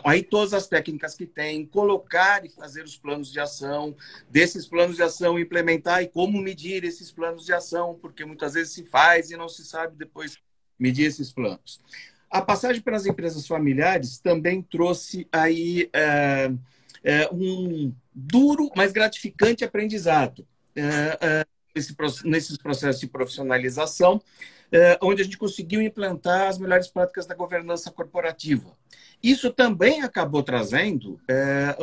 aí 0.04 0.22
todas 0.22 0.54
as 0.54 0.68
técnicas 0.68 1.16
que 1.16 1.26
tem, 1.26 1.66
colocar 1.66 2.46
e 2.46 2.50
fazer 2.50 2.84
os 2.84 2.98
planos 2.98 3.32
de 3.32 3.40
ação, 3.40 3.96
desses 4.30 4.68
planos 4.68 4.98
de 4.98 5.04
ação 5.04 5.40
implementar 5.40 6.04
e 6.04 6.08
como 6.08 6.42
medir 6.42 6.84
esses 6.84 7.12
planos 7.12 7.46
de 7.46 7.54
ação, 7.54 7.98
porque 8.02 8.26
muitas 8.26 8.54
vezes 8.54 8.74
se 8.74 8.86
faz 8.86 9.32
e 9.32 9.38
não 9.38 9.48
se 9.48 9.64
sabe 9.64 9.96
depois 9.96 10.38
medir 10.78 11.06
esses 11.06 11.32
planos. 11.32 11.80
A 12.30 12.42
passagem 12.42 12.82
pelas 12.82 13.06
empresas 13.06 13.48
familiares 13.48 14.18
também 14.18 14.62
trouxe 14.62 15.28
aí 15.32 15.90
é, 15.94 16.52
é, 17.04 17.30
um 17.32 17.94
duro, 18.14 18.70
mas 18.76 18.92
gratificante 18.92 19.64
aprendizado. 19.64 20.46
É, 20.76 21.46
nesse, 21.76 21.96
nesses 22.26 22.58
processos 22.58 23.00
de 23.00 23.08
profissionalização, 23.08 24.22
eh, 24.72 24.98
onde 25.02 25.22
a 25.22 25.26
gente 25.26 25.38
conseguiu 25.38 25.82
implantar 25.82 26.48
as 26.48 26.58
melhores 26.58 26.88
práticas 26.88 27.26
da 27.26 27.36
governança 27.36 27.92
corporativa. 27.92 28.76
Isso 29.22 29.52
também 29.52 30.02
acabou 30.02 30.42
trazendo 30.42 31.20
eh, 31.28 31.76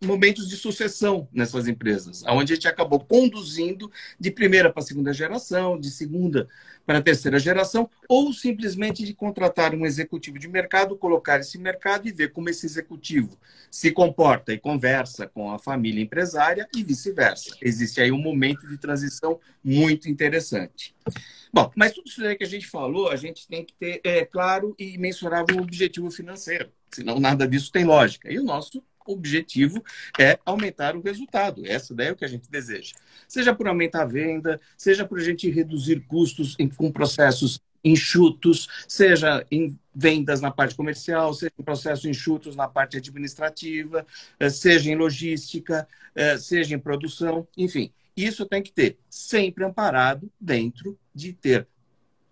momentos 0.00 0.48
de 0.48 0.56
sucessão 0.56 1.28
nessas 1.32 1.66
empresas, 1.66 2.22
onde 2.28 2.52
a 2.52 2.56
gente 2.56 2.68
acabou 2.68 3.00
conduzindo 3.00 3.90
de 4.18 4.30
primeira 4.30 4.72
para 4.72 4.82
segunda 4.82 5.12
geração, 5.12 5.78
de 5.78 5.90
segunda 5.90 6.48
para 6.86 7.02
terceira 7.02 7.38
geração, 7.38 7.88
ou 8.08 8.32
simplesmente 8.32 9.04
de 9.04 9.14
contratar 9.14 9.74
um 9.74 9.84
executivo 9.84 10.38
de 10.38 10.48
mercado, 10.48 10.96
colocar 10.96 11.40
esse 11.40 11.58
mercado 11.58 12.06
e 12.06 12.12
ver 12.12 12.32
como 12.32 12.48
esse 12.48 12.66
executivo 12.66 13.36
se 13.70 13.90
comporta 13.90 14.52
e 14.52 14.58
conversa 14.58 15.26
com 15.26 15.50
a 15.50 15.58
família 15.58 16.02
empresária 16.02 16.68
e 16.74 16.84
vice-versa. 16.84 17.56
Existe 17.60 18.00
aí 18.00 18.12
um 18.12 18.18
momento 18.18 18.66
de 18.66 18.78
transição 18.78 19.40
muito 19.64 20.08
interessante. 20.08 20.94
Bom, 21.52 21.70
mas 21.76 21.92
tudo 21.92 22.08
isso 22.08 22.36
que 22.36 22.44
a 22.44 22.48
gente 22.48 22.66
falou, 22.66 23.10
a 23.10 23.16
gente 23.16 23.46
tem 23.46 23.64
que 23.64 23.74
ter 23.74 24.00
é, 24.04 24.24
claro 24.24 24.74
e 24.78 24.96
mensurável 24.96 25.58
objetivo 25.58 26.10
financeiro, 26.10 26.70
senão 26.90 27.20
nada 27.20 27.46
disso 27.46 27.70
tem 27.70 27.84
lógica. 27.84 28.32
E 28.32 28.38
o 28.38 28.44
nosso 28.44 28.82
objetivo 29.06 29.84
é 30.18 30.38
aumentar 30.46 30.96
o 30.96 31.02
resultado. 31.02 31.66
Essa 31.66 31.94
é 31.98 32.12
o 32.12 32.16
que 32.16 32.24
a 32.24 32.28
gente 32.28 32.50
deseja. 32.50 32.94
Seja 33.28 33.54
por 33.54 33.68
aumentar 33.68 34.02
a 34.02 34.06
venda, 34.06 34.60
seja 34.78 35.04
por 35.04 35.18
a 35.18 35.22
gente 35.22 35.50
reduzir 35.50 36.00
custos 36.06 36.56
em, 36.58 36.68
com 36.68 36.90
processos 36.90 37.60
enxutos, 37.84 38.68
seja 38.88 39.44
em 39.50 39.76
vendas 39.94 40.40
na 40.40 40.50
parte 40.50 40.74
comercial, 40.74 41.34
seja 41.34 41.52
em 41.58 41.62
processos 41.64 42.04
enxutos 42.04 42.54
na 42.54 42.68
parte 42.68 42.96
administrativa, 42.96 44.06
eh, 44.38 44.48
seja 44.48 44.90
em 44.90 44.94
logística, 44.94 45.86
eh, 46.14 46.38
seja 46.38 46.74
em 46.74 46.78
produção, 46.78 47.46
enfim. 47.56 47.92
Isso 48.16 48.46
tem 48.46 48.62
que 48.62 48.72
ter 48.72 48.98
sempre 49.10 49.64
amparado 49.64 50.30
dentro 50.40 50.96
de 51.14 51.32
ter 51.32 51.66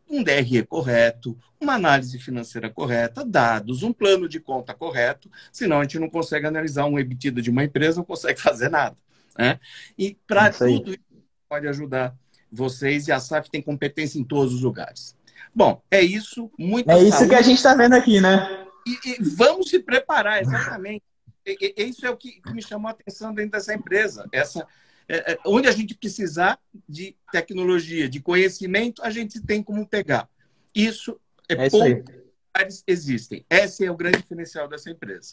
um 0.09 0.23
DRE 0.25 0.65
correto, 0.67 1.39
uma 1.61 1.75
análise 1.75 2.19
financeira 2.19 2.69
correta, 2.69 3.25
dados, 3.25 3.83
um 3.83 3.93
plano 3.93 4.29
de 4.29 4.41
conta 4.41 4.75
correto, 4.75 5.31
senão 5.53 5.79
a 5.79 5.83
gente 5.83 5.99
não 5.99 6.11
consegue 6.11 6.47
analisar 6.47 6.87
um 6.87 6.99
EBITDA 6.99 7.41
de 7.41 7.51
uma 7.51 7.63
empresa, 7.63 7.99
não 7.99 8.05
consegue 8.05 8.41
fazer 8.43 8.69
nada. 8.69 8.97
Né? 9.39 9.61
E 9.97 10.17
para 10.27 10.51
tudo 10.51 10.91
isso 10.91 11.01
pode 11.49 11.69
ajudar 11.69 12.15
vocês 12.51 13.07
e 13.07 13.13
a 13.13 13.21
SAF 13.21 13.49
tem 13.49 13.63
competência 13.63 14.19
em 14.19 14.25
todos 14.25 14.55
os 14.55 14.63
lugares. 14.63 15.17
Bom, 15.55 15.83
é 15.91 16.03
isso. 16.03 16.51
Muito 16.59 16.91
é 16.91 17.03
isso 17.03 17.29
que 17.29 17.35
a 17.35 17.43
gente 17.43 17.57
está 17.57 17.75
vendo 17.75 17.95
aqui, 17.95 18.21
né? 18.21 18.67
E, 18.87 19.11
e, 19.11 19.17
vamos 19.37 19.69
se 19.69 19.79
preparar, 19.81 20.41
exatamente. 20.41 21.03
E, 21.47 21.75
e, 21.77 21.85
isso 21.85 22.07
é 22.07 22.11
o 22.11 22.17
que, 22.17 22.41
que 22.41 22.53
me 22.53 22.63
chamou 22.63 22.89
a 22.89 22.93
atenção 22.93 23.35
dentro 23.35 23.53
dessa 23.53 23.75
empresa. 23.75 24.29
Essa, 24.33 24.67
é, 25.13 25.33
é, 25.33 25.39
onde 25.45 25.67
a 25.67 25.73
gente 25.73 25.95
precisar 25.95 26.59
de 26.89 27.17
tecnologia, 27.33 28.09
de 28.09 28.21
conhecimento, 28.21 29.03
a 29.03 29.11
gente 29.11 29.41
tem 29.41 29.61
como 29.61 29.85
pegar. 29.85 30.29
Isso 30.73 31.19
é, 31.49 31.55
é 31.55 31.67
isso 31.67 31.79
poucos 31.79 32.85
existem. 32.87 33.45
Esse 33.51 33.85
é 33.85 33.91
o 33.91 33.97
grande 33.97 34.19
diferencial 34.19 34.69
dessa 34.69 34.89
empresa. 34.89 35.31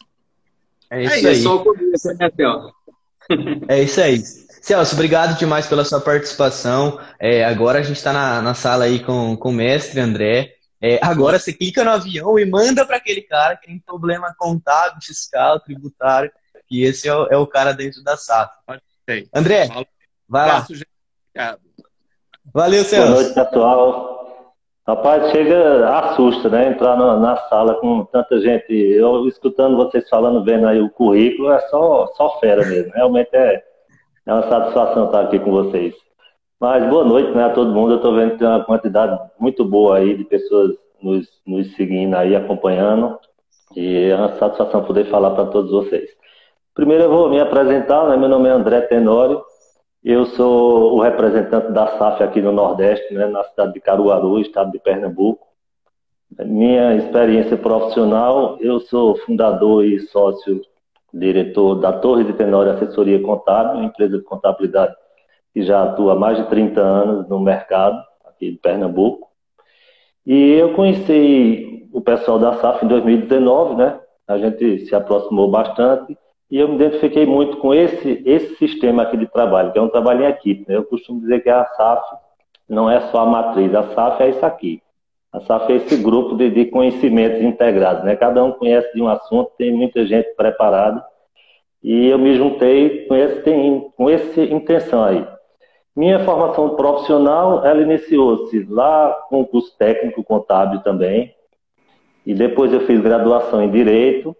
É 0.90 1.04
isso 1.04 1.26
é 1.26 1.30
aí. 1.30 1.42
Só 1.42 1.64
É 3.68 3.82
isso 3.82 4.00
aí. 4.00 4.18
Celso, 4.18 4.94
obrigado 4.94 5.38
demais 5.38 5.66
pela 5.66 5.84
sua 5.84 6.00
participação. 6.00 6.98
É, 7.20 7.44
agora 7.44 7.78
a 7.78 7.82
gente 7.82 7.98
está 7.98 8.12
na, 8.12 8.42
na, 8.42 8.54
sala 8.54 8.84
aí 8.84 9.04
com, 9.04 9.36
com 9.36 9.50
o 9.50 9.52
mestre 9.52 10.00
André. 10.00 10.56
É, 10.80 10.98
agora 11.02 11.38
você 11.38 11.52
clica 11.52 11.84
no 11.84 11.90
avião 11.90 12.38
e 12.38 12.46
manda 12.46 12.86
para 12.86 12.96
aquele 12.96 13.22
cara 13.22 13.56
que 13.56 13.66
tem 13.66 13.78
problema 13.78 14.34
contábil, 14.38 15.02
fiscal, 15.02 15.60
tributário, 15.60 16.32
que 16.66 16.82
esse 16.82 17.06
é 17.06 17.14
o, 17.14 17.26
é 17.26 17.36
o 17.36 17.46
cara 17.46 17.72
dentro 17.72 18.02
da 18.02 18.16
SAF. 18.16 18.52
Tem. 19.08 19.26
André, 19.34 19.66
vai 20.28 20.46
lá. 20.46 20.66
Valeu, 22.52 22.84
Celso. 22.84 23.10
Boa 23.10 23.22
noite, 23.22 23.34
pessoal. 23.34 24.44
Rapaz, 24.86 25.30
chega, 25.30 25.88
assusta, 25.98 26.50
né? 26.50 26.68
Entrar 26.68 26.94
na, 26.94 27.16
na, 27.16 27.36
sala 27.48 27.76
com 27.76 28.04
tanta 28.04 28.38
gente. 28.38 28.70
Eu 28.70 29.26
escutando 29.26 29.78
vocês 29.78 30.06
falando, 30.10 30.44
vendo 30.44 30.68
aí 30.68 30.82
o 30.82 30.90
currículo, 30.90 31.50
é 31.50 31.58
só, 31.70 32.06
só 32.18 32.38
fera 32.38 32.66
mesmo. 32.66 32.92
Realmente 32.92 33.30
é, 33.32 33.64
é 34.26 34.32
uma 34.32 34.46
satisfação 34.46 35.06
estar 35.06 35.22
aqui 35.22 35.38
com 35.38 35.52
vocês. 35.52 35.94
Mas 36.60 36.86
boa 36.90 37.04
noite 37.04 37.30
né, 37.30 37.44
a 37.44 37.54
todo 37.54 37.72
mundo. 37.72 37.92
Eu 37.92 37.96
estou 37.96 38.14
vendo 38.14 38.32
que 38.32 38.38
tem 38.40 38.46
uma 38.46 38.62
quantidade 38.62 39.18
muito 39.40 39.64
boa 39.64 39.96
aí 39.96 40.18
de 40.18 40.24
pessoas 40.24 40.76
nos, 41.00 41.26
nos 41.46 41.74
seguindo 41.76 42.14
aí, 42.14 42.36
acompanhando. 42.36 43.18
E 43.74 44.10
é 44.10 44.14
uma 44.14 44.36
satisfação 44.36 44.84
poder 44.84 45.08
falar 45.08 45.30
para 45.30 45.46
todos 45.46 45.70
vocês. 45.70 46.10
Primeiro 46.78 47.02
eu 47.02 47.10
vou 47.10 47.28
me 47.28 47.40
apresentar, 47.40 48.08
né? 48.08 48.16
meu 48.16 48.28
nome 48.28 48.48
é 48.48 48.52
André 48.52 48.82
Tenório, 48.82 49.42
eu 50.04 50.24
sou 50.26 50.94
o 50.94 51.00
representante 51.00 51.72
da 51.72 51.98
SAF 51.98 52.22
aqui 52.22 52.40
no 52.40 52.52
Nordeste, 52.52 53.12
né? 53.14 53.26
na 53.26 53.42
cidade 53.42 53.72
de 53.72 53.80
Caruaru, 53.80 54.38
estado 54.38 54.70
de 54.70 54.78
Pernambuco. 54.78 55.44
Minha 56.38 56.94
experiência 56.94 57.56
profissional, 57.56 58.58
eu 58.60 58.78
sou 58.78 59.16
fundador 59.16 59.84
e 59.84 59.98
sócio 60.06 60.60
diretor 61.12 61.74
da 61.80 61.92
Torre 61.92 62.22
de 62.22 62.34
Tenório 62.34 62.70
Assessoria 62.70 63.20
Contábil, 63.20 63.80
uma 63.80 63.86
empresa 63.86 64.16
de 64.16 64.22
contabilidade 64.22 64.94
que 65.52 65.62
já 65.64 65.82
atua 65.82 66.12
há 66.12 66.16
mais 66.16 66.38
de 66.38 66.48
30 66.48 66.80
anos 66.80 67.28
no 67.28 67.40
mercado 67.40 68.00
aqui 68.24 68.52
de 68.52 68.58
Pernambuco. 68.58 69.26
E 70.24 70.52
eu 70.52 70.74
conheci 70.74 71.88
o 71.92 72.00
pessoal 72.00 72.38
da 72.38 72.52
SAF 72.58 72.84
em 72.84 72.88
2019, 72.88 73.74
né? 73.74 73.98
A 74.28 74.38
gente 74.38 74.86
se 74.86 74.94
aproximou 74.94 75.50
bastante 75.50 76.16
e 76.50 76.58
eu 76.58 76.68
me 76.68 76.76
identifiquei 76.76 77.26
muito 77.26 77.58
com 77.58 77.74
esse, 77.74 78.22
esse 78.24 78.56
sistema 78.56 79.02
aqui 79.02 79.16
de 79.16 79.26
trabalho, 79.26 79.70
que 79.70 79.78
é 79.78 79.82
um 79.82 79.88
trabalho 79.88 80.24
em 80.24 80.28
equipe. 80.28 80.64
Né? 80.66 80.76
Eu 80.76 80.84
costumo 80.84 81.20
dizer 81.20 81.42
que 81.42 81.50
a 81.50 81.64
SAF 81.64 82.02
não 82.68 82.90
é 82.90 83.00
só 83.10 83.20
a 83.20 83.26
matriz, 83.26 83.74
a 83.74 83.94
SAF 83.94 84.22
é 84.22 84.30
isso 84.30 84.46
aqui. 84.46 84.82
A 85.30 85.40
SAF 85.40 85.70
é 85.70 85.76
esse 85.76 85.96
grupo 85.98 86.36
de, 86.36 86.48
de 86.48 86.64
conhecimentos 86.66 87.42
integrados. 87.42 88.02
Né? 88.02 88.16
Cada 88.16 88.42
um 88.42 88.52
conhece 88.52 88.90
de 88.94 89.02
um 89.02 89.08
assunto, 89.08 89.52
tem 89.58 89.72
muita 89.72 90.06
gente 90.06 90.34
preparada. 90.36 91.04
E 91.82 92.06
eu 92.06 92.18
me 92.18 92.34
juntei 92.34 93.06
com 93.06 93.14
esse, 93.14 93.90
com 93.94 94.08
essa 94.08 94.40
intenção 94.40 95.04
aí. 95.04 95.26
Minha 95.94 96.24
formação 96.24 96.76
profissional, 96.76 97.66
ela 97.66 97.82
iniciou-se 97.82 98.64
lá 98.70 99.12
com 99.28 99.42
o 99.42 99.46
curso 99.46 99.76
técnico 99.76 100.24
contábil 100.24 100.80
também. 100.80 101.34
E 102.24 102.32
depois 102.32 102.72
eu 102.72 102.80
fiz 102.80 103.00
graduação 103.00 103.62
em 103.62 103.70
Direito 103.70 104.34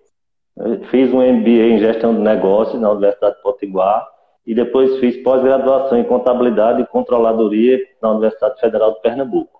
Fiz 0.91 1.13
um 1.13 1.21
MBA 1.21 1.75
em 1.75 1.79
gestão 1.79 2.15
de 2.15 2.21
negócios 2.21 2.81
na 2.81 2.91
Universidade 2.91 3.37
de 3.37 3.43
Potiguar 3.43 4.07
e 4.47 4.55
depois 4.55 4.99
fiz 4.99 5.23
pós-graduação 5.23 5.99
em 5.99 6.05
contabilidade 6.05 6.83
e 6.83 6.87
controladoria 6.87 7.79
na 8.03 8.11
Universidade 8.11 8.59
Federal 8.59 8.95
de 8.95 9.01
Pernambuco. 9.01 9.59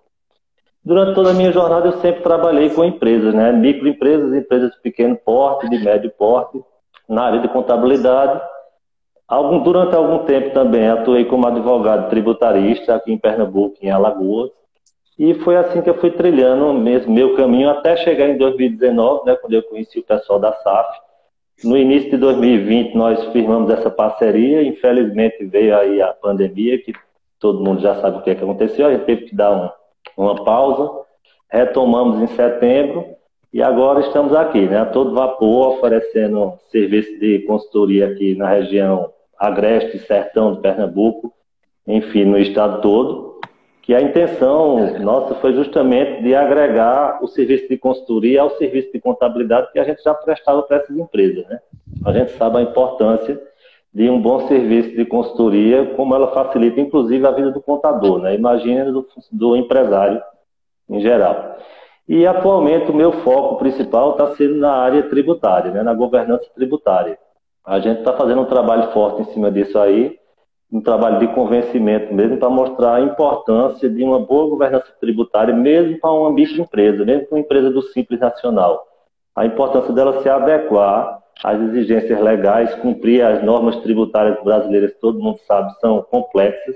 Durante 0.83 1.13
toda 1.13 1.29
a 1.29 1.33
minha 1.33 1.51
jornada 1.51 1.87
eu 1.87 1.93
sempre 1.99 2.23
trabalhei 2.23 2.69
com 2.71 2.83
empresas, 2.83 3.33
né? 3.33 3.51
microempresas, 3.51 4.33
empresas 4.33 4.71
de 4.71 4.81
pequeno 4.81 5.15
porte, 5.15 5.69
de 5.69 5.77
médio 5.77 6.11
porte, 6.17 6.59
na 7.07 7.23
área 7.23 7.39
de 7.39 7.47
contabilidade. 7.49 8.41
Algum, 9.27 9.59
durante 9.59 9.95
algum 9.95 10.25
tempo 10.25 10.53
também 10.53 10.89
atuei 10.89 11.25
como 11.25 11.47
advogado 11.47 12.09
tributarista 12.09 12.95
aqui 12.95 13.13
em 13.13 13.17
Pernambuco, 13.17 13.77
em 13.81 13.91
Alagoas. 13.91 14.49
E 15.19 15.33
foi 15.33 15.57
assim 15.57 15.81
que 15.81 15.89
eu 15.89 15.99
fui 15.99 16.11
trilhando 16.11 16.73
mesmo 16.73 17.13
meu 17.13 17.35
caminho 17.35 17.69
até 17.69 17.97
chegar 17.97 18.29
em 18.29 18.37
2019, 18.37 19.25
né, 19.25 19.35
quando 19.35 19.51
eu 19.51 19.61
conheci 19.63 19.99
o 19.99 20.03
pessoal 20.03 20.39
da 20.39 20.53
SAF. 20.53 20.97
No 21.61 21.77
início 21.77 22.11
de 22.11 22.15
2020 22.15 22.95
nós 22.95 23.21
firmamos 23.33 23.69
essa 23.69 23.91
parceria, 23.91 24.63
infelizmente 24.63 25.45
veio 25.45 25.77
aí 25.77 26.01
a 26.01 26.13
pandemia, 26.13 26.81
que 26.81 26.93
todo 27.37 27.61
mundo 27.61 27.81
já 27.81 27.99
sabe 27.99 28.19
o 28.19 28.21
que, 28.21 28.29
é 28.29 28.35
que 28.35 28.43
aconteceu, 28.45 28.87
a 28.87 28.93
gente 28.93 29.03
teve 29.03 29.25
que 29.25 29.35
dar 29.35 29.51
um, 29.51 29.69
uma 30.23 30.41
pausa, 30.45 30.89
retomamos 31.51 32.21
em 32.21 32.33
setembro 32.35 33.05
e 33.51 33.61
agora 33.61 33.99
estamos 33.99 34.33
aqui, 34.33 34.61
né, 34.67 34.77
a 34.77 34.85
todo 34.85 35.13
vapor, 35.13 35.75
oferecendo 35.75 36.53
serviço 36.71 37.19
de 37.19 37.39
consultoria 37.39 38.07
aqui 38.07 38.35
na 38.35 38.47
região 38.47 39.11
Agreste, 39.37 39.99
Sertão 39.99 40.53
de 40.53 40.61
Pernambuco, 40.61 41.33
enfim, 41.85 42.23
no 42.23 42.37
estado 42.37 42.79
todo 42.79 43.28
que 43.89 43.95
a 43.95 44.01
intenção 44.03 44.99
nossa 44.99 45.33
foi 45.33 45.51
justamente 45.51 46.21
de 46.21 46.35
agregar 46.35 47.23
o 47.23 47.27
serviço 47.27 47.67
de 47.67 47.75
consultoria 47.75 48.43
ao 48.43 48.51
serviço 48.51 48.91
de 48.91 48.99
contabilidade 48.99 49.71
que 49.71 49.79
a 49.79 49.83
gente 49.83 50.03
já 50.03 50.13
prestava 50.13 50.61
para 50.61 50.77
essas 50.77 50.95
empresas. 50.95 51.43
Né? 51.47 51.59
A 52.05 52.11
gente 52.13 52.33
sabe 52.33 52.59
a 52.59 52.61
importância 52.61 53.41
de 53.91 54.07
um 54.07 54.21
bom 54.21 54.47
serviço 54.47 54.95
de 54.95 55.03
consultoria, 55.05 55.87
como 55.95 56.13
ela 56.13 56.27
facilita, 56.27 56.79
inclusive, 56.79 57.25
a 57.25 57.31
vida 57.31 57.49
do 57.49 57.59
contador, 57.63 58.19
né? 58.19 58.35
imagina 58.35 58.91
do, 58.91 59.07
do 59.31 59.55
empresário 59.55 60.21
em 60.87 61.01
geral. 61.01 61.55
E, 62.07 62.27
atualmente, 62.27 62.91
o 62.91 62.95
meu 62.95 63.11
foco 63.23 63.57
principal 63.57 64.11
está 64.11 64.35
sendo 64.35 64.57
na 64.57 64.71
área 64.71 65.01
tributária, 65.09 65.71
né? 65.71 65.81
na 65.81 65.95
governança 65.95 66.45
tributária. 66.53 67.17
A 67.65 67.79
gente 67.79 68.01
está 68.01 68.13
fazendo 68.13 68.41
um 68.41 68.45
trabalho 68.45 68.91
forte 68.91 69.23
em 69.23 69.33
cima 69.33 69.49
disso 69.49 69.79
aí, 69.79 70.18
um 70.71 70.81
trabalho 70.81 71.19
de 71.19 71.27
convencimento 71.33 72.13
mesmo 72.13 72.37
para 72.37 72.49
mostrar 72.49 72.95
a 72.95 73.01
importância 73.01 73.89
de 73.89 74.03
uma 74.03 74.19
boa 74.19 74.49
governança 74.49 74.93
tributária, 74.99 75.53
mesmo 75.53 75.99
para 75.99 76.11
uma 76.11 76.31
microempresa, 76.31 77.03
mesmo 77.03 77.25
para 77.25 77.35
uma 77.35 77.41
empresa 77.41 77.71
do 77.71 77.81
Simples 77.81 78.19
Nacional. 78.19 78.85
A 79.35 79.45
importância 79.45 79.91
dela 79.93 80.21
se 80.21 80.29
adequar 80.29 81.19
às 81.43 81.59
exigências 81.61 82.19
legais, 82.19 82.75
cumprir 82.75 83.23
as 83.23 83.43
normas 83.43 83.77
tributárias 83.77 84.41
brasileiras, 84.43 84.93
todo 84.99 85.21
mundo 85.21 85.39
sabe, 85.47 85.73
são 85.79 86.01
complexas, 86.03 86.75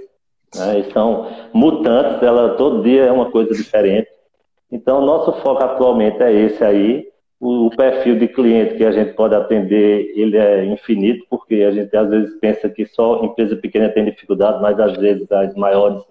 Né? 0.56 0.80
E 0.80 0.92
são 0.92 1.28
mutantes, 1.54 2.22
ela 2.22 2.56
todo 2.56 2.84
dia 2.84 3.06
é 3.06 3.12
uma 3.12 3.30
coisa 3.32 3.54
diferente. 3.54 4.10
Então, 4.72 5.06
nosso 5.06 5.34
foco 5.42 5.64
atualmente 5.64 6.22
é 6.22 6.32
esse 6.32 6.64
aí. 6.64 7.08
O, 7.46 7.70
perfil 7.76 8.18
de 8.18 8.28
cliente 8.28 8.76
que 8.76 8.86
a 8.86 8.92
gente 8.92 9.14
pode 9.14 9.36
atender, 9.36 10.14
ele 10.16 10.38
é 10.38 10.66
infinito, 10.66 11.26
porque 11.30 11.56
a 11.56 11.72
gente 11.72 11.96
às 11.96 12.10
vezes 12.10 12.40
pensa 12.40 12.70
que 12.70 12.86
só 12.86 13.24
empresa 13.24 13.56
pequena 13.56 13.90
tem 13.90 14.06
dificuldade, 14.06 14.62
mas 14.62 14.80
às 14.80 14.96
vezes 14.98 15.30
as 15.32 15.54
maiores, 15.56 16.02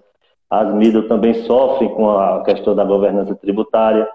as 0.50 0.74
mídias 0.74 1.08
também 1.08 1.34
sofrem 1.44 1.88
com 1.90 2.10
a 2.10 2.42
questão 2.44 2.74
da 2.74 2.84
governança 2.84 3.34
tributária, 3.34 4.06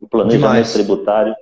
o 0.00 0.06
planejamento 0.06 0.52
Demais. 0.52 0.72
tributário 0.74 1.34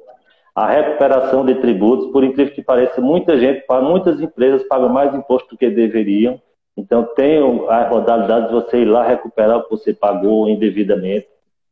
a 0.55 0.68
recuperação 0.68 1.44
de 1.44 1.57
tributos, 1.57 2.12
por 2.12 2.23
incrível 2.23 2.55
que 2.55 2.62
pareça, 2.62 3.01
muita 3.01 3.37
gente, 3.37 3.64
muitas 3.83 4.20
empresas 4.20 4.62
pagam 4.68 4.88
mais 4.88 5.12
imposto 5.12 5.49
do 5.51 5.59
que 5.59 5.68
deveriam. 5.68 6.40
Então, 6.77 7.03
tem 7.16 7.38
a 7.68 7.88
modalidade 7.88 8.49
de 8.49 8.55
você 8.55 8.83
ir 8.83 8.85
lá 8.85 9.03
recuperar 9.05 9.59
o 9.59 9.64
que 9.64 9.70
você 9.70 9.92
pagou 9.92 10.49
indevidamente. 10.49 11.27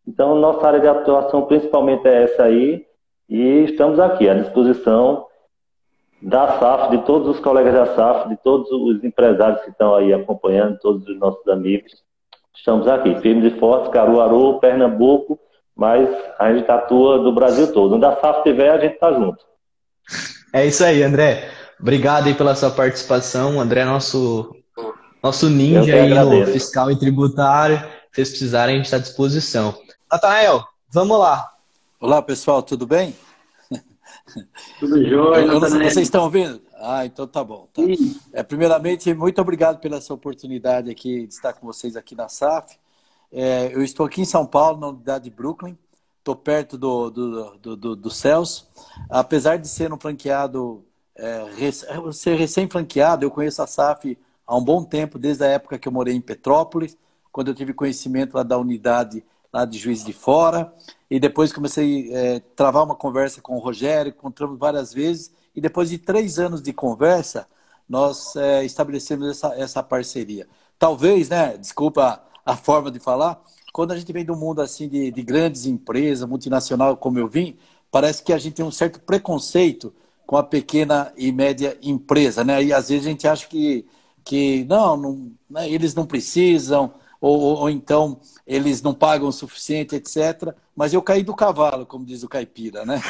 Então, 0.07 0.35
nossa 0.35 0.67
área 0.67 0.81
de 0.81 0.89
atuação 0.89 1.43
principalmente 1.43 2.07
é 2.09 2.25
essa 2.25 2.43
aí, 2.43 2.85
e 3.33 3.65
estamos 3.65 3.99
aqui 3.99 4.29
à 4.29 4.35
disposição 4.35 5.25
da 6.21 6.59
SAF, 6.59 6.91
de 6.91 6.99
todos 6.99 7.35
os 7.35 7.41
colegas 7.41 7.73
da 7.73 7.97
SAF, 7.97 8.29
de 8.29 8.37
todos 8.37 8.71
os 8.71 9.03
empresários 9.03 9.63
que 9.63 9.71
estão 9.71 9.95
aí 9.95 10.13
acompanhando, 10.13 10.79
todos 10.79 11.09
os 11.09 11.19
nossos 11.19 11.49
amigos. 11.49 11.95
Estamos 12.55 12.87
aqui, 12.87 13.19
firmes 13.23 13.55
e 13.55 13.59
fortes, 13.59 13.91
Caruaru, 13.91 14.61
Pernambuco, 14.61 15.41
mas 15.75 16.07
a 16.39 16.53
gente 16.53 16.71
atua 16.71 17.21
do 17.21 17.33
Brasil 17.33 17.73
todo. 17.73 17.95
Onde 17.95 18.05
a 18.05 18.21
SAF 18.21 18.43
tiver, 18.43 18.69
a 18.69 18.79
gente 18.79 18.95
está 18.95 19.11
junto. 19.15 19.43
É 20.53 20.67
isso 20.67 20.85
aí, 20.85 21.03
André. 21.03 21.49
Obrigado 21.81 22.27
aí 22.27 22.35
pela 22.35 22.55
sua 22.55 22.71
participação. 22.71 23.59
André 23.59 23.81
é 23.81 23.87
nosso, 23.87 24.55
nosso 25.23 25.49
ninja 25.49 25.95
aí 25.95 26.13
no 26.13 26.47
fiscal 26.49 26.91
e 26.91 26.99
tributário. 26.99 27.79
Se 27.79 28.17
vocês 28.17 28.29
precisarem, 28.29 28.75
a 28.75 28.77
gente 28.77 28.85
está 28.85 28.99
à 28.99 29.01
disposição. 29.01 29.75
Natanael, 30.13 30.63
vamos 30.93 31.19
lá. 31.19 31.53
Olá, 32.03 32.21
pessoal, 32.21 32.65
tudo 32.65 32.85
bem? 32.85 33.15
Tudo 34.81 35.09
jóia, 35.09 35.47
Vocês 35.61 35.99
estão 35.99 36.25
ouvindo? 36.25 36.61
Ah, 36.75 37.07
então 37.07 37.29
tá 37.29 37.45
bom. 37.45 37.69
Tá. 37.73 37.81
É, 38.33 38.43
primeiramente, 38.43 39.15
muito 39.15 39.41
obrigado 39.41 39.79
pela 39.79 40.01
sua 40.01 40.17
oportunidade 40.17 40.91
aqui 40.91 41.29
de 41.29 41.33
estar 41.33 41.53
com 41.53 41.65
vocês 41.65 41.95
aqui 41.95 42.17
na 42.17 42.29
SAF. 42.29 42.77
É, 43.31 43.73
eu 43.73 43.85
estou 43.85 44.05
aqui 44.05 44.21
em 44.21 44.25
São 44.25 44.45
Paulo, 44.45 44.81
na 44.81 44.89
unidade 44.89 45.25
de 45.27 45.31
Brooklyn. 45.31 45.79
Estou 46.19 46.35
perto 46.35 46.77
do, 46.77 47.09
do, 47.09 47.59
do, 47.59 47.77
do, 47.77 47.95
do 47.95 48.11
Celso. 48.11 48.67
Apesar 49.09 49.57
de 49.57 49.69
ser 49.69 49.93
um 49.93 49.97
franqueado, 49.97 50.85
é, 51.15 51.71
ser 52.13 52.35
recém-franqueado, 52.35 53.25
eu 53.25 53.31
conheço 53.31 53.63
a 53.63 53.67
SAF 53.69 54.19
há 54.45 54.57
um 54.57 54.65
bom 54.65 54.83
tempo, 54.83 55.21
desde 55.21 55.45
a 55.45 55.51
época 55.51 55.79
que 55.79 55.87
eu 55.87 55.93
morei 55.93 56.17
em 56.17 56.21
Petrópolis, 56.21 56.99
quando 57.31 57.47
eu 57.47 57.55
tive 57.55 57.73
conhecimento 57.73 58.35
lá 58.35 58.43
da 58.43 58.59
unidade 58.59 59.25
lá 59.53 59.65
de 59.65 59.79
Juiz 59.79 60.03
de 60.05 60.13
Fora. 60.13 60.73
E 61.11 61.21
depois 61.21 61.53
comecei 61.53 62.13
a 62.15 62.19
é, 62.19 62.41
travar 62.41 62.85
uma 62.85 62.95
conversa 62.95 63.41
com 63.43 63.57
o 63.57 63.59
Rogério, 63.59 64.11
encontramos 64.11 64.59
várias 64.59 64.93
vezes. 64.95 65.31
E 65.55 65.61
depois 65.61 65.91
de 65.91 65.99
três 65.99 66.39
anos 66.39 66.63
de 66.63 66.73
conversa, 66.73 67.47
nós 67.89 68.35
é, 68.37 68.65
estabelecemos 68.65 69.29
essa, 69.29 69.55
essa 69.55 69.83
parceria. 69.83 70.49
Talvez, 70.79 71.29
né? 71.29 71.57
Desculpa 71.59 72.23
a 72.45 72.57
forma 72.57 72.91
de 72.91 72.99
falar. 72.99 73.43
Quando 73.73 73.93
a 73.93 73.99
gente 73.99 74.13
vem 74.13 74.25
do 74.25 74.35
mundo 74.35 74.63
assim 74.63 74.89
de, 74.89 75.11
de 75.11 75.23
grandes 75.23 75.67
empresas, 75.67 76.29
multinacional, 76.29 76.97
como 76.97 77.19
eu 77.19 77.29
vim, 77.29 77.57
parece 77.91 78.23
que 78.23 78.33
a 78.33 78.39
gente 78.39 78.55
tem 78.55 78.65
um 78.65 78.71
certo 78.71 79.01
preconceito 79.01 79.95
com 80.27 80.37
a 80.37 80.43
pequena 80.43 81.13
e 81.17 81.31
média 81.31 81.77
empresa, 81.83 82.43
né? 82.43 82.63
E 82.63 82.73
às 82.73 82.89
vezes 82.89 83.07
a 83.07 83.11
gente 83.11 83.29
acha 83.29 83.47
que, 83.47 83.87
que 84.25 84.65
não, 84.65 84.97
não 84.97 85.33
né? 85.51 85.71
eles 85.71 85.95
não 85.95 86.07
precisam, 86.07 86.95
ou, 87.23 87.41
ou, 87.41 87.71
então 87.71 88.19
eles 88.45 88.83
não 88.83 88.93
pagam 88.93 89.29
o 89.29 89.33
suficiente, 89.33 89.95
etc. 89.95 90.53
Mas 90.75 90.93
eu 90.93 91.01
caí 91.01 91.23
do 91.23 91.37
cavalo, 91.37 91.87
como 91.87 92.05
diz 92.05 92.25
o 92.25 92.29
caipira, 92.29 92.85
né? 92.85 93.01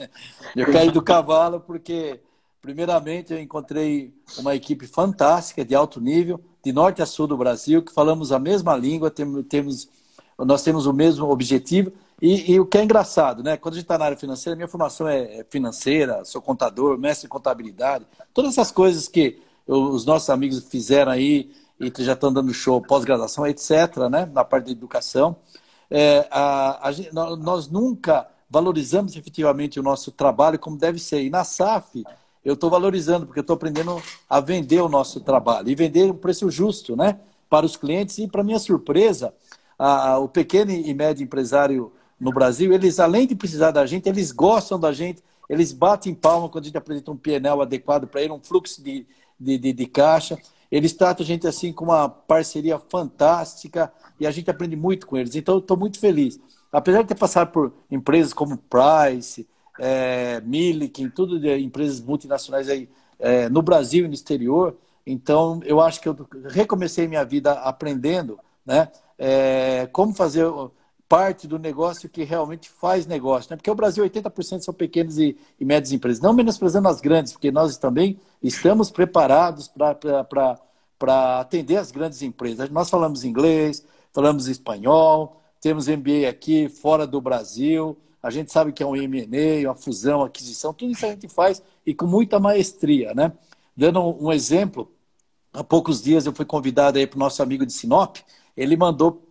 eu 0.54 0.70
caí 0.70 0.90
do 0.90 1.00
cavalo 1.00 1.58
porque, 1.58 2.20
primeiramente, 2.60 3.32
eu 3.32 3.40
encontrei 3.40 4.12
uma 4.36 4.54
equipe 4.54 4.86
fantástica, 4.86 5.64
de 5.64 5.74
alto 5.74 6.02
nível, 6.02 6.38
de 6.62 6.70
norte 6.70 7.00
a 7.00 7.06
sul 7.06 7.26
do 7.26 7.34
Brasil, 7.34 7.82
que 7.82 7.94
falamos 7.94 8.30
a 8.30 8.38
mesma 8.38 8.76
língua, 8.76 9.10
temos, 9.10 9.88
nós 10.38 10.62
temos 10.62 10.84
o 10.84 10.92
mesmo 10.92 11.30
objetivo. 11.30 11.92
E, 12.20 12.52
e 12.52 12.60
o 12.60 12.66
que 12.66 12.76
é 12.76 12.84
engraçado, 12.84 13.42
né? 13.42 13.56
Quando 13.56 13.72
a 13.72 13.76
gente 13.78 13.84
está 13.84 13.96
na 13.96 14.04
área 14.04 14.18
financeira, 14.18 14.54
minha 14.54 14.68
formação 14.68 15.08
é, 15.08 15.38
é 15.38 15.46
financeira, 15.48 16.26
sou 16.26 16.42
contador, 16.42 16.98
mestre 16.98 17.26
em 17.26 17.30
contabilidade, 17.30 18.06
todas 18.34 18.52
essas 18.52 18.70
coisas 18.70 19.08
que 19.08 19.40
os 19.66 20.04
nossos 20.04 20.28
amigos 20.28 20.62
fizeram 20.62 21.10
aí 21.10 21.50
e 21.82 22.04
já 22.04 22.12
estão 22.12 22.32
dando 22.32 22.54
show 22.54 22.80
pós-graduação, 22.80 23.46
etc., 23.46 24.08
né? 24.10 24.28
na 24.32 24.44
parte 24.44 24.66
de 24.66 24.72
educação. 24.72 25.36
É, 25.90 26.26
a, 26.30 26.88
a, 26.88 27.36
nós 27.36 27.68
nunca 27.68 28.26
valorizamos 28.48 29.16
efetivamente 29.16 29.80
o 29.80 29.82
nosso 29.82 30.12
trabalho 30.12 30.58
como 30.58 30.76
deve 30.76 30.98
ser. 30.98 31.22
E 31.22 31.30
na 31.30 31.42
SAF, 31.42 32.04
eu 32.44 32.54
estou 32.54 32.70
valorizando, 32.70 33.26
porque 33.26 33.40
estou 33.40 33.54
aprendendo 33.54 34.00
a 34.28 34.40
vender 34.40 34.80
o 34.80 34.88
nosso 34.88 35.20
trabalho 35.20 35.68
e 35.68 35.74
vender 35.74 36.10
um 36.10 36.16
preço 36.16 36.50
justo 36.50 36.94
né, 36.94 37.18
para 37.50 37.66
os 37.66 37.76
clientes. 37.76 38.18
E, 38.18 38.28
para 38.28 38.44
minha 38.44 38.58
surpresa, 38.58 39.34
a, 39.78 40.18
o 40.18 40.28
pequeno 40.28 40.70
e 40.70 40.94
médio 40.94 41.24
empresário 41.24 41.92
no 42.20 42.32
Brasil, 42.32 42.72
eles, 42.72 43.00
além 43.00 43.26
de 43.26 43.34
precisar 43.34 43.72
da 43.72 43.84
gente, 43.84 44.08
eles 44.08 44.30
gostam 44.30 44.78
da 44.78 44.92
gente, 44.92 45.22
eles 45.48 45.72
batem 45.72 46.14
palma 46.14 46.48
quando 46.48 46.64
a 46.64 46.66
gente 46.66 46.78
apresenta 46.78 47.10
um 47.10 47.16
PNL 47.16 47.62
adequado 47.62 48.06
para 48.06 48.22
ele, 48.22 48.32
um 48.32 48.40
fluxo 48.40 48.82
de, 48.82 49.06
de, 49.38 49.58
de, 49.58 49.72
de 49.72 49.86
caixa. 49.86 50.38
Eles 50.72 50.94
tratam 50.94 51.22
a 51.22 51.26
gente 51.26 51.46
assim 51.46 51.70
com 51.70 51.84
uma 51.84 52.08
parceria 52.08 52.78
fantástica 52.78 53.92
e 54.18 54.26
a 54.26 54.30
gente 54.30 54.50
aprende 54.50 54.74
muito 54.74 55.06
com 55.06 55.18
eles. 55.18 55.36
Então, 55.36 55.58
estou 55.58 55.76
muito 55.76 56.00
feliz. 56.00 56.40
Apesar 56.72 57.02
de 57.02 57.08
ter 57.08 57.14
passado 57.14 57.52
por 57.52 57.74
empresas 57.90 58.32
como 58.32 58.56
Price, 58.56 59.46
é, 59.78 60.40
Milliken, 60.40 61.10
tudo 61.10 61.38
de 61.38 61.58
empresas 61.58 62.00
multinacionais 62.00 62.70
aí 62.70 62.88
é, 63.18 63.50
no 63.50 63.60
Brasil 63.60 64.06
e 64.06 64.08
no 64.08 64.14
exterior. 64.14 64.74
Então, 65.06 65.60
eu 65.64 65.78
acho 65.78 66.00
que 66.00 66.08
eu 66.08 66.16
recomecei 66.48 67.06
minha 67.06 67.24
vida 67.24 67.52
aprendendo 67.52 68.38
né, 68.64 68.88
é, 69.18 69.86
como 69.92 70.14
fazer 70.14 70.46
parte 71.12 71.46
do 71.46 71.58
negócio 71.58 72.08
que 72.08 72.24
realmente 72.24 72.70
faz 72.70 73.06
negócio. 73.06 73.50
Né? 73.50 73.56
Porque 73.58 73.70
o 73.70 73.74
Brasil, 73.74 74.02
80% 74.02 74.62
são 74.62 74.72
pequenas 74.72 75.18
e, 75.18 75.36
e 75.60 75.64
médias 75.64 75.92
empresas. 75.92 76.22
Não 76.22 76.32
menosprezando 76.32 76.88
as 76.88 77.02
grandes, 77.02 77.34
porque 77.34 77.50
nós 77.50 77.76
também 77.76 78.18
estamos 78.42 78.90
preparados 78.90 79.68
para 79.68 81.38
atender 81.38 81.76
as 81.76 81.90
grandes 81.90 82.22
empresas. 82.22 82.70
Nós 82.70 82.88
falamos 82.88 83.24
inglês, 83.24 83.84
falamos 84.10 84.48
espanhol, 84.48 85.38
temos 85.60 85.86
MBA 85.86 86.26
aqui, 86.30 86.70
fora 86.70 87.06
do 87.06 87.20
Brasil, 87.20 87.94
a 88.22 88.30
gente 88.30 88.50
sabe 88.50 88.72
que 88.72 88.82
é 88.82 88.86
um 88.86 88.96
M&A, 88.96 89.68
uma 89.68 89.74
fusão, 89.74 90.20
uma 90.20 90.28
aquisição, 90.28 90.72
tudo 90.72 90.92
isso 90.92 91.04
a 91.04 91.10
gente 91.10 91.28
faz 91.28 91.62
e 91.84 91.92
com 91.92 92.06
muita 92.06 92.40
maestria, 92.40 93.12
né? 93.12 93.32
Dando 93.76 94.00
um 94.00 94.32
exemplo, 94.32 94.90
há 95.52 95.62
poucos 95.62 96.00
dias 96.00 96.24
eu 96.24 96.32
fui 96.32 96.46
convidado 96.46 97.06
para 97.06 97.16
o 97.16 97.20
nosso 97.20 97.42
amigo 97.42 97.66
de 97.66 97.72
Sinop, 97.74 98.16
ele 98.56 98.78
mandou 98.78 99.28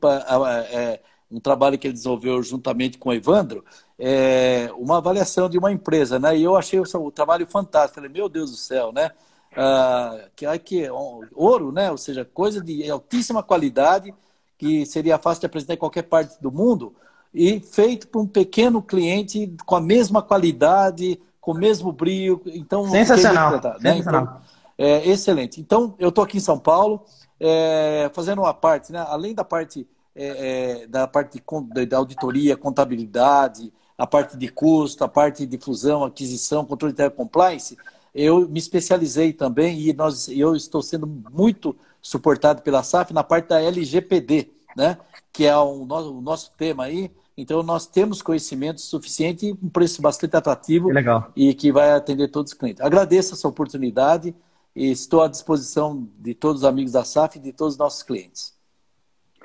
é, 0.70 1.00
um 1.32 1.40
trabalho 1.40 1.78
que 1.78 1.88
ele 1.88 1.94
desenvolveu 1.94 2.42
juntamente 2.44 2.98
com 2.98 3.10
o 3.10 3.14
Evandro, 3.14 3.64
é, 3.98 4.70
uma 4.78 4.98
avaliação 4.98 5.50
de 5.50 5.58
uma 5.58 5.72
empresa, 5.72 6.20
né? 6.20 6.38
E 6.38 6.44
eu 6.44 6.56
achei 6.56 6.80
o, 6.80 6.84
o 6.96 7.12
trabalho 7.12 7.48
fantástico. 7.48 7.96
Falei, 7.96 8.10
meu 8.10 8.28
Deus 8.28 8.52
do 8.52 8.58
céu, 8.58 8.92
né? 8.92 9.12
Ah, 9.56 10.28
que, 10.36 10.60
que 10.60 10.90
ouro, 11.34 11.72
né? 11.72 11.92
Ou 11.92 11.98
seja, 11.98 12.26
coisa 12.26 12.62
de 12.62 12.90
altíssima 12.90 13.44
qualidade 13.44 14.14
que 14.58 14.86
seria 14.86 15.18
fácil 15.18 15.42
de 15.42 15.46
apresentar 15.48 15.74
em 15.74 15.78
qualquer 15.78 16.04
parte 16.04 16.40
do 16.42 16.52
mundo 16.52 16.94
e 17.34 17.60
feito 17.60 18.08
para 18.08 18.22
um 18.22 18.28
pequeno 18.28 18.82
cliente 18.82 19.56
com 19.66 19.76
a 19.76 19.82
mesma 19.82 20.22
qualidade, 20.22 21.20
com 21.40 21.52
o 21.52 21.58
mesmo 21.58 21.92
brilho. 21.92 22.42
Então, 22.46 22.88
Sensacional. 22.90 23.54
Né? 23.80 23.94
Sensacional. 23.94 24.24
Então, 24.24 24.42
é, 24.78 25.08
excelente. 25.08 25.60
Então, 25.60 25.96
eu 25.98 26.10
estou 26.10 26.24
aqui 26.24 26.38
em 26.38 26.42
São 26.42 26.60
Paulo, 26.60 27.04
é, 27.40 28.10
fazendo 28.14 28.42
uma 28.42 28.54
parte, 28.54 28.92
né? 28.92 29.04
além 29.08 29.34
da 29.34 29.44
parte, 29.44 29.88
é, 30.16 30.82
é 30.84 30.88
da 30.88 31.08
parte 31.08 31.42
de, 31.74 31.86
da 31.86 31.98
auditoria, 31.98 32.58
contabilidade, 32.58 33.72
a 33.98 34.08
parte 34.08 34.38
de 34.38 34.48
custo, 34.48 35.04
a 35.04 35.08
parte 35.08 35.46
de 35.46 35.58
fusão, 35.58 36.04
aquisição, 36.04 36.66
controle 36.66 36.94
de 36.94 37.10
compliance, 37.10 37.78
eu 38.14 38.48
me 38.50 38.60
especializei 38.60 39.32
também 39.32 39.80
e 39.80 39.94
nós, 39.94 40.28
eu 40.28 40.56
estou 40.56 40.82
sendo 40.82 41.08
muito 41.08 41.76
suportado 42.02 42.62
pela 42.62 42.84
SAF 42.84 43.14
na 43.14 43.24
parte 43.24 43.50
da 43.50 43.62
LGPD, 43.62 44.50
né? 44.76 44.98
que 45.32 45.46
é 45.46 45.56
o 45.56 45.86
nosso, 45.86 46.18
o 46.18 46.22
nosso 46.22 46.52
tema 46.58 46.86
aí, 46.86 47.12
então, 47.42 47.64
nós 47.64 47.88
temos 47.88 48.22
conhecimento 48.22 48.82
suficiente 48.82 49.48
e 49.48 49.52
um 49.54 49.70
preço 49.70 50.02
bastante 50.02 50.36
atrativo 50.36 50.90
legal. 50.90 51.32
e 51.36 51.54
que 51.54 51.72
vai 51.72 51.92
atender 51.92 52.28
todos 52.28 52.52
os 52.52 52.58
clientes. 52.58 52.82
Agradeço 52.82 53.34
essa 53.34 53.48
oportunidade 53.48 54.36
e 54.76 54.92
estou 54.92 55.24
à 55.24 55.28
disposição 55.28 56.08
de 56.20 56.36
todos 56.36 56.62
os 56.62 56.68
amigos 56.68 56.92
da 56.92 57.04
SAF 57.04 57.38
e 57.38 57.42
de 57.42 57.52
todos 57.52 57.74
os 57.74 57.80
nossos 57.80 58.04
clientes. 58.04 58.54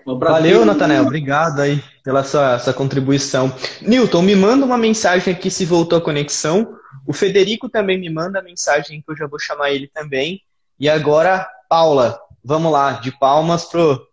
Valeu, 0.07 0.65
Natanel. 0.65 1.03
Obrigado 1.03 1.61
aí 1.61 1.83
pela 2.05 2.23
sua, 2.23 2.61
sua 2.61 2.73
contribuição. 2.73 3.53
Newton, 3.83 4.23
me 4.23 4.37
manda 4.37 4.65
uma 4.65 4.79
mensagem 4.79 5.35
aqui 5.35 5.51
se 5.51 5.65
voltou 5.65 5.99
a 5.99 6.01
conexão. 6.01 6.79
O 7.05 7.13
Federico 7.13 7.69
também 7.69 7.99
me 7.99 8.09
manda 8.09 8.41
mensagem 8.41 9.03
que 9.03 9.11
eu 9.11 9.17
já 9.17 9.27
vou 9.27 9.41
chamar 9.41 9.73
ele 9.73 9.89
também. 9.89 10.43
E 10.79 10.89
agora, 10.89 11.49
Paula, 11.69 12.21
vamos 12.45 12.71
lá, 12.71 12.93
de 12.93 13.11
palmas 13.19 13.65
pro 13.65 14.07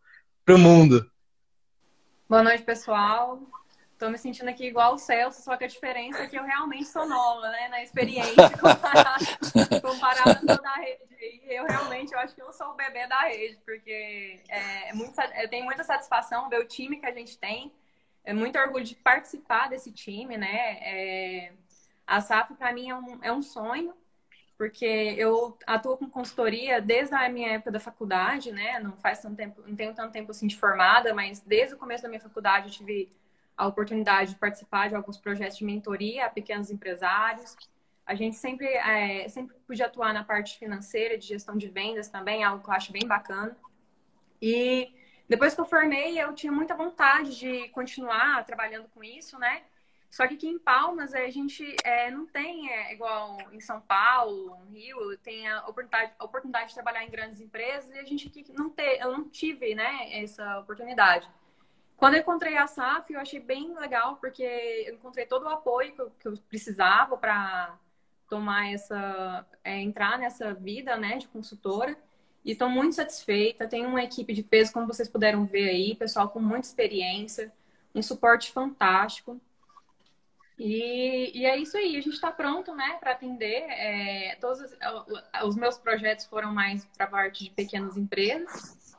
para 0.44 0.56
o 0.56 0.60
mundo. 0.60 1.10
Boa 2.28 2.44
noite, 2.44 2.64
pessoal. 2.64 3.40
Estou 3.94 4.10
me 4.10 4.18
sentindo 4.18 4.50
aqui 4.50 4.66
igual 4.66 4.96
o 4.96 4.98
Celso, 4.98 5.42
só 5.42 5.56
que 5.56 5.64
a 5.64 5.68
diferença 5.68 6.24
é 6.24 6.28
que 6.28 6.38
eu 6.38 6.44
realmente 6.44 6.86
sou 6.86 7.08
nova, 7.08 7.48
né? 7.50 7.70
Na 7.70 7.82
experiência 7.82 8.50
comparada, 8.60 9.26
comparada 9.82 10.32
a 10.32 10.56
toda 10.56 10.70
a 10.70 10.76
rede. 10.80 11.03
Eu 11.64 11.68
realmente 11.68 12.14
eu 12.14 12.20
acho 12.20 12.36
que 12.36 12.42
eu 12.42 12.52
sou 12.52 12.72
o 12.72 12.76
bebê 12.76 13.08
da 13.08 13.20
rede, 13.22 13.58
porque 13.66 14.42
é, 14.50 14.90
é 14.90 14.94
muito, 14.94 15.20
eu 15.20 15.50
tenho 15.50 15.66
muita 15.66 15.84
satisfação 15.84 16.50
ver 16.50 16.60
o 16.60 16.68
time 16.68 16.98
que 17.00 17.06
a 17.06 17.12
gente 17.12 17.38
tem. 17.38 17.72
É 18.24 18.34
muito 18.34 18.58
orgulho 18.58 18.84
de 18.84 18.96
participar 18.96 19.70
desse 19.70 19.92
time, 19.92 20.38
né? 20.38 20.78
É, 20.82 21.54
a 22.06 22.22
SAF, 22.22 22.54
para 22.56 22.74
mim, 22.74 22.90
é 22.90 22.96
um, 22.96 23.24
é 23.24 23.32
um 23.32 23.42
sonho, 23.42 23.94
porque 24.58 24.86
eu 25.18 25.58
atuo 25.66 25.98
com 25.98 26.10
consultoria 26.10 26.82
desde 26.82 27.16
a 27.16 27.28
minha 27.30 27.52
época 27.54 27.72
da 27.72 27.80
faculdade, 27.80 28.52
né? 28.52 28.80
Não 28.80 28.94
faz 28.98 29.22
tanto 29.22 29.36
tempo, 29.36 29.62
não 29.66 29.76
tenho 29.76 29.94
tanto 29.94 30.12
tempo 30.12 30.32
assim 30.32 30.48
de 30.48 30.58
formada, 30.58 31.14
mas 31.14 31.40
desde 31.42 31.76
o 31.76 31.78
começo 31.78 32.04
da 32.04 32.10
minha 32.10 32.22
faculdade 32.22 32.68
eu 32.68 32.74
tive 32.74 33.12
a 33.56 33.68
oportunidade 33.68 34.32
de 34.32 34.40
participar 34.40 34.90
de 34.90 34.96
alguns 34.96 35.18
projetos 35.18 35.58
de 35.58 35.66
mentoria 35.66 36.26
a 36.26 36.30
pequenos 36.30 36.72
empresários. 36.72 37.56
A 38.06 38.16
gente 38.16 38.36
sempre, 38.36 38.68
é, 38.68 39.28
sempre 39.30 39.56
podia 39.66 39.86
atuar 39.86 40.14
na 40.14 40.24
parte 40.24 40.58
financeira, 40.58 41.18
de 41.18 41.28
gestão 41.28 41.58
de 41.58 41.70
vendas 41.70 42.10
também, 42.10 42.44
algo 42.44 42.64
que 42.64 42.70
eu 42.70 42.74
acho 42.74 42.92
bem 42.92 43.08
bacana. 43.08 43.56
E 44.42 44.94
depois 45.28 45.56
que 45.56 45.62
eu 45.62 45.66
formei, 45.66 46.22
eu 46.22 46.34
tinha 46.34 46.52
muita 46.52 46.76
vontade 46.76 47.40
de 47.40 47.70
continuar 47.70 48.46
trabalhando 48.46 48.90
com 48.90 49.04
isso, 49.04 49.40
né? 49.40 49.64
Só 50.14 50.28
que 50.28 50.36
aqui 50.36 50.48
em 50.48 50.60
Palmas 50.60 51.12
a 51.16 51.28
gente 51.30 51.76
é, 51.84 52.12
não 52.12 52.28
tem, 52.28 52.70
é, 52.70 52.94
igual 52.94 53.36
em 53.52 53.60
São 53.60 53.82
Paulo, 53.82 54.56
Rio, 54.70 55.18
tem 55.18 55.48
a 55.48 55.62
oportunidade, 55.62 56.12
a 56.20 56.24
oportunidade 56.24 56.68
de 56.68 56.74
trabalhar 56.76 57.04
em 57.04 57.10
grandes 57.10 57.40
empresas 57.40 57.90
e 57.90 57.98
a 57.98 58.04
gente 58.04 58.28
aqui 58.28 58.46
não 58.54 58.70
ter, 58.70 59.02
eu 59.02 59.12
não 59.12 59.28
tive 59.28 59.74
né, 59.74 60.22
essa 60.22 60.60
oportunidade. 60.60 61.28
Quando 61.98 62.14
eu 62.14 62.20
encontrei 62.20 62.58
a 62.58 62.68
SAF, 62.68 63.12
eu 63.12 63.20
achei 63.20 63.40
bem 63.40 63.74
legal, 63.74 64.18
porque 64.18 64.44
eu 64.44 64.94
encontrei 64.94 65.26
todo 65.26 65.46
o 65.46 65.50
apoio 65.50 65.96
que 65.96 66.02
eu, 66.02 66.12
que 66.20 66.28
eu 66.28 66.38
precisava 66.48 67.18
para 67.18 67.76
tomar 68.34 68.74
essa, 68.74 69.46
é, 69.64 69.80
entrar 69.80 70.18
nessa 70.18 70.56
vida, 70.56 70.98
né, 70.98 71.20
de 71.20 71.28
consultora. 71.28 71.96
E 72.44 72.54
estou 72.54 72.68
muito 72.68 72.96
satisfeita. 72.96 73.68
Tenho 73.68 73.88
uma 73.88 74.04
equipe 74.04 74.34
de 74.34 74.42
peso, 74.42 74.74
como 74.74 74.88
vocês 74.88 75.08
puderam 75.08 75.46
ver 75.46 75.70
aí, 75.70 75.96
pessoal 75.96 76.28
com 76.30 76.40
muita 76.40 76.68
experiência, 76.68 77.54
um 77.94 78.02
suporte 78.02 78.52
fantástico. 78.52 79.40
E, 80.58 81.32
e 81.40 81.46
é 81.46 81.58
isso 81.58 81.78
aí, 81.78 81.96
a 81.96 82.02
gente 82.02 82.16
está 82.16 82.32
pronto, 82.32 82.74
né, 82.74 82.98
para 83.00 83.12
atender. 83.12 83.66
É, 83.70 84.36
todos 84.42 84.62
os, 84.62 84.72
os 85.46 85.56
meus 85.56 85.78
projetos 85.78 86.26
foram 86.26 86.52
mais 86.52 86.86
para 86.98 87.06
parte 87.06 87.44
de 87.44 87.52
pequenas 87.52 87.96
empresas. 87.96 88.98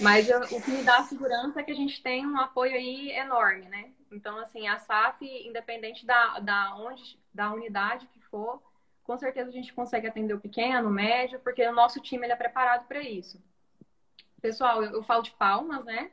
Mas 0.00 0.28
eu, 0.28 0.40
o 0.42 0.62
que 0.62 0.70
me 0.70 0.84
dá 0.84 1.02
segurança 1.02 1.60
é 1.60 1.64
que 1.64 1.72
a 1.72 1.76
gente 1.76 2.00
tem 2.00 2.24
um 2.24 2.38
apoio 2.38 2.74
aí 2.74 3.10
enorme, 3.10 3.68
né? 3.68 3.90
Então, 4.12 4.38
assim, 4.38 4.68
a 4.68 4.78
SAF, 4.78 5.24
independente 5.24 6.06
da, 6.06 6.38
da, 6.38 6.76
onde, 6.76 7.18
da 7.34 7.52
unidade 7.52 8.06
que 8.06 8.19
for, 8.30 8.62
com 9.04 9.16
certeza 9.18 9.48
a 9.48 9.52
gente 9.52 9.72
consegue 9.72 10.06
atender 10.06 10.34
o 10.34 10.40
pequeno, 10.40 10.88
o 10.88 10.92
médio, 10.92 11.40
porque 11.40 11.66
o 11.66 11.74
nosso 11.74 12.00
time 12.00 12.26
ele 12.26 12.32
é 12.32 12.36
preparado 12.36 12.86
para 12.86 13.00
isso. 13.00 13.42
Pessoal, 14.40 14.82
eu, 14.82 14.92
eu 14.92 15.02
falo 15.02 15.22
de 15.22 15.32
palmas, 15.32 15.84
né? 15.84 16.10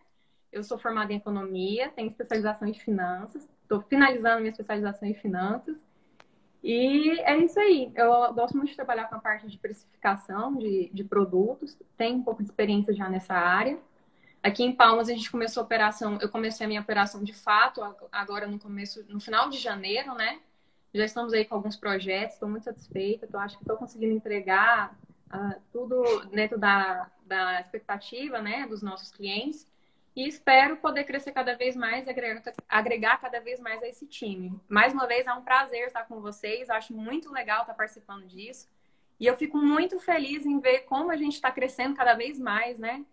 Eu 0.51 0.63
sou 0.63 0.77
formada 0.77 1.13
em 1.13 1.17
economia, 1.17 1.89
tenho 1.89 2.09
especialização 2.09 2.67
em 2.67 2.73
finanças, 2.73 3.47
estou 3.61 3.81
finalizando 3.81 4.39
minha 4.39 4.51
especialização 4.51 5.07
em 5.07 5.13
finanças. 5.13 5.77
E 6.63 7.19
é 7.21 7.37
isso 7.37 7.59
aí. 7.59 7.91
Eu 7.95 8.33
gosto 8.33 8.57
muito 8.57 8.69
de 8.69 8.75
trabalhar 8.75 9.05
com 9.05 9.15
a 9.15 9.19
parte 9.19 9.47
de 9.47 9.57
precificação 9.57 10.55
de, 10.57 10.89
de 10.91 11.03
produtos. 11.03 11.77
Tenho 11.95 12.17
um 12.17 12.23
pouco 12.23 12.41
de 12.41 12.49
experiência 12.49 12.93
já 12.93 13.07
nessa 13.07 13.33
área. 13.33 13.77
Aqui 14.41 14.63
em 14.63 14.73
Palmas 14.73 15.09
a 15.09 15.13
gente 15.13 15.29
começou 15.29 15.61
a 15.61 15.65
operação, 15.65 16.17
eu 16.21 16.29
comecei 16.29 16.65
a 16.65 16.67
minha 16.67 16.81
operação 16.81 17.23
de 17.23 17.33
fato 17.33 17.81
agora 18.11 18.47
no 18.47 18.59
começo, 18.59 19.03
no 19.09 19.19
final 19.19 19.49
de 19.49 19.57
janeiro, 19.57 20.13
né? 20.13 20.39
Já 20.97 21.05
estamos 21.05 21.31
aí 21.31 21.45
com 21.45 21.53
alguns 21.53 21.75
projetos, 21.75 22.33
estou 22.33 22.49
muito 22.49 22.63
satisfeita, 22.63 23.27
tô, 23.27 23.37
acho 23.37 23.55
que 23.55 23.63
estou 23.63 23.77
conseguindo 23.77 24.15
entregar 24.15 24.97
uh, 25.31 25.61
tudo 25.71 26.25
dentro 26.31 26.57
da, 26.57 27.09
da 27.23 27.61
expectativa, 27.61 28.41
né, 28.41 28.65
dos 28.65 28.81
nossos 28.81 29.11
clientes. 29.11 29.67
E 30.15 30.27
espero 30.27 30.77
poder 30.77 31.03
crescer 31.03 31.31
cada 31.31 31.55
vez 31.55 31.75
mais, 31.75 32.07
agregar, 32.07 32.41
agregar 32.67 33.21
cada 33.21 33.39
vez 33.39 33.59
mais 33.59 33.83
a 33.83 33.87
esse 33.87 34.07
time. 34.07 34.59
Mais 34.67 34.91
uma 34.91 35.05
vez, 35.05 35.27
é 35.27 35.33
um 35.33 35.43
prazer 35.43 35.85
estar 35.85 36.05
com 36.07 36.19
vocês. 36.19 36.71
Acho 36.71 36.91
muito 36.91 37.31
legal 37.31 37.61
estar 37.61 37.75
participando 37.75 38.25
disso. 38.25 38.67
E 39.19 39.27
eu 39.27 39.37
fico 39.37 39.59
muito 39.59 39.99
feliz 39.99 40.43
em 40.47 40.59
ver 40.59 40.79
como 40.81 41.11
a 41.11 41.15
gente 41.15 41.33
está 41.33 41.51
crescendo 41.51 41.95
cada 41.95 42.15
vez 42.15 42.39
mais, 42.39 42.79
né? 42.79 43.05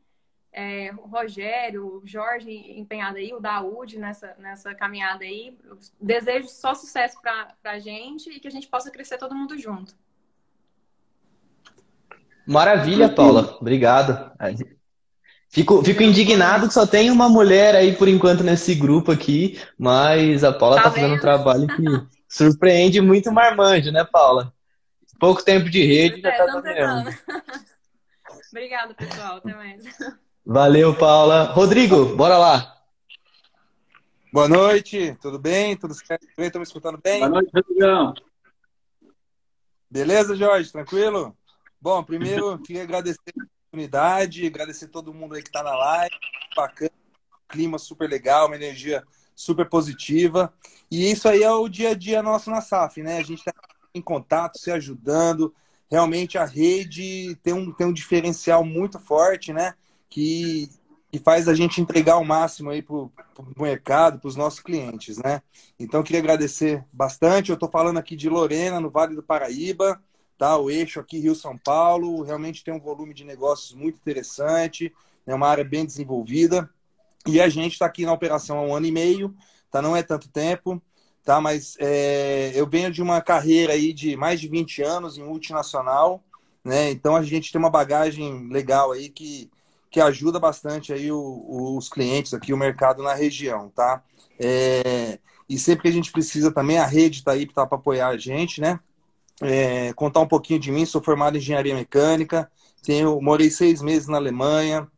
É, 0.56 0.92
o 0.96 1.08
Rogério, 1.08 2.00
o 2.00 2.06
Jorge 2.06 2.48
empenhado 2.78 3.16
aí, 3.16 3.34
o 3.34 3.40
Daúde 3.40 3.98
nessa, 3.98 4.36
nessa 4.38 4.72
caminhada 4.72 5.24
aí. 5.24 5.58
Eu 5.64 5.76
desejo 6.00 6.46
só 6.46 6.74
sucesso 6.74 7.20
para 7.20 7.48
a 7.64 7.78
gente 7.80 8.30
e 8.30 8.38
que 8.38 8.46
a 8.46 8.50
gente 8.50 8.68
possa 8.68 8.88
crescer 8.88 9.18
todo 9.18 9.34
mundo 9.34 9.58
junto. 9.58 9.96
Maravilha, 12.46 13.08
Paula. 13.08 13.56
Obrigado. 13.60 14.30
Fico, 15.48 15.82
fico 15.82 16.02
indignado 16.04 16.68
que 16.68 16.74
só 16.74 16.86
tem 16.86 17.10
uma 17.10 17.28
mulher 17.28 17.74
aí 17.74 17.96
por 17.96 18.06
enquanto 18.06 18.44
nesse 18.44 18.76
grupo 18.76 19.10
aqui, 19.10 19.60
mas 19.76 20.44
a 20.44 20.52
Paula 20.52 20.76
tá, 20.76 20.82
tá 20.84 20.92
fazendo 20.92 21.14
um 21.14 21.20
trabalho 21.20 21.66
que 21.66 21.82
surpreende 22.28 23.00
muito 23.00 23.28
o 23.28 23.32
marmanjo, 23.32 23.90
né, 23.90 24.04
Paula? 24.04 24.52
Pouco 25.18 25.44
tempo 25.44 25.68
de 25.68 25.84
rede 25.84 26.20
já 26.20 26.30
tá 26.30 26.46
dominando. 26.46 27.10
Obrigada, 28.52 28.94
pessoal. 28.94 29.38
Até 29.38 29.52
mais. 29.52 29.84
Valeu, 30.46 30.94
Paula. 30.94 31.44
Rodrigo, 31.52 32.14
bora 32.16 32.36
lá. 32.36 32.76
Boa 34.30 34.46
noite, 34.46 35.16
tudo 35.20 35.38
bem? 35.38 35.74
Tudo 35.74 35.94
certo? 35.94 36.26
Estão 36.36 36.60
me 36.60 36.66
escutando 36.66 37.00
bem? 37.02 37.20
Boa 37.20 37.30
noite, 37.30 37.50
Rodrigão. 37.54 38.12
Beleza, 39.90 40.36
Jorge? 40.36 40.70
Tranquilo? 40.70 41.34
Bom, 41.80 42.04
primeiro 42.04 42.58
queria 42.58 42.82
agradecer 42.82 43.32
oportunidade, 43.74 44.46
agradecer 44.46 44.88
todo 44.88 45.14
mundo 45.14 45.34
aí 45.34 45.42
que 45.42 45.48
está 45.48 45.62
na 45.62 45.74
live, 45.74 46.14
bacana, 46.54 46.90
clima 47.48 47.78
super 47.78 48.08
legal, 48.08 48.46
uma 48.46 48.56
energia 48.56 49.02
super 49.34 49.66
positiva. 49.66 50.52
E 50.90 51.10
isso 51.10 51.26
aí 51.26 51.42
é 51.42 51.50
o 51.50 51.68
dia 51.68 51.90
a 51.90 51.94
dia 51.94 52.22
nosso 52.22 52.50
na 52.50 52.60
SAF, 52.60 53.02
né? 53.02 53.16
A 53.16 53.22
gente 53.22 53.38
está 53.38 53.52
em 53.94 54.02
contato, 54.02 54.58
se 54.58 54.70
ajudando. 54.70 55.54
Realmente 55.90 56.36
a 56.36 56.44
rede 56.44 57.34
tem 57.42 57.54
um, 57.54 57.72
tem 57.72 57.86
um 57.86 57.92
diferencial 57.92 58.62
muito 58.62 58.98
forte, 58.98 59.50
né? 59.50 59.74
Que, 60.14 60.70
que 61.10 61.18
faz 61.18 61.48
a 61.48 61.54
gente 61.54 61.80
entregar 61.80 62.18
o 62.18 62.24
máximo 62.24 62.70
aí 62.70 62.82
para 62.82 62.94
o 62.94 63.10
mercado, 63.56 64.20
para 64.20 64.28
os 64.28 64.36
nossos 64.36 64.60
clientes, 64.60 65.18
né? 65.18 65.42
Então, 65.78 66.02
queria 66.02 66.20
agradecer 66.20 66.84
bastante. 66.92 67.50
Eu 67.50 67.54
estou 67.54 67.68
falando 67.68 67.98
aqui 67.98 68.14
de 68.14 68.28
Lorena, 68.28 68.80
no 68.80 68.90
Vale 68.90 69.16
do 69.16 69.22
Paraíba 69.22 70.00
tá? 70.36 70.56
O 70.56 70.70
eixo 70.70 71.00
aqui 71.00 71.18
Rio-São 71.18 71.56
Paulo 71.56 72.22
realmente 72.22 72.64
tem 72.64 72.74
um 72.74 72.80
volume 72.80 73.14
de 73.14 73.24
negócios 73.24 73.72
muito 73.72 73.96
interessante, 73.96 74.92
é 75.26 75.34
uma 75.34 75.48
área 75.48 75.64
bem 75.64 75.84
desenvolvida. 75.84 76.68
E 77.26 77.40
a 77.40 77.48
gente 77.48 77.72
está 77.72 77.86
aqui 77.86 78.04
na 78.04 78.12
operação 78.12 78.58
há 78.58 78.62
um 78.62 78.74
ano 78.74 78.86
e 78.86 78.92
meio, 78.92 79.34
tá? 79.70 79.80
Não 79.80 79.96
é 79.96 80.02
tanto 80.02 80.28
tempo, 80.28 80.82
tá? 81.24 81.40
Mas 81.40 81.76
é, 81.78 82.52
eu 82.54 82.68
venho 82.68 82.90
de 82.90 83.02
uma 83.02 83.20
carreira 83.22 83.72
aí 83.72 83.92
de 83.92 84.16
mais 84.16 84.40
de 84.40 84.48
20 84.48 84.82
anos 84.82 85.16
em 85.16 85.24
multinacional, 85.24 86.22
né? 86.62 86.90
Então 86.90 87.16
a 87.16 87.22
gente 87.22 87.50
tem 87.50 87.58
uma 87.58 87.70
bagagem 87.70 88.48
legal 88.50 88.92
aí 88.92 89.08
que, 89.08 89.50
que 89.94 90.00
ajuda 90.00 90.40
bastante 90.40 90.92
aí 90.92 91.10
o, 91.10 91.76
os 91.76 91.88
clientes 91.88 92.34
aqui, 92.34 92.52
o 92.52 92.56
mercado 92.56 93.02
na 93.02 93.14
região, 93.14 93.70
tá? 93.70 94.02
É, 94.38 95.20
e 95.48 95.56
sempre 95.56 95.82
que 95.82 95.88
a 95.88 95.92
gente 95.92 96.10
precisa 96.10 96.50
também, 96.50 96.78
a 96.78 96.86
rede 96.86 97.18
está 97.18 97.32
aí 97.32 97.46
para 97.46 97.62
apoiar 97.62 98.08
a 98.08 98.18
gente, 98.18 98.60
né? 98.60 98.80
é, 99.40 99.92
contar 99.94 100.20
um 100.20 100.26
pouquinho 100.26 100.60
de 100.60 100.70
mim. 100.70 100.84
Sou 100.84 101.02
formado 101.02 101.36
em 101.36 101.38
engenharia 101.38 101.74
mecânica, 101.74 102.50
tenho, 102.82 103.20
morei 103.20 103.50
seis 103.50 103.80
meses 103.80 104.08
na 104.08 104.16
Alemanha, 104.16 104.88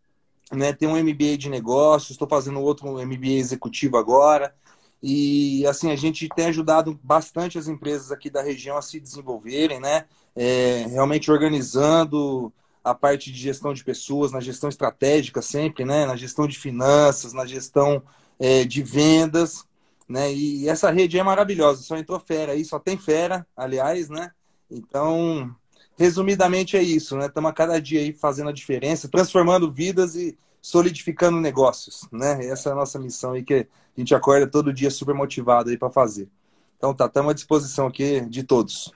né, 0.52 0.72
tenho 0.72 0.92
um 0.92 0.96
MBA 0.96 1.36
de 1.36 1.48
negócios, 1.48 2.12
estou 2.12 2.28
fazendo 2.28 2.60
outro 2.60 2.88
MBA 3.04 3.32
executivo 3.38 3.96
agora. 3.96 4.54
E 5.02 5.66
assim, 5.66 5.90
a 5.90 5.96
gente 5.96 6.28
tem 6.34 6.46
ajudado 6.46 6.98
bastante 7.02 7.58
as 7.58 7.68
empresas 7.68 8.10
aqui 8.10 8.30
da 8.30 8.42
região 8.42 8.76
a 8.76 8.82
se 8.82 8.98
desenvolverem, 8.98 9.78
né? 9.78 10.06
É, 10.34 10.86
realmente 10.88 11.30
organizando 11.30 12.52
a 12.90 12.94
parte 12.94 13.32
de 13.32 13.38
gestão 13.38 13.72
de 13.72 13.84
pessoas, 13.84 14.32
na 14.32 14.40
gestão 14.40 14.68
estratégica 14.68 15.42
sempre, 15.42 15.84
né? 15.84 16.06
Na 16.06 16.16
gestão 16.16 16.46
de 16.46 16.58
finanças, 16.58 17.32
na 17.32 17.44
gestão 17.46 18.02
é, 18.38 18.64
de 18.64 18.82
vendas 18.82 19.66
né? 20.08 20.32
E 20.32 20.68
essa 20.68 20.90
rede 20.90 21.18
é 21.18 21.22
maravilhosa, 21.22 21.82
só 21.82 21.96
entrou 21.96 22.20
fera 22.20 22.52
aí, 22.52 22.64
só 22.64 22.78
tem 22.78 22.96
fera, 22.96 23.46
aliás, 23.56 24.08
né? 24.08 24.30
Então, 24.70 25.54
resumidamente 25.98 26.76
é 26.76 26.82
isso, 26.82 27.16
né? 27.16 27.26
Estamos 27.26 27.50
a 27.50 27.54
cada 27.54 27.80
dia 27.80 28.00
aí 28.00 28.12
fazendo 28.12 28.50
a 28.50 28.52
diferença, 28.52 29.08
transformando 29.08 29.70
vidas 29.70 30.14
e 30.14 30.38
solidificando 30.62 31.40
negócios, 31.40 32.08
né? 32.12 32.46
Essa 32.46 32.70
é 32.70 32.72
a 32.72 32.76
nossa 32.76 32.98
missão 32.98 33.32
aí 33.32 33.42
que 33.42 33.66
a 33.96 34.00
gente 34.00 34.14
acorda 34.14 34.46
todo 34.46 34.72
dia 34.72 34.90
super 34.90 35.14
motivado 35.14 35.70
aí 35.70 35.78
para 35.78 35.90
fazer. 35.90 36.28
Então 36.76 36.94
tá, 36.94 37.06
estamos 37.06 37.30
à 37.30 37.34
disposição 37.34 37.86
aqui 37.86 38.20
de 38.22 38.42
todos. 38.42 38.92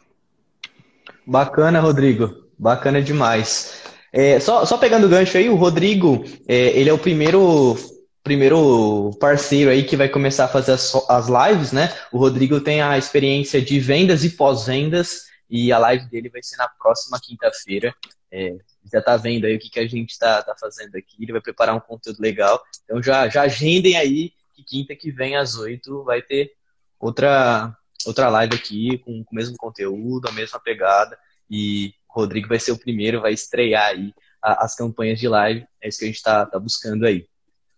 Bacana, 1.27 1.81
Rodrigo. 1.81 2.50
Bacana 2.61 3.01
demais. 3.01 3.81
É, 4.13 4.39
só, 4.39 4.67
só 4.67 4.77
pegando 4.77 5.07
o 5.07 5.09
gancho 5.09 5.39
aí, 5.39 5.49
o 5.49 5.55
Rodrigo, 5.55 6.23
é, 6.47 6.79
ele 6.79 6.91
é 6.91 6.93
o 6.93 6.99
primeiro 6.99 7.75
primeiro 8.23 9.13
parceiro 9.19 9.71
aí 9.71 9.83
que 9.83 9.97
vai 9.97 10.11
começar 10.11 10.45
a 10.45 10.49
fazer 10.49 10.73
as, 10.73 10.95
as 11.09 11.29
lives, 11.29 11.73
né? 11.73 11.91
O 12.13 12.19
Rodrigo 12.19 12.61
tem 12.61 12.83
a 12.83 12.99
experiência 12.99 13.63
de 13.63 13.81
vendas 13.81 14.25
e 14.25 14.31
pós-vendas 14.37 15.23
e 15.49 15.73
a 15.73 15.79
live 15.79 16.05
dele 16.11 16.29
vai 16.29 16.43
ser 16.43 16.59
na 16.59 16.69
próxima 16.69 17.19
quinta-feira. 17.19 17.95
É, 18.31 18.55
já 18.93 19.01
tá 19.01 19.17
vendo 19.17 19.47
aí 19.47 19.57
o 19.57 19.59
que, 19.59 19.71
que 19.71 19.81
a 19.81 19.89
gente 19.89 20.19
tá, 20.19 20.43
tá 20.43 20.55
fazendo 20.61 20.95
aqui, 20.97 21.17
ele 21.19 21.33
vai 21.33 21.41
preparar 21.41 21.75
um 21.75 21.81
conteúdo 21.81 22.21
legal. 22.21 22.63
Então 22.85 23.03
já, 23.03 23.27
já 23.31 23.43
agendem 23.43 23.97
aí 23.97 24.35
que 24.55 24.63
quinta 24.63 24.95
que 24.95 25.11
vem 25.11 25.35
às 25.35 25.55
oito 25.55 26.05
vai 26.05 26.21
ter 26.21 26.53
outra, 26.99 27.75
outra 28.05 28.29
live 28.29 28.55
aqui 28.55 28.99
com, 28.99 29.25
com 29.25 29.33
o 29.33 29.35
mesmo 29.35 29.57
conteúdo, 29.57 30.29
a 30.29 30.33
mesma 30.33 30.61
pegada. 30.61 31.19
E 31.51 31.95
Rodrigo 32.13 32.49
vai 32.49 32.59
ser 32.59 32.73
o 32.73 32.79
primeiro, 32.79 33.21
vai 33.21 33.33
estrear 33.33 33.89
aí 33.89 34.13
a, 34.43 34.65
as 34.65 34.75
campanhas 34.75 35.19
de 35.19 35.29
live. 35.29 35.67
É 35.81 35.89
isso 35.89 35.99
que 35.99 36.05
a 36.05 36.09
gente 36.09 36.17
está 36.17 36.47
tá 36.47 36.59
buscando 36.59 37.07
aí. 37.07 37.27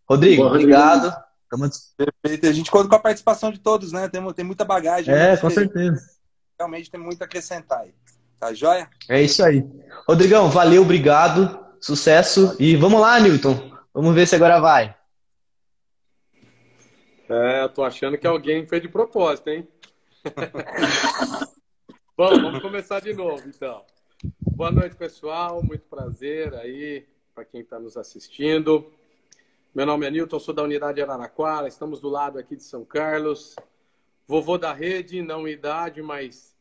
Rodrigo, 0.08 0.42
Boa, 0.42 0.54
obrigado. 0.54 1.04
Rodrigo. 1.04 1.32
Perfeito. 1.96 2.46
A 2.46 2.52
gente 2.52 2.70
conta 2.70 2.88
com 2.88 2.94
a 2.94 3.00
participação 3.00 3.52
de 3.52 3.58
todos, 3.58 3.92
né? 3.92 4.08
Tem, 4.08 4.32
tem 4.32 4.44
muita 4.44 4.64
bagagem. 4.64 5.14
É, 5.14 5.36
com 5.36 5.50
certeza. 5.50 6.00
Realmente 6.58 6.90
tem 6.90 7.00
muito 7.00 7.20
a 7.20 7.26
acrescentar 7.26 7.80
aí. 7.80 7.94
Tá 8.40 8.54
joia? 8.54 8.88
É 9.08 9.20
isso 9.20 9.44
aí. 9.44 9.64
Rodrigão, 10.08 10.48
valeu, 10.48 10.82
obrigado. 10.82 11.62
Sucesso. 11.80 12.56
E 12.58 12.74
vamos 12.74 13.00
lá, 13.00 13.20
Newton. 13.20 13.70
Vamos 13.92 14.14
ver 14.14 14.26
se 14.26 14.34
agora 14.34 14.60
vai. 14.60 14.96
É, 17.28 17.62
eu 17.62 17.68
tô 17.68 17.84
achando 17.84 18.16
que 18.18 18.26
alguém 18.26 18.66
fez 18.66 18.82
de 18.82 18.88
propósito, 18.88 19.48
hein? 19.48 19.68
Bom, 22.16 22.40
vamos 22.40 22.60
começar 22.60 23.00
de 23.00 23.12
novo, 23.14 23.42
então. 23.46 23.84
Boa 24.54 24.70
noite, 24.70 24.94
pessoal. 24.96 25.62
Muito 25.62 25.84
prazer 25.86 26.54
aí 26.54 27.06
para 27.34 27.44
quem 27.44 27.62
está 27.62 27.78
nos 27.78 27.96
assistindo. 27.96 28.92
Meu 29.74 29.86
nome 29.86 30.06
é 30.06 30.10
Nilton, 30.10 30.38
sou 30.38 30.52
da 30.52 30.62
unidade 30.62 31.00
Araraquara. 31.00 31.66
Estamos 31.66 32.00
do 32.00 32.08
lado 32.08 32.38
aqui 32.38 32.54
de 32.54 32.62
São 32.62 32.84
Carlos. 32.84 33.56
Vovô 34.26 34.58
da 34.58 34.72
rede, 34.72 35.22
não 35.22 35.48
idade, 35.48 36.02
mas 36.02 36.54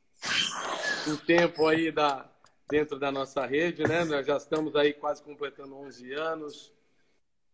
o 1.08 1.18
tempo 1.18 1.68
aí 1.68 1.92
da, 1.92 2.26
dentro 2.70 2.98
da 2.98 3.12
nossa 3.12 3.46
rede, 3.46 3.84
né? 3.84 4.06
Nós 4.06 4.26
já 4.26 4.38
estamos 4.38 4.76
aí 4.76 4.94
quase 4.94 5.22
completando 5.22 5.76
11 5.76 6.14
anos 6.14 6.74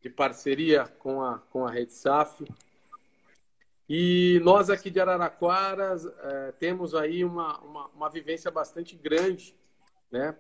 de 0.01 0.09
parceria 0.09 0.85
com 0.99 1.21
a, 1.23 1.39
com 1.49 1.65
a 1.65 1.71
Rede 1.71 1.93
SAF. 1.93 2.45
E 3.89 4.39
nós 4.43 4.69
aqui 4.69 4.89
de 4.89 4.99
Araraquara 4.99 5.95
é, 6.19 6.51
temos 6.59 6.93
aí 6.93 7.23
uma, 7.23 7.57
uma, 7.59 7.87
uma, 7.87 8.09
vivência 8.09 8.51
bastante 8.51 8.95
grande, 8.95 9.55
né? 10.11 10.35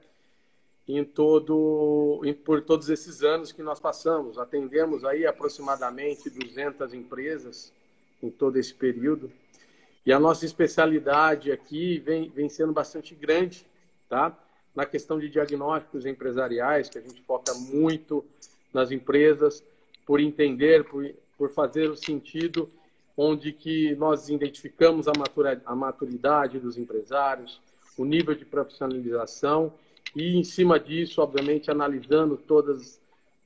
Em 0.87 1.03
todo, 1.03 2.21
em, 2.23 2.33
por 2.33 2.61
todos 2.61 2.89
esses 2.89 3.21
anos 3.21 3.51
que 3.51 3.61
nós 3.61 3.79
passamos. 3.79 4.37
Atendemos 4.37 5.03
aí 5.03 5.25
aproximadamente 5.25 6.29
200 6.29 6.93
empresas 6.93 7.73
em 8.23 8.29
todo 8.29 8.57
esse 8.57 8.73
período. 8.73 9.31
E 10.05 10.13
a 10.13 10.19
nossa 10.19 10.45
especialidade 10.45 11.51
aqui 11.51 11.99
vem, 11.99 12.29
vem 12.29 12.47
sendo 12.47 12.71
bastante 12.71 13.13
grande, 13.13 13.65
tá? 14.07 14.37
Na 14.73 14.85
questão 14.85 15.19
de 15.19 15.27
diagnósticos 15.27 16.05
empresariais, 16.05 16.89
que 16.89 16.97
a 16.97 17.01
gente 17.01 17.21
foca 17.23 17.53
muito 17.53 18.23
nas 18.73 18.91
empresas, 18.91 19.61
por 20.05 20.21
entender, 20.21 20.85
por, 20.85 21.05
por 21.37 21.49
fazer 21.49 21.89
o 21.89 21.95
sentido 21.97 22.71
onde 23.17 23.51
que 23.51 23.95
nós 23.95 24.29
identificamos 24.29 25.07
a 25.07 25.75
maturidade 25.75 26.59
dos 26.59 26.77
empresários, 26.77 27.59
o 27.97 28.05
nível 28.05 28.35
de 28.35 28.45
profissionalização 28.45 29.73
e, 30.15 30.37
em 30.37 30.43
cima 30.43 30.79
disso, 30.79 31.21
obviamente, 31.21 31.69
analisando 31.71 32.37
todas, 32.37 33.01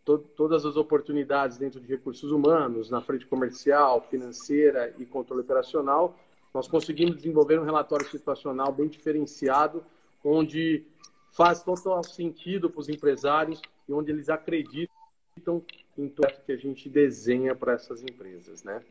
to, 0.05 0.17
todas 0.35 0.65
as 0.65 0.75
oportunidades 0.75 1.57
dentro 1.57 1.79
de 1.79 1.87
recursos 1.87 2.31
humanos, 2.31 2.89
na 2.89 3.01
frente 3.01 3.25
comercial, 3.25 4.05
financeira 4.09 4.93
e 4.99 5.05
controle 5.05 5.41
operacional, 5.41 6.17
nós 6.53 6.67
conseguimos 6.67 7.15
desenvolver 7.15 7.59
um 7.59 7.63
relatório 7.63 8.07
situacional 8.09 8.71
bem 8.71 8.87
diferenciado, 8.87 9.83
onde 10.23 10.83
faz 11.31 11.63
total 11.63 12.03
sentido 12.03 12.69
para 12.69 12.81
os 12.81 12.89
empresários 12.89 13.61
e 13.87 13.93
onde 13.93 14.11
eles 14.11 14.29
acreditam 14.29 15.63
em 15.97 16.09
tudo 16.09 16.27
que 16.45 16.51
a 16.51 16.57
gente 16.57 16.89
desenha 16.89 17.55
para 17.55 17.73
essas 17.73 18.03
empresas, 18.03 18.63
né? 18.63 18.81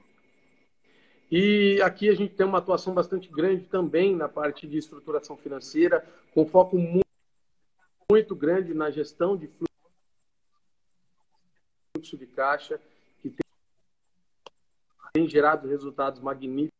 E 1.31 1.81
aqui 1.83 2.09
a 2.09 2.15
gente 2.15 2.35
tem 2.35 2.45
uma 2.45 2.59
atuação 2.59 2.93
bastante 2.93 3.29
grande 3.29 3.65
também 3.67 4.17
na 4.17 4.29
parte 4.29 4.67
de 4.67 4.77
estruturação 4.77 5.37
financeira, 5.37 6.05
com 6.35 6.45
foco 6.45 6.77
muito, 6.77 7.07
muito 8.11 8.35
grande 8.35 8.75
na 8.75 8.91
gestão 8.91 9.37
de 9.37 9.47
fluxo 11.95 12.17
de 12.19 12.27
caixa, 12.27 12.81
que 13.23 13.31
tem, 13.31 13.47
tem 15.13 15.29
gerado 15.29 15.69
resultados 15.69 16.21
magníficos 16.21 16.73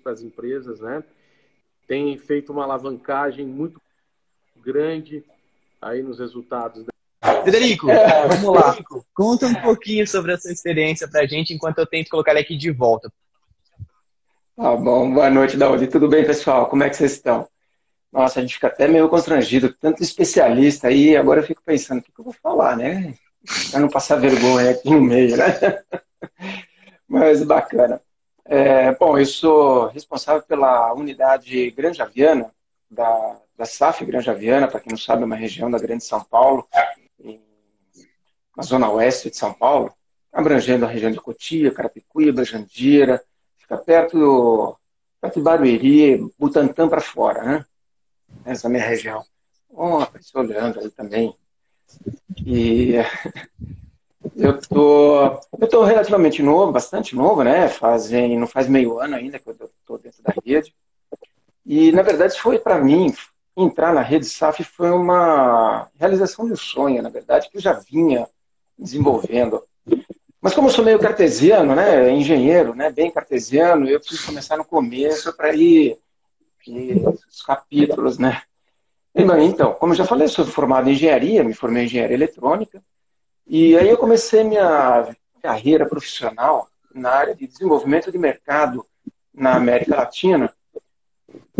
para 0.00 0.12
as 0.12 0.22
empresas, 0.22 0.78
né? 0.78 1.02
Tem 1.88 2.16
feito 2.16 2.52
uma 2.52 2.62
alavancagem 2.62 3.44
muito 3.44 3.82
grande 4.56 5.24
aí 5.82 6.00
nos 6.00 6.20
resultados 6.20 6.84
Federico, 7.44 7.90
é, 7.90 8.28
vamos 8.28 8.54
lá. 8.54 8.76
Conta 9.14 9.46
um 9.46 9.54
pouquinho 9.54 10.06
sobre 10.06 10.32
a 10.32 10.38
sua 10.38 10.52
experiência 10.52 11.08
pra 11.08 11.26
gente 11.26 11.52
enquanto 11.52 11.78
eu 11.78 11.86
tento 11.86 12.08
colocar 12.08 12.32
ele 12.32 12.40
aqui 12.40 12.56
de 12.56 12.70
volta. 12.70 13.12
Tá 14.56 14.74
bom, 14.76 15.12
boa 15.12 15.28
noite, 15.28 15.56
Daudi. 15.56 15.86
Tudo 15.86 16.08
bem, 16.08 16.24
pessoal? 16.24 16.66
Como 16.66 16.82
é 16.82 16.88
que 16.88 16.96
vocês 16.96 17.12
estão? 17.12 17.46
Nossa, 18.12 18.38
a 18.38 18.42
gente 18.42 18.54
fica 18.54 18.68
até 18.68 18.88
meio 18.88 19.08
constrangido, 19.08 19.74
tanto 19.74 20.02
especialista 20.02 20.88
aí, 20.88 21.16
agora 21.16 21.40
eu 21.40 21.44
fico 21.44 21.62
pensando, 21.62 21.98
o 21.98 22.02
que, 22.02 22.10
eu 22.18 22.24
vou 22.24 22.32
falar, 22.32 22.74
né? 22.74 23.14
Pra 23.70 23.80
não 23.80 23.88
passar 23.88 24.16
vergonha 24.16 24.70
aqui 24.70 24.88
no 24.88 25.02
meio, 25.02 25.36
né? 25.36 25.46
Mas 27.06 27.42
bacana. 27.42 28.00
É, 28.44 28.94
bom, 28.94 29.18
eu 29.18 29.26
sou 29.26 29.88
responsável 29.88 30.42
pela 30.42 30.94
unidade 30.94 31.70
Granja 31.72 32.06
Viana, 32.06 32.50
da, 32.90 33.36
da 33.58 33.64
SAF 33.64 34.04
Granja 34.04 34.32
Viana, 34.32 34.68
para 34.68 34.80
quem 34.80 34.90
não 34.90 34.98
sabe, 34.98 35.22
é 35.22 35.26
uma 35.26 35.36
região 35.36 35.70
da 35.70 35.78
Grande 35.78 36.04
São 36.04 36.22
Paulo, 36.22 36.66
na 38.56 38.62
zona 38.62 38.90
oeste 38.90 39.30
de 39.30 39.36
São 39.36 39.52
Paulo, 39.52 39.92
abrangendo 40.32 40.84
a 40.84 40.88
região 40.88 41.10
de 41.10 41.20
Cotia, 41.20 41.70
Carapicuíba, 41.70 42.44
Jandira, 42.44 43.22
fica 43.58 43.76
perto, 43.76 44.76
perto 45.20 45.34
de 45.34 45.42
Barueri, 45.42 46.30
Butantã 46.38 46.88
para 46.88 47.00
fora, 47.00 47.42
né? 47.42 47.64
Essa 48.44 48.68
minha 48.68 48.84
região. 48.84 49.24
Ó, 49.72 50.02
oh, 50.02 50.38
olhando 50.38 50.80
aí 50.80 50.90
também. 50.90 51.36
E 52.44 52.94
eu 54.34 54.60
tô, 54.60 55.40
eu 55.58 55.68
tô 55.68 55.84
relativamente 55.84 56.42
novo, 56.42 56.72
bastante 56.72 57.14
novo, 57.14 57.42
né? 57.42 57.68
Fazem, 57.68 58.38
não 58.38 58.46
faz 58.46 58.68
meio 58.68 58.98
ano 58.98 59.16
ainda 59.16 59.38
que 59.38 59.48
eu 59.48 59.52
estou 59.52 59.98
dentro 59.98 60.22
da 60.22 60.32
rede. 60.44 60.74
E, 61.64 61.92
na 61.92 62.02
verdade, 62.02 62.40
foi 62.40 62.58
para 62.58 62.78
mim, 62.78 63.12
entrar 63.56 63.92
na 63.92 64.02
rede 64.02 64.26
SAF 64.26 64.62
foi 64.62 64.90
uma 64.90 65.88
realização 65.98 66.46
de 66.46 66.52
um 66.52 66.56
sonho, 66.56 67.02
na 67.02 67.08
verdade, 67.08 67.50
que 67.50 67.56
eu 67.56 67.60
já 67.60 67.72
vinha 67.72 68.28
desenvolvendo. 68.78 69.62
Mas 70.40 70.54
como 70.54 70.68
eu 70.68 70.72
sou 70.72 70.84
meio 70.84 70.98
cartesiano, 70.98 71.74
né, 71.74 72.10
engenheiro, 72.10 72.74
né, 72.74 72.90
bem 72.90 73.10
cartesiano, 73.10 73.88
eu 73.88 73.98
preciso 73.98 74.26
começar 74.26 74.56
no 74.56 74.64
começo 74.64 75.36
para 75.36 75.54
ir, 75.54 75.98
ir 76.66 77.02
os 77.28 77.42
capítulos, 77.42 78.18
né. 78.18 78.42
Então, 79.14 79.72
como 79.72 79.92
eu 79.92 79.96
já 79.96 80.04
falei, 80.04 80.26
eu 80.26 80.28
sou 80.28 80.44
formado 80.44 80.88
em 80.88 80.92
engenharia, 80.92 81.42
me 81.42 81.54
formei 81.54 81.82
em 81.82 81.86
engenharia 81.86 82.14
eletrônica, 82.14 82.82
e 83.46 83.76
aí 83.76 83.88
eu 83.88 83.96
comecei 83.96 84.44
minha 84.44 85.16
carreira 85.42 85.86
profissional 85.86 86.68
na 86.94 87.10
área 87.10 87.34
de 87.34 87.46
desenvolvimento 87.46 88.12
de 88.12 88.18
mercado 88.18 88.84
na 89.32 89.54
América 89.54 89.96
Latina, 89.96 90.52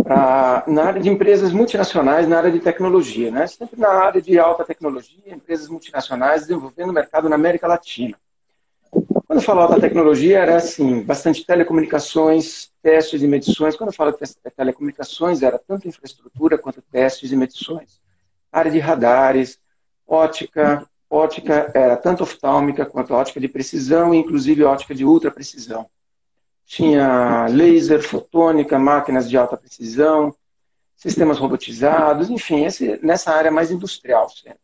pra, 0.07 0.63
na 0.69 0.85
área 0.85 1.03
de 1.03 1.09
empresas 1.09 1.53
multinacionais, 1.53 2.29
na 2.29 2.39
área 2.39 2.51
de 2.53 2.61
tecnologia, 2.61 3.29
né? 3.29 3.45
sempre 3.49 3.81
na 3.81 3.89
área 3.89 4.23
de 4.23 4.39
alta 4.39 4.65
tecnologia, 4.65 5.35
empresas 5.35 5.69
multinacionais 5.69 6.43
desenvolvendo 6.43 6.91
o 6.91 6.93
mercado 6.93 7.29
na 7.29 7.35
América 7.35 7.67
Latina. 7.67 8.17
Quando 8.93 9.41
eu 9.41 9.43
falo 9.43 9.63
alta 9.63 9.81
tecnologia, 9.81 10.39
era 10.39 10.57
assim, 10.57 11.03
bastante 11.03 11.45
telecomunicações, 11.45 12.71
testes 12.81 13.21
e 13.21 13.27
medições. 13.27 13.75
Quando 13.75 13.89
eu 13.89 13.95
falo 13.95 14.13
de 14.13 14.51
telecomunicações, 14.57 15.43
era 15.43 15.59
tanto 15.59 15.89
infraestrutura 15.89 16.57
quanto 16.57 16.81
testes 16.81 17.33
e 17.33 17.37
medições. 17.37 18.01
área 18.53 18.71
de 18.71 18.79
radares, 18.79 19.59
ótica, 20.07 20.87
ótica 21.11 21.69
era 21.75 21.97
tanto 21.97 22.23
oftálmica 22.23 22.87
quanto 22.87 23.13
ótica 23.13 23.41
de 23.41 23.49
precisão, 23.49 24.15
inclusive 24.15 24.63
ótica 24.63 24.95
de 24.95 25.05
ultra 25.05 25.33
precisão 25.33 25.91
tinha 26.67 27.47
laser, 27.47 28.03
fotônica, 28.03 28.79
máquinas 28.79 29.31
de 29.31 29.39
alta 29.39 29.57
precisão, 29.57 30.35
sistemas 30.97 31.39
robotizados, 31.39 32.29
enfim, 32.29 32.65
esse, 32.65 32.99
nessa 33.03 33.33
área 33.33 33.51
mais 33.51 33.71
industrial 33.71 34.29
sempre. 34.29 34.59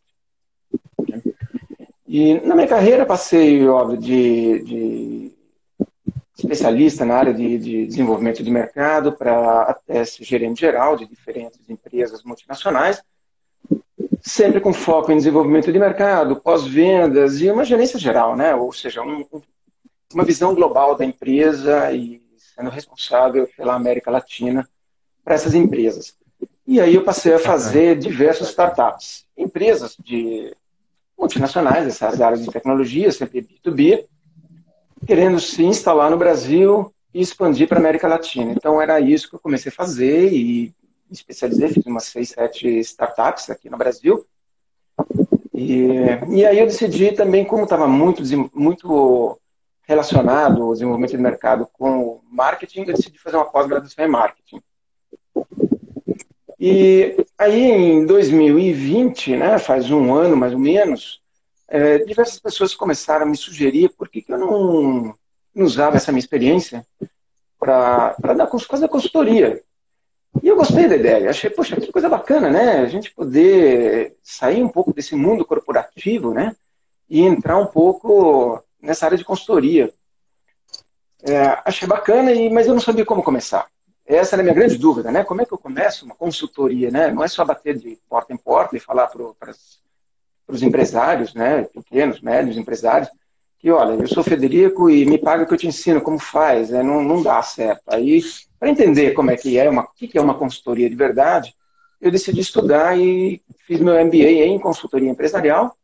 E 2.06 2.34
na 2.40 2.54
minha 2.54 2.66
carreira 2.66 3.06
passei, 3.06 3.66
óbvio, 3.66 3.96
de, 3.96 4.62
de 4.64 5.32
especialista 6.36 7.04
na 7.04 7.14
área 7.14 7.32
de, 7.32 7.56
de 7.56 7.86
desenvolvimento 7.86 8.42
de 8.42 8.50
mercado 8.50 9.12
para 9.12 9.62
até 9.62 10.04
ser 10.04 10.24
gerente 10.24 10.60
geral 10.60 10.96
de 10.96 11.06
diferentes 11.06 11.70
empresas 11.70 12.22
multinacionais, 12.24 13.02
sempre 14.20 14.60
com 14.60 14.72
foco 14.72 15.12
em 15.12 15.16
desenvolvimento 15.16 15.72
de 15.72 15.78
mercado, 15.78 16.36
pós-vendas 16.36 17.40
e 17.40 17.50
uma 17.50 17.64
gerência 17.64 17.98
geral, 17.98 18.36
né? 18.36 18.54
Ou 18.54 18.72
seja, 18.72 19.02
um, 19.02 19.24
uma 20.14 20.24
visão 20.24 20.54
global 20.54 20.96
da 20.96 21.04
empresa 21.04 21.92
e 21.92 22.20
sendo 22.54 22.70
responsável 22.70 23.48
pela 23.56 23.74
América 23.74 24.10
Latina 24.10 24.68
para 25.24 25.34
essas 25.34 25.54
empresas. 25.54 26.14
E 26.66 26.80
aí 26.80 26.94
eu 26.94 27.04
passei 27.04 27.34
a 27.34 27.38
fazer 27.38 27.98
diversas 27.98 28.48
startups, 28.50 29.26
empresas 29.36 29.96
de 29.98 30.54
multinacionais, 31.18 31.86
essas 31.86 32.20
áreas 32.20 32.44
de 32.44 32.50
tecnologia, 32.50 33.10
sempre 33.12 33.42
B2B, 33.42 34.06
querendo 35.06 35.40
se 35.40 35.62
instalar 35.64 36.10
no 36.10 36.16
Brasil 36.16 36.92
e 37.12 37.20
expandir 37.20 37.68
para 37.68 37.78
a 37.78 37.80
América 37.80 38.08
Latina. 38.08 38.52
Então 38.52 38.80
era 38.80 39.00
isso 39.00 39.28
que 39.28 39.36
eu 39.36 39.40
comecei 39.40 39.70
a 39.70 39.74
fazer 39.74 40.32
e 40.32 40.72
me 41.08 41.12
especializei, 41.12 41.68
fiz 41.68 41.86
umas 41.86 42.04
seis, 42.04 42.30
sete 42.30 42.68
startups 42.80 43.50
aqui 43.50 43.68
no 43.68 43.76
Brasil. 43.76 44.24
E, 45.52 45.86
e 46.30 46.46
aí 46.46 46.58
eu 46.58 46.66
decidi 46.66 47.12
também, 47.12 47.44
como 47.44 47.64
estava 47.64 47.86
muito, 47.86 48.22
muito 48.54 49.38
relacionado 49.92 50.66
o 50.66 50.72
desenvolvimento 50.72 51.12
de 51.12 51.18
mercado 51.18 51.68
com 51.72 52.20
marketing, 52.30 52.80
eu 52.80 52.86
decidi 52.86 53.18
fazer 53.18 53.36
uma 53.36 53.50
pós-graduação 53.50 54.04
em 54.04 54.08
marketing. 54.08 54.62
E 56.58 57.26
aí 57.36 57.60
em 57.60 58.06
2020, 58.06 59.36
né, 59.36 59.58
faz 59.58 59.90
um 59.90 60.14
ano 60.14 60.36
mais 60.36 60.52
ou 60.52 60.58
menos, 60.58 61.20
é, 61.68 61.98
diversas 61.98 62.38
pessoas 62.38 62.74
começaram 62.74 63.24
a 63.24 63.28
me 63.28 63.36
sugerir 63.36 63.90
por 63.90 64.08
que, 64.08 64.22
que 64.22 64.32
eu 64.32 64.38
não, 64.38 65.14
não 65.54 65.66
usava 65.66 65.96
essa 65.96 66.12
minha 66.12 66.20
experiência 66.20 66.86
para 67.58 68.14
dar 68.36 68.48
fazer 68.48 68.88
consultoria. 68.88 69.62
E 70.42 70.48
eu 70.48 70.56
gostei 70.56 70.88
da 70.88 70.96
ideia. 70.96 71.30
Achei, 71.30 71.50
poxa, 71.50 71.80
que 71.80 71.92
coisa 71.92 72.08
bacana, 72.08 72.48
né? 72.48 72.78
A 72.78 72.86
gente 72.86 73.14
poder 73.14 74.16
sair 74.22 74.62
um 74.62 74.68
pouco 74.68 74.92
desse 74.92 75.14
mundo 75.14 75.44
corporativo, 75.44 76.32
né? 76.32 76.56
E 77.08 77.20
entrar 77.22 77.58
um 77.58 77.66
pouco 77.66 78.62
nessa 78.82 79.06
área 79.06 79.16
de 79.16 79.24
consultoria. 79.24 79.92
É, 81.22 81.58
achei 81.64 81.86
bacana, 81.86 82.32
e, 82.32 82.50
mas 82.50 82.66
eu 82.66 82.74
não 82.74 82.80
sabia 82.80 83.06
como 83.06 83.22
começar. 83.22 83.66
Essa 84.04 84.34
era 84.34 84.42
a 84.42 84.44
minha 84.44 84.54
grande 84.54 84.76
dúvida, 84.76 85.12
né? 85.12 85.22
Como 85.22 85.40
é 85.40 85.46
que 85.46 85.52
eu 85.52 85.58
começo 85.58 86.04
uma 86.04 86.14
consultoria, 86.14 86.90
né? 86.90 87.10
Não 87.10 87.22
é 87.22 87.28
só 87.28 87.44
bater 87.44 87.78
de 87.78 87.96
porta 88.08 88.32
em 88.32 88.36
porta 88.36 88.76
e 88.76 88.80
falar 88.80 89.06
para 89.06 89.54
os 90.48 90.62
empresários, 90.62 91.32
né? 91.32 91.62
Pequenos, 91.62 92.20
médios 92.20 92.56
empresários, 92.56 93.08
que, 93.62 93.70
olha, 93.70 93.92
eu 93.92 94.08
sou 94.08 94.24
Federico 94.24 94.90
e 94.90 95.06
me 95.06 95.16
paga 95.16 95.46
que 95.46 95.54
eu 95.54 95.56
te 95.56 95.68
ensino 95.68 96.00
como 96.00 96.18
faz, 96.18 96.70
né? 96.70 96.82
não, 96.82 97.00
não 97.00 97.22
dá 97.22 97.40
certo. 97.42 97.82
Aí, 97.86 98.20
para 98.58 98.68
entender 98.68 99.12
como 99.12 99.30
é 99.30 99.36
que 99.36 99.56
é, 99.56 99.70
uma, 99.70 99.84
o 99.84 99.88
que 99.94 100.18
é 100.18 100.20
uma 100.20 100.34
consultoria 100.34 100.90
de 100.90 100.96
verdade, 100.96 101.54
eu 102.00 102.10
decidi 102.10 102.40
estudar 102.40 102.98
e 102.98 103.40
fiz 103.64 103.78
meu 103.78 103.94
MBA 104.04 104.46
em 104.46 104.58
consultoria 104.58 105.08
empresarial, 105.08 105.76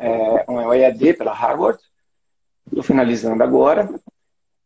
é, 0.00 0.44
um 0.48 0.74
EAD 0.74 1.14
pela 1.14 1.32
Harvard, 1.32 1.78
estou 2.70 2.82
finalizando 2.82 3.42
agora. 3.42 3.88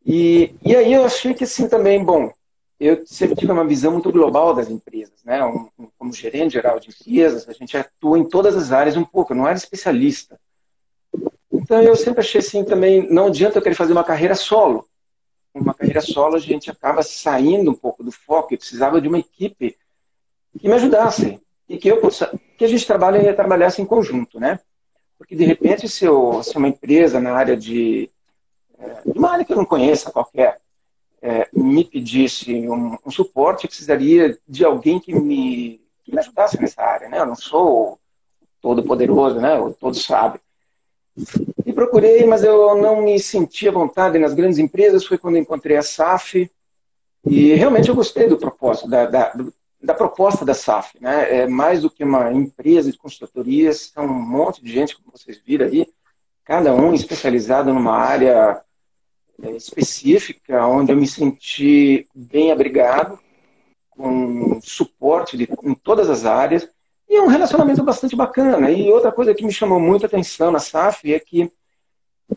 E, 0.05 0.55
e 0.65 0.77
aí 0.77 0.93
eu 0.93 1.05
achei 1.05 1.35
que 1.35 1.45
assim 1.45 1.69
também, 1.69 2.03
bom, 2.05 2.33
eu 2.79 3.07
sempre 3.07 3.37
tive 3.37 3.53
uma 3.53 3.67
visão 3.67 3.93
muito 3.93 4.13
global 4.13 4.55
das 4.55 4.69
empresas, 4.69 5.23
né? 5.25 5.45
Um, 5.45 5.69
um, 5.79 5.89
como 5.97 6.13
gerente 6.13 6.53
geral 6.53 6.79
de 6.79 6.91
empresas, 6.91 7.49
a 7.49 7.53
gente 7.53 7.77
atua 7.77 8.19
em 8.19 8.25
todas 8.25 8.57
as 8.57 8.73
áreas 8.73 8.97
um 8.97 9.05
pouco, 9.05 9.35
não 9.35 9.47
era 9.47 9.57
especialista. 9.57 10.39
Então 11.51 11.81
eu 11.81 11.97
sempre 11.97 12.21
achei 12.21 12.41
assim 12.41 12.65
também, 12.65 13.09
não 13.11 13.27
adianta 13.27 13.59
eu 13.59 13.63
querer 13.63 13.75
fazer 13.75 13.93
uma 13.93 14.05
carreira 14.05 14.35
solo. 14.35 14.87
Uma 15.55 15.73
carreira 15.73 16.01
solo 16.01 16.35
a 16.35 16.41
gente 16.41 16.71
acaba 16.71 17.03
saindo 17.03 17.71
um 17.71 17.75
pouco 17.75 18.03
do 18.03 18.11
foco 18.11 18.53
e 18.53 18.59
precisava 18.59 19.01
de 19.01 19.09
uma 19.09 19.19
equipe 19.19 19.77
que 20.59 20.69
me 20.69 20.75
ajudasse 20.75 21.41
e 21.69 21.79
que 21.79 21.89
eu 21.89 22.01
que 22.59 22.65
a 22.65 22.69
gente 22.69 22.87
trabalhe, 22.87 23.33
trabalhasse 23.33 23.81
em 23.81 23.87
conjunto, 23.87 24.39
né? 24.39 24.61
Porque 25.19 25.35
de 25.35 25.45
repente 25.45 25.89
se, 25.89 26.05
eu, 26.05 26.43
se 26.43 26.57
uma 26.57 26.69
empresa 26.69 27.21
na 27.21 27.33
área 27.33 27.57
de, 27.57 28.11
é, 28.79 29.11
de 29.13 29.19
uma 29.19 29.31
área 29.31 29.45
que 29.45 29.53
eu 29.53 29.57
não 29.57 29.65
conheça 29.65 30.11
qualquer 30.11 30.61
é, 31.23 31.49
me 31.55 31.85
pedisse 31.85 32.53
um, 32.69 32.99
um, 33.05 33.11
suporte, 33.11 33.65
eu 33.65 33.69
precisaria 33.69 34.39
de 34.47 34.63
alguém 34.63 35.01
que 35.01 35.15
me, 35.15 35.81
que 36.05 36.13
me 36.13 36.19
ajudasse 36.19 36.61
nessa 36.61 36.83
área, 36.83 37.09
né? 37.09 37.19
Eu 37.19 37.27
não 37.27 37.35
sou 37.35 37.99
todo 38.61 38.83
poderoso, 38.83 39.41
né? 39.41 39.59
O 39.59 39.73
todo 39.73 39.97
sábio. 39.97 40.39
E 41.65 41.73
procurei, 41.73 42.27
mas 42.27 42.45
eu 42.45 42.77
não 42.77 43.01
me 43.01 43.19
senti 43.19 43.67
à 43.67 43.73
vontade 43.73 44.19
nas 44.19 44.35
grandes 44.35 44.59
empresas. 44.59 45.07
Foi 45.07 45.17
quando 45.17 45.39
encontrei 45.39 45.79
a 45.79 45.83
SAF. 45.83 46.51
E 47.27 47.55
realmente 47.55 47.89
eu 47.89 47.95
gostei 47.95 48.29
do 48.29 48.37
propósito, 48.37 48.87
da, 48.87 49.07
da, 49.07 49.33
da 49.85 49.95
proposta 49.95 50.45
da 50.45 50.55
SAF. 50.55 50.97
Né? 51.01 51.43
É 51.43 51.47
mais 51.47 51.83
do 51.83 51.91
que 51.91 52.03
uma 52.03 52.33
empresa 52.33 52.91
de 52.91 52.99
consultorias, 52.99 53.93
são 53.93 54.07
um 54.07 54.09
monte 54.09 54.63
de 54.63 54.73
gente, 54.73 54.97
como 54.97 55.13
vocês 55.13 55.41
viram 55.45 55.67
aí, 55.67 55.87
cada 56.45 56.75
um 56.75 56.95
especializado 56.95 57.73
numa 57.73 57.97
área 57.97 58.63
é, 59.43 59.51
específica, 59.51 60.67
onde 60.67 60.93
eu 60.93 60.97
me 60.97 61.07
senti 61.07 62.09
bem 62.15 62.51
abrigado, 62.51 63.19
com 63.91 64.61
suporte 64.63 65.37
de, 65.37 65.49
em 65.63 65.75
todas 65.75 66.11
as 66.11 66.25
áreas, 66.25 66.69
e 67.09 67.17
é 67.17 67.23
um 67.23 67.29
relacionamento 67.29 67.83
bastante 67.85 68.17
bacana. 68.17 68.71
E 68.71 68.91
outra 68.91 69.13
coisa 69.13 69.35
que 69.35 69.45
me 69.45 69.53
chamou 69.53 69.79
muita 69.79 70.07
atenção 70.07 70.51
na 70.51 70.59
SAF 70.59 71.13
é 71.13 71.21
que 71.21 71.53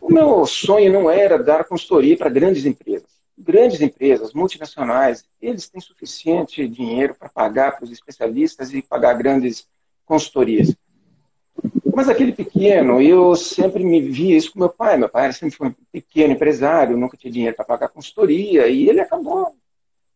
o 0.02 0.14
meu 0.14 0.46
sonho 0.46 0.92
não 0.92 1.10
era 1.10 1.42
dar 1.42 1.64
consultoria 1.64 2.18
para 2.18 2.30
grandes 2.30 2.66
empresas. 2.66 3.17
Grandes 3.38 3.82
empresas, 3.82 4.34
multinacionais, 4.34 5.24
eles 5.40 5.70
têm 5.70 5.80
suficiente 5.80 6.68
dinheiro 6.68 7.14
para 7.14 7.30
pagar 7.30 7.76
para 7.76 7.86
os 7.86 7.92
especialistas 7.92 8.74
e 8.74 8.82
pagar 8.82 9.14
grandes 9.14 9.68
consultorias. 10.06 10.76
Mas 11.94 12.10
aquele 12.10 12.32
pequeno, 12.32 13.02
eu 13.02 13.36
sempre 13.36 13.84
me 13.84 14.02
vi 14.02 14.36
isso 14.36 14.52
com 14.52 14.60
meu 14.60 14.70
pai. 14.70 14.98
Meu 14.98 15.10
pai 15.10 15.32
sempre 15.34 15.56
foi 15.56 15.68
um 15.68 15.76
pequeno 15.92 16.34
empresário, 16.34 16.98
nunca 16.98 17.18
tinha 17.18 17.32
dinheiro 17.32 17.56
para 17.56 17.66
pagar 17.66 17.90
consultoria, 17.90 18.68
e 18.68 18.90
ele 18.90 19.02
acabou 19.02 19.56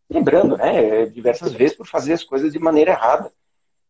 lembrando, 0.10 0.58
né, 0.58 1.06
diversas 1.06 1.54
vezes 1.54 1.76
por 1.78 1.88
fazer 1.88 2.14
as 2.14 2.24
coisas 2.24 2.52
de 2.52 2.60
maneira 2.60 2.92
errada. 2.92 3.32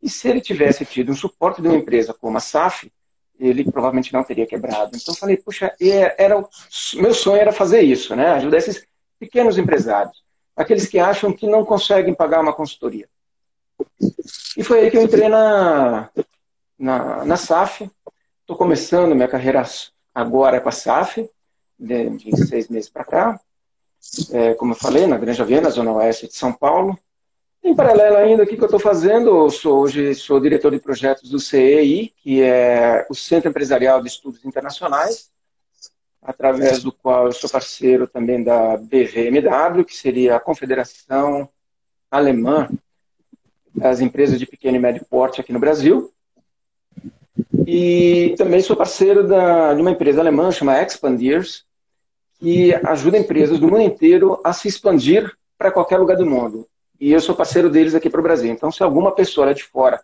E 0.01 0.09
se 0.09 0.27
ele 0.27 0.39
tivesse 0.39 0.85
tido 0.85 1.11
um 1.11 1.15
suporte 1.15 1.61
de 1.61 1.67
uma 1.67 1.77
empresa 1.77 2.13
como 2.13 2.37
a 2.37 2.39
SAF, 2.39 2.91
ele 3.39 3.63
provavelmente 3.63 4.13
não 4.13 4.23
teria 4.23 4.45
quebrado. 4.45 4.95
Então 4.95 5.13
eu 5.13 5.19
falei, 5.19 5.37
puxa, 5.37 5.73
era 6.17 6.37
o 6.37 6.47
meu 6.95 7.13
sonho 7.13 7.41
era 7.41 7.51
fazer 7.51 7.81
isso, 7.81 8.15
né? 8.15 8.27
Ajudar 8.33 8.57
esses 8.57 8.85
pequenos 9.21 9.55
empresários, 9.55 10.23
aqueles 10.57 10.87
que 10.87 10.97
acham 10.97 11.31
que 11.31 11.45
não 11.45 11.63
conseguem 11.63 12.11
pagar 12.11 12.41
uma 12.41 12.51
consultoria. 12.51 13.07
E 14.57 14.63
foi 14.63 14.79
aí 14.79 14.89
que 14.89 14.97
eu 14.97 15.03
entrei 15.03 15.29
na, 15.29 16.09
na, 16.77 17.23
na 17.23 17.37
SAF. 17.37 17.87
Estou 18.41 18.57
começando 18.57 19.13
minha 19.13 19.27
carreira 19.27 19.63
agora 20.13 20.59
com 20.59 20.69
a 20.69 20.71
SAF, 20.71 21.29
de, 21.77 22.09
de 22.09 22.47
seis 22.47 22.67
meses 22.67 22.89
para 22.89 23.03
cá. 23.03 23.39
É, 24.31 24.55
como 24.55 24.71
eu 24.71 24.75
falei, 24.77 25.05
na 25.05 25.19
Granja 25.19 25.45
Viana, 25.45 25.69
zona 25.69 25.91
oeste 25.93 26.27
de 26.27 26.35
São 26.35 26.51
Paulo. 26.51 26.97
Em 27.63 27.75
paralelo 27.75 28.17
ainda, 28.17 28.41
o 28.41 28.47
que, 28.47 28.59
eu 28.59 28.65
estou 28.65 28.79
fazendo? 28.79 29.29
Eu 29.29 29.51
sou, 29.51 29.81
hoje 29.81 30.15
sou 30.15 30.39
diretor 30.39 30.71
de 30.71 30.79
projetos 30.79 31.29
do 31.29 31.39
CEI, 31.39 32.11
que 32.17 32.41
é 32.41 33.05
o 33.07 33.13
Centro 33.13 33.51
Empresarial 33.51 34.01
de 34.01 34.07
Estudos 34.07 34.43
Internacionais, 34.43 35.29
através 36.21 36.83
do 36.83 36.91
qual 36.91 37.25
eu 37.25 37.31
sou 37.31 37.49
parceiro 37.49 38.07
também 38.07 38.43
da 38.43 38.77
BVMW, 38.77 39.83
que 39.85 39.95
seria 39.95 40.35
a 40.35 40.39
Confederação 40.39 41.49
Alemã 42.09 42.69
das 43.73 44.01
Empresas 44.01 44.37
de 44.37 44.45
Pequeno 44.45 44.77
e 44.77 44.79
Médio 44.79 45.05
Porte 45.09 45.41
aqui 45.41 45.51
no 45.51 45.59
Brasil. 45.59 46.11
E 47.65 48.35
também 48.37 48.61
sou 48.61 48.75
parceiro 48.75 49.27
da, 49.27 49.73
de 49.73 49.81
uma 49.81 49.91
empresa 49.91 50.19
alemã 50.19 50.51
chamada 50.51 50.83
Expandiers, 50.83 51.65
que 52.39 52.73
ajuda 52.85 53.17
empresas 53.17 53.59
do 53.59 53.67
mundo 53.67 53.81
inteiro 53.81 54.39
a 54.43 54.51
se 54.51 54.67
expandir 54.67 55.31
para 55.57 55.71
qualquer 55.71 55.97
lugar 55.97 56.17
do 56.17 56.25
mundo 56.25 56.67
e 57.01 57.11
eu 57.11 57.19
sou 57.19 57.33
parceiro 57.33 57.67
deles 57.67 57.95
aqui 57.95 58.11
para 58.11 58.19
o 58.19 58.23
Brasil. 58.23 58.51
Então, 58.51 58.71
se 58.71 58.83
alguma 58.83 59.11
pessoa 59.11 59.47
lá 59.47 59.53
de 59.53 59.63
fora 59.63 59.99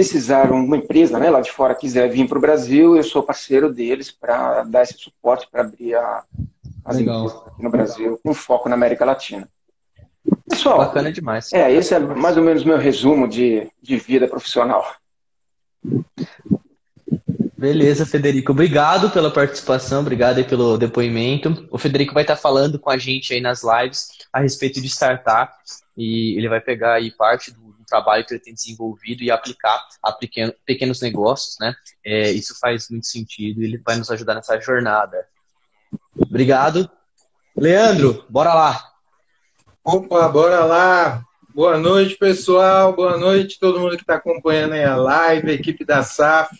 precisar, 0.00 0.50
uma 0.50 0.78
empresa 0.78 1.18
né, 1.18 1.28
lá 1.28 1.42
de 1.42 1.52
fora 1.52 1.74
quiser 1.74 2.08
vir 2.08 2.26
para 2.26 2.38
o 2.38 2.40
Brasil, 2.40 2.96
eu 2.96 3.02
sou 3.02 3.22
parceiro 3.22 3.70
deles 3.70 4.10
para 4.10 4.62
dar 4.62 4.82
esse 4.82 4.94
suporte 4.94 5.46
para 5.50 5.60
abrir 5.60 5.94
a, 5.94 6.24
as 6.86 6.96
Legal. 6.96 7.26
empresas 7.26 7.46
aqui 7.46 7.62
no 7.62 7.70
Brasil, 7.70 8.20
com 8.22 8.32
foco 8.32 8.68
na 8.70 8.76
América 8.76 9.04
Latina. 9.04 9.46
Pessoal, 10.48 10.78
bacana 10.78 11.12
demais. 11.12 11.52
É, 11.52 11.70
esse 11.70 11.94
é 11.94 11.98
mais 11.98 12.38
ou 12.38 12.42
menos 12.42 12.64
meu 12.64 12.78
resumo 12.78 13.28
de, 13.28 13.70
de 13.82 13.98
vida 13.98 14.26
profissional. 14.26 14.86
Beleza, 17.58 18.06
Federico. 18.06 18.52
Obrigado 18.52 19.10
pela 19.10 19.30
participação, 19.30 20.00
obrigado 20.00 20.38
aí 20.38 20.44
pelo 20.44 20.78
depoimento. 20.78 21.68
O 21.70 21.76
Federico 21.76 22.14
vai 22.14 22.22
estar 22.22 22.36
falando 22.36 22.78
com 22.78 22.88
a 22.88 22.96
gente 22.96 23.34
aí 23.34 23.40
nas 23.40 23.62
lives 23.62 24.08
a 24.32 24.40
respeito 24.40 24.80
de 24.80 24.86
startups 24.86 25.82
e 25.94 26.38
ele 26.38 26.48
vai 26.48 26.60
pegar 26.60 26.94
aí 26.94 27.10
parte 27.10 27.52
trabalho 27.90 28.24
que 28.24 28.32
ele 28.32 28.40
tem 28.40 28.54
desenvolvido 28.54 29.22
e 29.22 29.30
aplicar 29.30 29.84
a 30.02 30.12
pequeno, 30.12 30.54
pequenos 30.64 31.00
negócios, 31.00 31.56
né? 31.60 31.74
É, 32.04 32.30
isso 32.30 32.58
faz 32.58 32.88
muito 32.88 33.06
sentido 33.06 33.60
e 33.60 33.64
ele 33.64 33.82
vai 33.84 33.96
nos 33.96 34.10
ajudar 34.10 34.34
nessa 34.34 34.58
jornada. 34.60 35.26
Obrigado. 36.16 36.88
Leandro, 37.56 38.24
bora 38.30 38.54
lá. 38.54 38.90
Opa, 39.84 40.28
bora 40.28 40.64
lá. 40.64 41.22
Boa 41.52 41.76
noite, 41.76 42.16
pessoal. 42.16 42.94
Boa 42.94 43.18
noite 43.18 43.58
todo 43.58 43.80
mundo 43.80 43.96
que 43.96 44.02
está 44.02 44.14
acompanhando 44.14 44.74
aí 44.74 44.84
a 44.84 44.96
live, 44.96 45.50
a 45.50 45.54
equipe 45.54 45.84
da 45.84 46.02
SAF. 46.02 46.56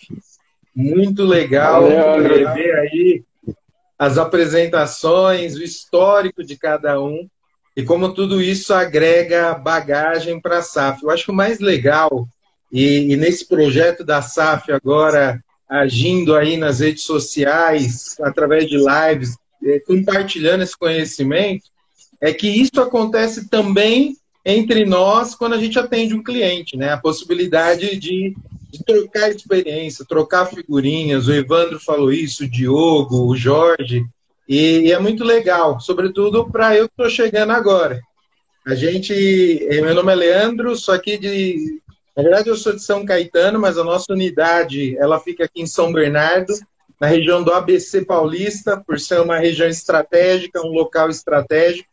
Muito 0.74 1.24
legal 1.24 1.85
ver 1.85 2.76
aí 2.76 3.24
as 3.99 4.18
apresentações, 4.18 5.55
o 5.55 5.62
histórico 5.62 6.43
de 6.43 6.57
cada 6.57 7.01
um 7.01 7.28
e 7.81 7.85
como 7.85 8.12
tudo 8.12 8.43
isso 8.43 8.74
agrega 8.74 9.55
bagagem 9.55 10.39
para 10.39 10.59
a 10.59 10.62
SAF. 10.62 11.03
Eu 11.03 11.11
acho 11.11 11.24
que 11.24 11.31
o 11.31 11.35
mais 11.35 11.61
legal, 11.61 12.28
e, 12.70 13.12
e 13.12 13.16
nesse 13.16 13.49
projeto 13.49 14.05
da 14.05 14.20
SAF 14.20 14.70
agora, 14.70 15.43
agindo 15.66 16.37
aí 16.37 16.59
nas 16.59 16.81
redes 16.81 17.05
sociais, 17.05 18.16
através 18.20 18.66
de 18.66 18.76
lives, 18.76 19.35
é, 19.64 19.81
compartilhando 19.81 20.62
esse 20.62 20.76
conhecimento, 20.76 21.64
é 22.20 22.35
que 22.35 22.49
isso 22.49 22.78
acontece 22.81 23.49
também 23.49 24.14
entre 24.45 24.85
nós 24.85 25.35
quando 25.35 25.55
a 25.55 25.59
gente 25.59 25.78
atende 25.78 26.14
um 26.14 26.22
cliente, 26.22 26.76
né? 26.76 26.93
A 26.93 26.99
possibilidade 26.99 27.97
de, 27.97 28.35
de 28.70 28.85
trocar 28.85 29.31
experiência, 29.31 30.05
trocar 30.07 30.45
figurinhas. 30.45 31.28
O 31.28 31.33
Evandro 31.33 31.81
falou 31.81 32.12
isso, 32.12 32.45
o 32.45 32.49
Diogo, 32.49 33.26
o 33.26 33.35
Jorge, 33.35 34.05
e, 34.53 34.91
é 34.91 34.99
muito 34.99 35.23
legal, 35.23 35.79
sobretudo 35.79 36.51
para 36.51 36.77
eu 36.77 36.89
que 36.89 36.95
estou 36.95 37.09
chegando 37.09 37.53
agora. 37.53 38.01
A 38.67 38.75
gente, 38.75 39.15
eh, 39.15 39.81
meu 39.81 39.95
nome 39.95 40.11
é 40.11 40.17
Leandro, 40.17 40.75
sou 40.75 40.93
aqui 40.93 41.17
de, 41.17 41.81
na 42.17 42.25
verdade 42.25 42.49
eu 42.49 42.57
sou 42.57 42.73
de 42.73 42.83
São 42.83 43.05
Caetano, 43.05 43.61
mas 43.61 43.79
a 43.79 43.85
nossa 43.85 44.13
unidade 44.13 44.97
ela 44.99 45.21
fica 45.21 45.45
aqui 45.45 45.63
em 45.63 45.67
São 45.67 45.93
Bernardo, 45.93 46.53
na 47.01 47.07
região 47.07 47.45
do 47.45 47.53
ABC 47.53 48.05
Paulista, 48.05 48.83
por 48.85 48.99
ser 48.99 49.21
uma 49.21 49.39
região 49.39 49.69
estratégica, 49.69 50.61
um 50.61 50.73
local 50.73 51.09
estratégico. 51.09 51.89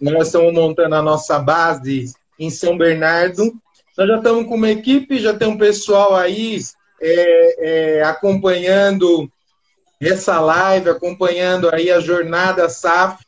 Nós 0.00 0.28
estamos 0.28 0.54
montando 0.54 0.94
a 0.94 1.02
nossa 1.02 1.36
base 1.40 2.12
em 2.38 2.48
São 2.48 2.78
Bernardo. 2.78 3.52
Nós 3.96 4.06
já 4.06 4.18
estamos 4.18 4.46
com 4.46 4.54
uma 4.54 4.70
equipe, 4.70 5.18
já 5.18 5.34
tem 5.34 5.48
um 5.48 5.58
pessoal 5.58 6.14
aí 6.14 6.60
é, 7.02 7.98
é, 7.98 8.02
acompanhando 8.04 9.28
essa 10.00 10.40
live, 10.40 10.90
acompanhando 10.90 11.68
aí 11.72 11.90
a 11.90 12.00
jornada 12.00 12.68
SAF, 12.68 13.24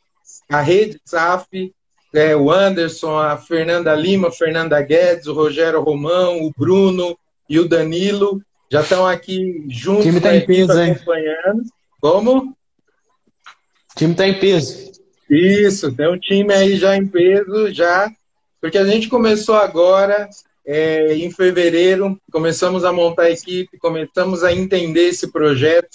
a 0.48 0.60
rede 0.60 1.00
SAF, 1.04 1.72
é, 2.12 2.34
o 2.34 2.50
Anderson, 2.50 3.18
a 3.18 3.36
Fernanda 3.36 3.94
Lima, 3.94 4.30
Fernanda 4.30 4.80
Guedes, 4.80 5.26
o 5.26 5.32
Rogério 5.32 5.80
Romão, 5.80 6.42
o 6.42 6.52
Bruno 6.56 7.16
e 7.48 7.58
o 7.58 7.68
Danilo 7.68 8.40
já 8.70 8.82
estão 8.82 9.06
aqui 9.06 9.64
juntos. 9.68 10.06
O 10.06 10.08
time 10.08 10.18
está 10.18 10.36
em 10.36 10.46
peso, 10.46 10.72
acompanhando. 10.72 11.62
Hein? 11.62 11.70
Como? 12.00 12.38
O 12.40 13.96
time 13.96 14.12
está 14.12 14.26
em 14.26 14.38
peso. 14.38 14.90
Isso, 15.28 15.92
tem 15.92 16.08
um 16.08 16.18
time 16.18 16.52
aí 16.52 16.76
já 16.76 16.96
em 16.96 17.06
peso, 17.06 17.72
já, 17.72 18.10
porque 18.60 18.78
a 18.78 18.84
gente 18.84 19.08
começou 19.08 19.54
agora, 19.54 20.28
é, 20.66 21.14
em 21.14 21.30
fevereiro, 21.30 22.18
começamos 22.32 22.84
a 22.84 22.92
montar 22.92 23.24
a 23.24 23.30
equipe, 23.30 23.78
começamos 23.78 24.42
a 24.42 24.52
entender 24.52 25.08
esse 25.08 25.30
projeto. 25.30 25.88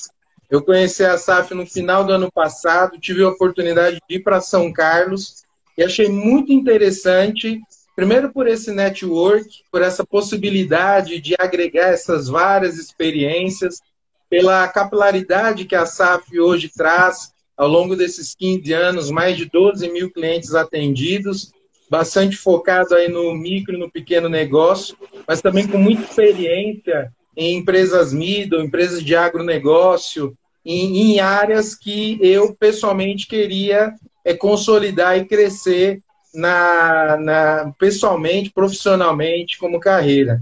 Eu 0.49 0.61
conheci 0.61 1.03
a 1.03 1.17
SAF 1.17 1.53
no 1.53 1.65
final 1.65 2.03
do 2.03 2.13
ano 2.13 2.31
passado, 2.31 2.99
tive 2.99 3.23
a 3.23 3.29
oportunidade 3.29 3.99
de 4.07 4.15
ir 4.17 4.19
para 4.19 4.41
São 4.41 4.71
Carlos 4.71 5.43
e 5.77 5.83
achei 5.83 6.07
muito 6.07 6.53
interessante, 6.53 7.59
primeiro 7.95 8.31
por 8.31 8.47
esse 8.47 8.71
network, 8.71 9.63
por 9.71 9.81
essa 9.81 10.05
possibilidade 10.05 11.19
de 11.19 11.35
agregar 11.39 11.87
essas 11.87 12.27
várias 12.27 12.77
experiências, 12.77 13.81
pela 14.29 14.67
capilaridade 14.67 15.65
que 15.65 15.75
a 15.75 15.85
SAF 15.85 16.39
hoje 16.39 16.69
traz, 16.69 17.31
ao 17.57 17.67
longo 17.67 17.95
desses 17.95 18.35
15 18.35 18.71
anos, 18.73 19.09
mais 19.09 19.37
de 19.37 19.45
12 19.45 19.89
mil 19.89 20.11
clientes 20.11 20.53
atendidos, 20.53 21.51
bastante 21.89 22.35
focado 22.35 22.95
aí 22.95 23.07
no 23.07 23.33
micro 23.33 23.75
e 23.75 23.79
no 23.79 23.89
pequeno 23.89 24.27
negócio, 24.27 24.97
mas 25.27 25.41
também 25.41 25.67
com 25.67 25.77
muita 25.77 26.03
experiência 26.03 27.11
em 27.35 27.57
empresas 27.57 28.13
middle, 28.13 28.63
empresas 28.63 29.03
de 29.03 29.15
agronegócio, 29.15 30.37
em, 30.65 31.13
em 31.13 31.19
áreas 31.19 31.75
que 31.75 32.17
eu 32.21 32.55
pessoalmente 32.55 33.27
queria 33.27 33.93
é, 34.23 34.33
consolidar 34.33 35.17
e 35.17 35.25
crescer 35.25 36.01
na, 36.33 37.17
na, 37.17 37.73
pessoalmente, 37.77 38.51
profissionalmente, 38.51 39.57
como 39.57 39.79
carreira. 39.79 40.41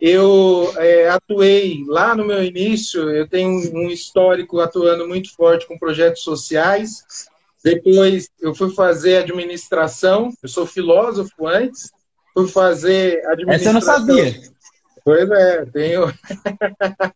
Eu 0.00 0.72
é, 0.76 1.08
atuei 1.08 1.82
lá 1.88 2.14
no 2.14 2.24
meu 2.24 2.44
início, 2.44 3.10
eu 3.10 3.26
tenho 3.26 3.50
um 3.74 3.88
histórico 3.88 4.60
atuando 4.60 5.08
muito 5.08 5.34
forte 5.34 5.66
com 5.66 5.78
projetos 5.78 6.22
sociais. 6.22 7.04
Depois 7.64 8.28
eu 8.40 8.54
fui 8.54 8.70
fazer 8.72 9.18
administração, 9.18 10.30
eu 10.42 10.48
sou 10.48 10.66
filósofo 10.66 11.48
antes, 11.48 11.90
fui 12.32 12.46
fazer 12.46 13.26
administração. 13.26 13.54
Essa 13.54 13.68
eu 13.68 13.72
não 13.72 13.80
sabia. 13.80 14.55
Pois 15.06 15.30
é, 15.30 15.64
tenho. 15.66 16.12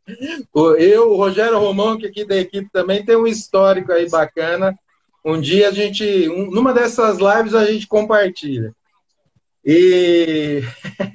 eu, 0.78 1.10
o 1.10 1.16
Rogério 1.16 1.58
Romão, 1.58 1.98
que 1.98 2.06
aqui 2.06 2.24
da 2.24 2.36
equipe 2.36 2.70
também 2.72 3.04
tem 3.04 3.16
um 3.16 3.26
histórico 3.26 3.90
aí 3.90 4.08
bacana. 4.08 4.78
Um 5.24 5.40
dia 5.40 5.70
a 5.70 5.72
gente, 5.72 6.28
um, 6.28 6.52
numa 6.52 6.72
dessas 6.72 7.18
lives 7.18 7.52
a 7.52 7.64
gente 7.66 7.88
compartilha. 7.88 8.72
E 9.64 10.62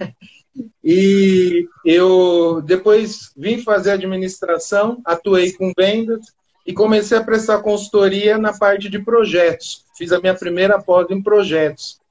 E 0.83 1.65
eu 1.85 2.61
depois 2.61 3.31
vim 3.37 3.63
fazer 3.63 3.91
administração, 3.91 5.01
atuei 5.05 5.53
com 5.53 5.71
vendas 5.77 6.25
e 6.67 6.73
comecei 6.73 7.17
a 7.17 7.23
prestar 7.23 7.61
consultoria 7.61 8.37
na 8.37 8.51
parte 8.51 8.89
de 8.89 8.99
projetos. 8.99 9.85
Fiz 9.97 10.11
a 10.11 10.19
minha 10.19 10.35
primeira 10.35 10.77
pós 10.77 11.09
em 11.09 11.23
projetos. 11.23 12.01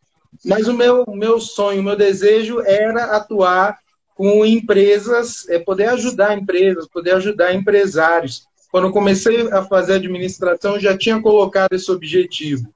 Mas 0.43 0.69
o 0.69 0.73
meu, 0.73 1.05
meu 1.09 1.39
sonho, 1.39 1.81
o 1.81 1.85
meu 1.85 1.97
desejo 1.97 2.61
era 2.63 3.17
atuar 3.17 3.79
com 4.15 4.45
empresas, 4.45 5.49
é 5.49 5.59
poder 5.59 5.89
ajudar 5.91 6.39
empresas, 6.39 6.87
poder 6.87 7.15
ajudar 7.17 7.55
empresários. 7.55 8.47
Quando 8.71 8.93
comecei 8.93 9.51
a 9.53 9.65
fazer 9.65 9.95
administração, 9.95 10.79
já 10.79 10.97
tinha 10.97 11.21
colocado 11.21 11.73
esse 11.73 11.91
objetivo. 11.91 12.73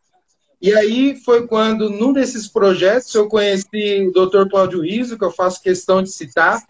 E 0.60 0.74
aí 0.74 1.16
foi 1.24 1.46
quando, 1.46 1.88
num 1.88 2.12
desses 2.12 2.48
projetos, 2.48 3.14
eu 3.14 3.28
conheci 3.28 4.08
o 4.08 4.12
Dr. 4.12 4.48
Cláudio 4.50 4.82
Riso, 4.82 5.16
que 5.16 5.24
eu 5.24 5.30
faço 5.30 5.62
questão 5.62 6.02
de 6.02 6.10
citar, 6.10 6.60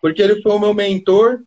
porque 0.00 0.22
ele 0.22 0.40
foi 0.40 0.52
o 0.52 0.58
meu 0.58 0.72
mentor 0.72 1.42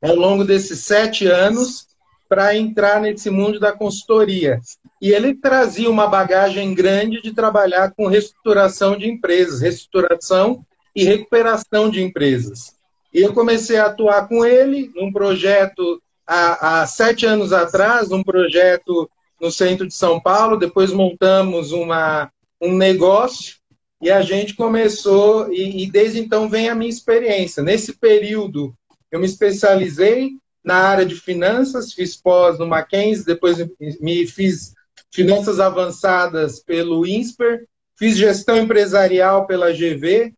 ao 0.00 0.14
longo 0.14 0.44
desses 0.44 0.80
sete 0.80 1.26
anos 1.26 1.88
para 2.28 2.56
entrar 2.56 3.00
nesse 3.00 3.30
mundo 3.30 3.58
da 3.58 3.72
consultoria. 3.72 4.60
E 5.00 5.10
ele 5.10 5.34
trazia 5.34 5.90
uma 5.90 6.06
bagagem 6.06 6.72
grande 6.74 7.20
de 7.20 7.32
trabalhar 7.32 7.92
com 7.92 8.06
reestruturação 8.06 8.96
de 8.96 9.08
empresas, 9.08 9.60
reestruturação 9.60 10.64
e 10.94 11.04
recuperação 11.04 11.90
de 11.90 12.02
empresas. 12.02 12.74
E 13.12 13.20
eu 13.20 13.32
comecei 13.32 13.76
a 13.76 13.86
atuar 13.86 14.28
com 14.28 14.44
ele 14.44 14.90
num 14.94 15.12
projeto 15.12 16.02
há, 16.26 16.82
há 16.82 16.86
sete 16.86 17.26
anos 17.26 17.52
atrás, 17.52 18.10
um 18.10 18.22
projeto 18.22 19.08
no 19.40 19.50
centro 19.50 19.86
de 19.86 19.94
São 19.94 20.20
Paulo, 20.20 20.56
depois 20.56 20.92
montamos 20.92 21.72
uma, 21.72 22.30
um 22.60 22.76
negócio 22.76 23.56
e 24.00 24.10
a 24.10 24.22
gente 24.22 24.54
começou, 24.54 25.52
e, 25.52 25.84
e 25.84 25.90
desde 25.90 26.18
então 26.18 26.48
vem 26.48 26.68
a 26.68 26.74
minha 26.74 26.90
experiência. 26.90 27.62
Nesse 27.62 27.94
período, 27.94 28.74
eu 29.10 29.20
me 29.20 29.26
especializei 29.26 30.32
na 30.62 30.76
área 30.76 31.06
de 31.06 31.14
finanças, 31.14 31.92
fiz 31.92 32.16
pós 32.16 32.58
no 32.58 32.66
Mackenzie, 32.66 33.24
depois 33.24 33.58
me 34.00 34.26
fiz 34.26 34.74
finanças 35.10 35.60
avançadas 35.60 36.58
pelo 36.60 37.06
INSPER, 37.06 37.66
fiz 37.96 38.16
gestão 38.16 38.58
empresarial 38.58 39.46
pela 39.46 39.72
GV 39.72 40.34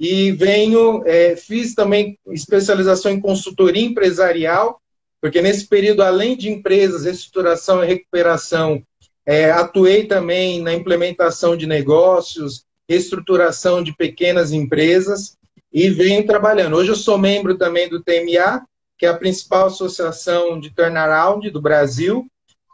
e 0.00 0.32
venho, 0.32 1.02
é, 1.06 1.36
fiz 1.36 1.74
também 1.74 2.18
especialização 2.28 3.12
em 3.12 3.20
consultoria 3.20 3.84
empresarial 3.84 4.80
porque 5.20 5.42
nesse 5.42 5.66
período, 5.66 6.02
além 6.02 6.36
de 6.36 6.48
empresas, 6.48 7.04
reestruturação 7.04 7.84
e 7.84 7.86
recuperação, 7.86 8.82
é, 9.26 9.50
atuei 9.50 10.06
também 10.06 10.62
na 10.62 10.72
implementação 10.72 11.56
de 11.56 11.66
negócios, 11.66 12.64
reestruturação 12.88 13.82
de 13.82 13.94
pequenas 13.94 14.50
empresas 14.50 15.36
e 15.72 15.90
venho 15.90 16.26
trabalhando. 16.26 16.76
Hoje 16.76 16.90
eu 16.90 16.96
sou 16.96 17.18
membro 17.18 17.56
também 17.56 17.88
do 17.88 18.02
TMA, 18.02 18.64
que 18.98 19.04
é 19.04 19.10
a 19.10 19.16
principal 19.16 19.66
associação 19.66 20.58
de 20.58 20.70
turnaround 20.70 21.48
do 21.50 21.60
Brasil, 21.60 22.26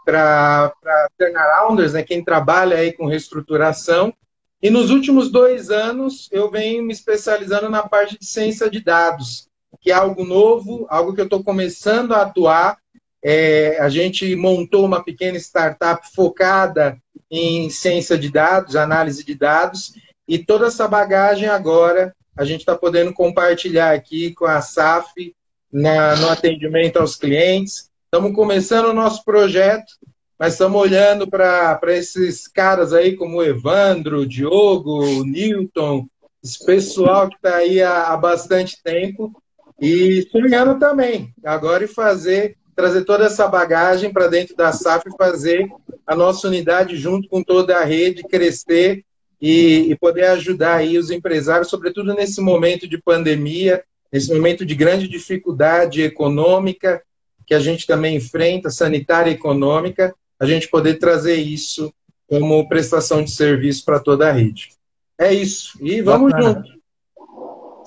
para 0.05 0.73
turnarounders, 1.19 1.95
né, 1.95 2.03
quem 2.05 2.25
trabalha 2.25 2.77
aí 2.77 2.93
com 2.93 3.07
reestruturação. 3.07 4.15
E 4.63 4.71
nos 4.71 4.91
últimos 4.91 5.31
dois 5.31 5.71
anos 5.71 6.29
eu 6.33 6.51
venho 6.51 6.83
me 6.83 6.93
especializando 6.93 7.69
na 7.69 7.87
parte 7.87 8.19
de 8.19 8.27
ciência 8.27 8.71
de 8.71 8.83
dados 8.83 9.47
que 9.81 9.91
é 9.91 9.95
algo 9.95 10.25
novo, 10.25 10.87
algo 10.89 11.15
que 11.15 11.21
eu 11.21 11.27
estou 11.27 11.43
começando 11.45 12.13
a 12.13 12.23
atuar. 12.23 12.77
É, 13.23 13.79
a 13.81 13.89
gente 13.89 14.35
montou 14.37 14.85
uma 14.85 15.03
pequena 15.03 15.37
startup 15.39 16.07
focada 16.15 16.99
em 17.31 17.71
ciência 17.71 18.17
de 18.17 18.29
dados, 18.29 18.77
análise 18.77 19.25
de 19.25 19.35
dados, 19.35 19.95
e 20.29 20.39
toda 20.39 20.67
essa 20.67 20.87
bagagem 20.87 21.49
agora 21.49 22.15
a 22.37 22.45
gente 22.45 22.61
está 22.61 22.77
podendo 22.77 23.13
compartilhar 23.13 23.95
aqui 23.95 24.35
com 24.35 24.45
a 24.45 24.61
SAF 24.61 25.35
na, 25.73 26.17
no 26.17 26.29
atendimento 26.29 26.99
aos 26.99 27.17
clientes. 27.17 27.89
Estamos 28.05 28.35
começando 28.35 28.87
o 28.87 28.95
nosso 28.95 29.25
projeto 29.25 29.95
mas 30.39 30.53
estamos 30.53 30.81
olhando 30.81 31.27
para 31.27 31.81
esses 31.89 32.47
caras 32.47 32.93
aí, 32.93 33.17
como 33.17 33.43
Evandro, 33.43 34.27
Diogo, 34.27 35.25
Newton, 35.25 36.07
esse 36.45 36.65
pessoal 36.65 37.29
que 37.29 37.37
está 37.37 37.57
aí 37.57 37.83
há, 37.83 38.09
há, 38.09 38.17
bastante 38.17 38.83
tempo, 38.83 39.33
e 39.81 40.29
sonhando 40.31 40.79
também, 40.79 41.33
agora 41.45 41.85
e 41.85 41.89
fazer, 41.89 42.57
trazer 42.75 43.05
toda 43.05 43.25
essa 43.25 43.49
bagagem 43.49 44.13
para 44.13 44.29
dentro 44.29 44.55
da 44.55 44.73
SAF 44.73 45.09
e 45.09 45.17
fazer 45.17 45.69
a 46.07 46.15
nossa 46.15 46.47
unidade 46.49 46.97
junto 46.97 47.29
com 47.29 47.43
toda 47.43 47.79
a 47.79 47.85
rede 47.85 48.23
crescer 48.23 49.05
e, 49.41 49.91
e 49.91 49.97
poder 49.97 50.27
ajudar 50.27 50.77
aí 50.77 50.99
os 50.99 51.11
empresários, 51.11 51.69
sobretudo 51.69 52.15
nesse 52.15 52.41
momento 52.41 52.87
de 52.87 53.01
pandemia, 53.01 53.83
nesse 54.13 54.33
momento 54.33 54.65
de 54.65 54.75
grande 54.75 55.09
dificuldade 55.09 56.03
econômica 56.03 57.03
que 57.47 57.55
a 57.55 57.61
gente 57.61 57.87
também 57.87 58.17
enfrenta, 58.17 58.71
sanitária 58.71 59.31
e 59.31 59.35
econômica, 59.35 60.15
a 60.39 60.47
gente 60.47 60.69
poder 60.69 60.95
trazer 60.99 61.37
isso 61.37 61.93
como 62.29 62.69
prestação 62.69 63.23
de 63.23 63.31
serviço 63.31 63.85
para 63.85 64.01
toda 64.01 64.29
a 64.29 64.33
rede. 64.33 64.71
É 65.19 65.33
isso. 65.33 65.79
E 65.81 66.03
vamos 66.03 66.33
Bacana. 66.33 66.55
junto. 66.55 66.77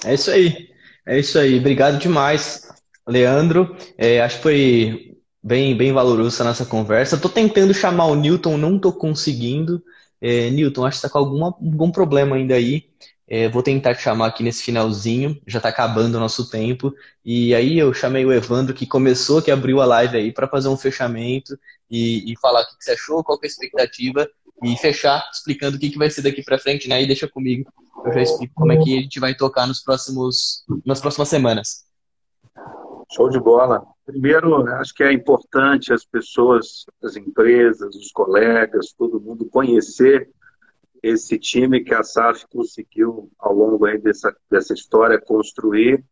É 0.06 0.14
isso 0.14 0.32
aí. 0.32 0.70
É 1.06 1.20
isso 1.20 1.38
aí. 1.38 1.60
Obrigado 1.60 2.00
demais, 2.00 2.68
Leandro. 3.08 3.76
É, 3.98 4.22
acho 4.22 4.38
que 4.38 4.44
foi 4.44 5.16
bem, 5.44 5.76
bem 5.76 5.92
valorosa 5.92 6.44
a 6.44 6.48
nossa 6.48 6.66
conversa. 6.66 7.16
Estou 7.16 7.32
tentando 7.32 7.74
chamar 7.74 8.06
o 8.06 8.16
Newton, 8.16 8.58
não 8.58 8.76
estou 8.76 8.94
conseguindo. 8.94 9.84
É, 10.22 10.50
Newton, 10.50 10.86
acho 10.86 11.00
que 11.00 11.06
está 11.06 11.10
com 11.10 11.20
alguma, 11.20 11.48
algum 11.48 11.92
problema 11.92 12.36
ainda 12.36 12.56
aí. 12.56 12.90
É, 13.28 13.48
vou 13.48 13.62
tentar 13.62 13.94
te 13.94 14.02
chamar 14.02 14.28
aqui 14.28 14.42
nesse 14.42 14.64
finalzinho, 14.64 15.40
já 15.46 15.60
está 15.60 15.70
acabando 15.70 16.16
o 16.16 16.20
nosso 16.20 16.50
tempo. 16.50 16.92
E 17.24 17.54
aí 17.54 17.78
eu 17.78 17.94
chamei 17.94 18.26
o 18.26 18.34
Evandro, 18.34 18.74
que 18.74 18.88
começou, 18.88 19.42
que 19.42 19.52
abriu 19.52 19.80
a 19.82 19.86
live 19.86 20.18
aí, 20.18 20.32
para 20.32 20.48
fazer 20.48 20.68
um 20.68 20.78
fechamento 20.78 21.58
e, 21.90 22.32
e 22.32 22.38
falar 22.40 22.62
o 22.62 22.66
que 22.66 22.84
você 22.84 22.92
achou, 22.92 23.24
qual 23.24 23.38
é 23.42 23.46
a 23.46 23.48
expectativa, 23.48 24.30
e 24.64 24.78
fechar 24.78 25.28
explicando 25.32 25.78
o 25.78 25.80
que, 25.80 25.90
que 25.90 25.98
vai 25.98 26.10
ser 26.10 26.22
daqui 26.22 26.44
para 26.44 26.60
frente, 26.60 26.88
né? 26.88 27.02
E 27.02 27.08
deixa 27.08 27.28
comigo, 27.28 27.72
eu 28.06 28.14
já 28.14 28.22
explico 28.22 28.54
como 28.56 28.72
é 28.72 28.78
que 28.78 28.98
a 28.98 29.02
gente 29.02 29.20
vai 29.20 29.34
tocar 29.34 29.66
nos 29.68 29.82
próximos, 29.82 30.64
nas 30.86 31.00
próximas 31.00 31.30
semanas. 31.30 31.86
Show 33.12 33.30
de 33.30 33.40
bola. 33.40 33.84
Primeiro, 34.06 34.68
acho 34.76 34.94
que 34.94 35.04
é 35.04 35.12
importante 35.12 35.94
as 35.94 36.06
pessoas, 36.06 36.86
as 37.04 37.16
empresas, 37.16 37.96
os 37.96 38.12
colegas, 38.12 38.94
todo 38.98 39.20
mundo 39.20 39.50
conhecer 39.50 40.30
esse 41.02 41.40
time 41.40 41.84
que 41.84 41.94
a 41.94 42.04
SAF 42.04 42.46
conseguiu, 42.52 43.32
ao 43.40 43.54
longo 43.54 43.86
aí 43.86 43.98
dessa, 43.98 44.36
dessa 44.50 44.74
história, 44.74 45.20
construir 45.20 46.04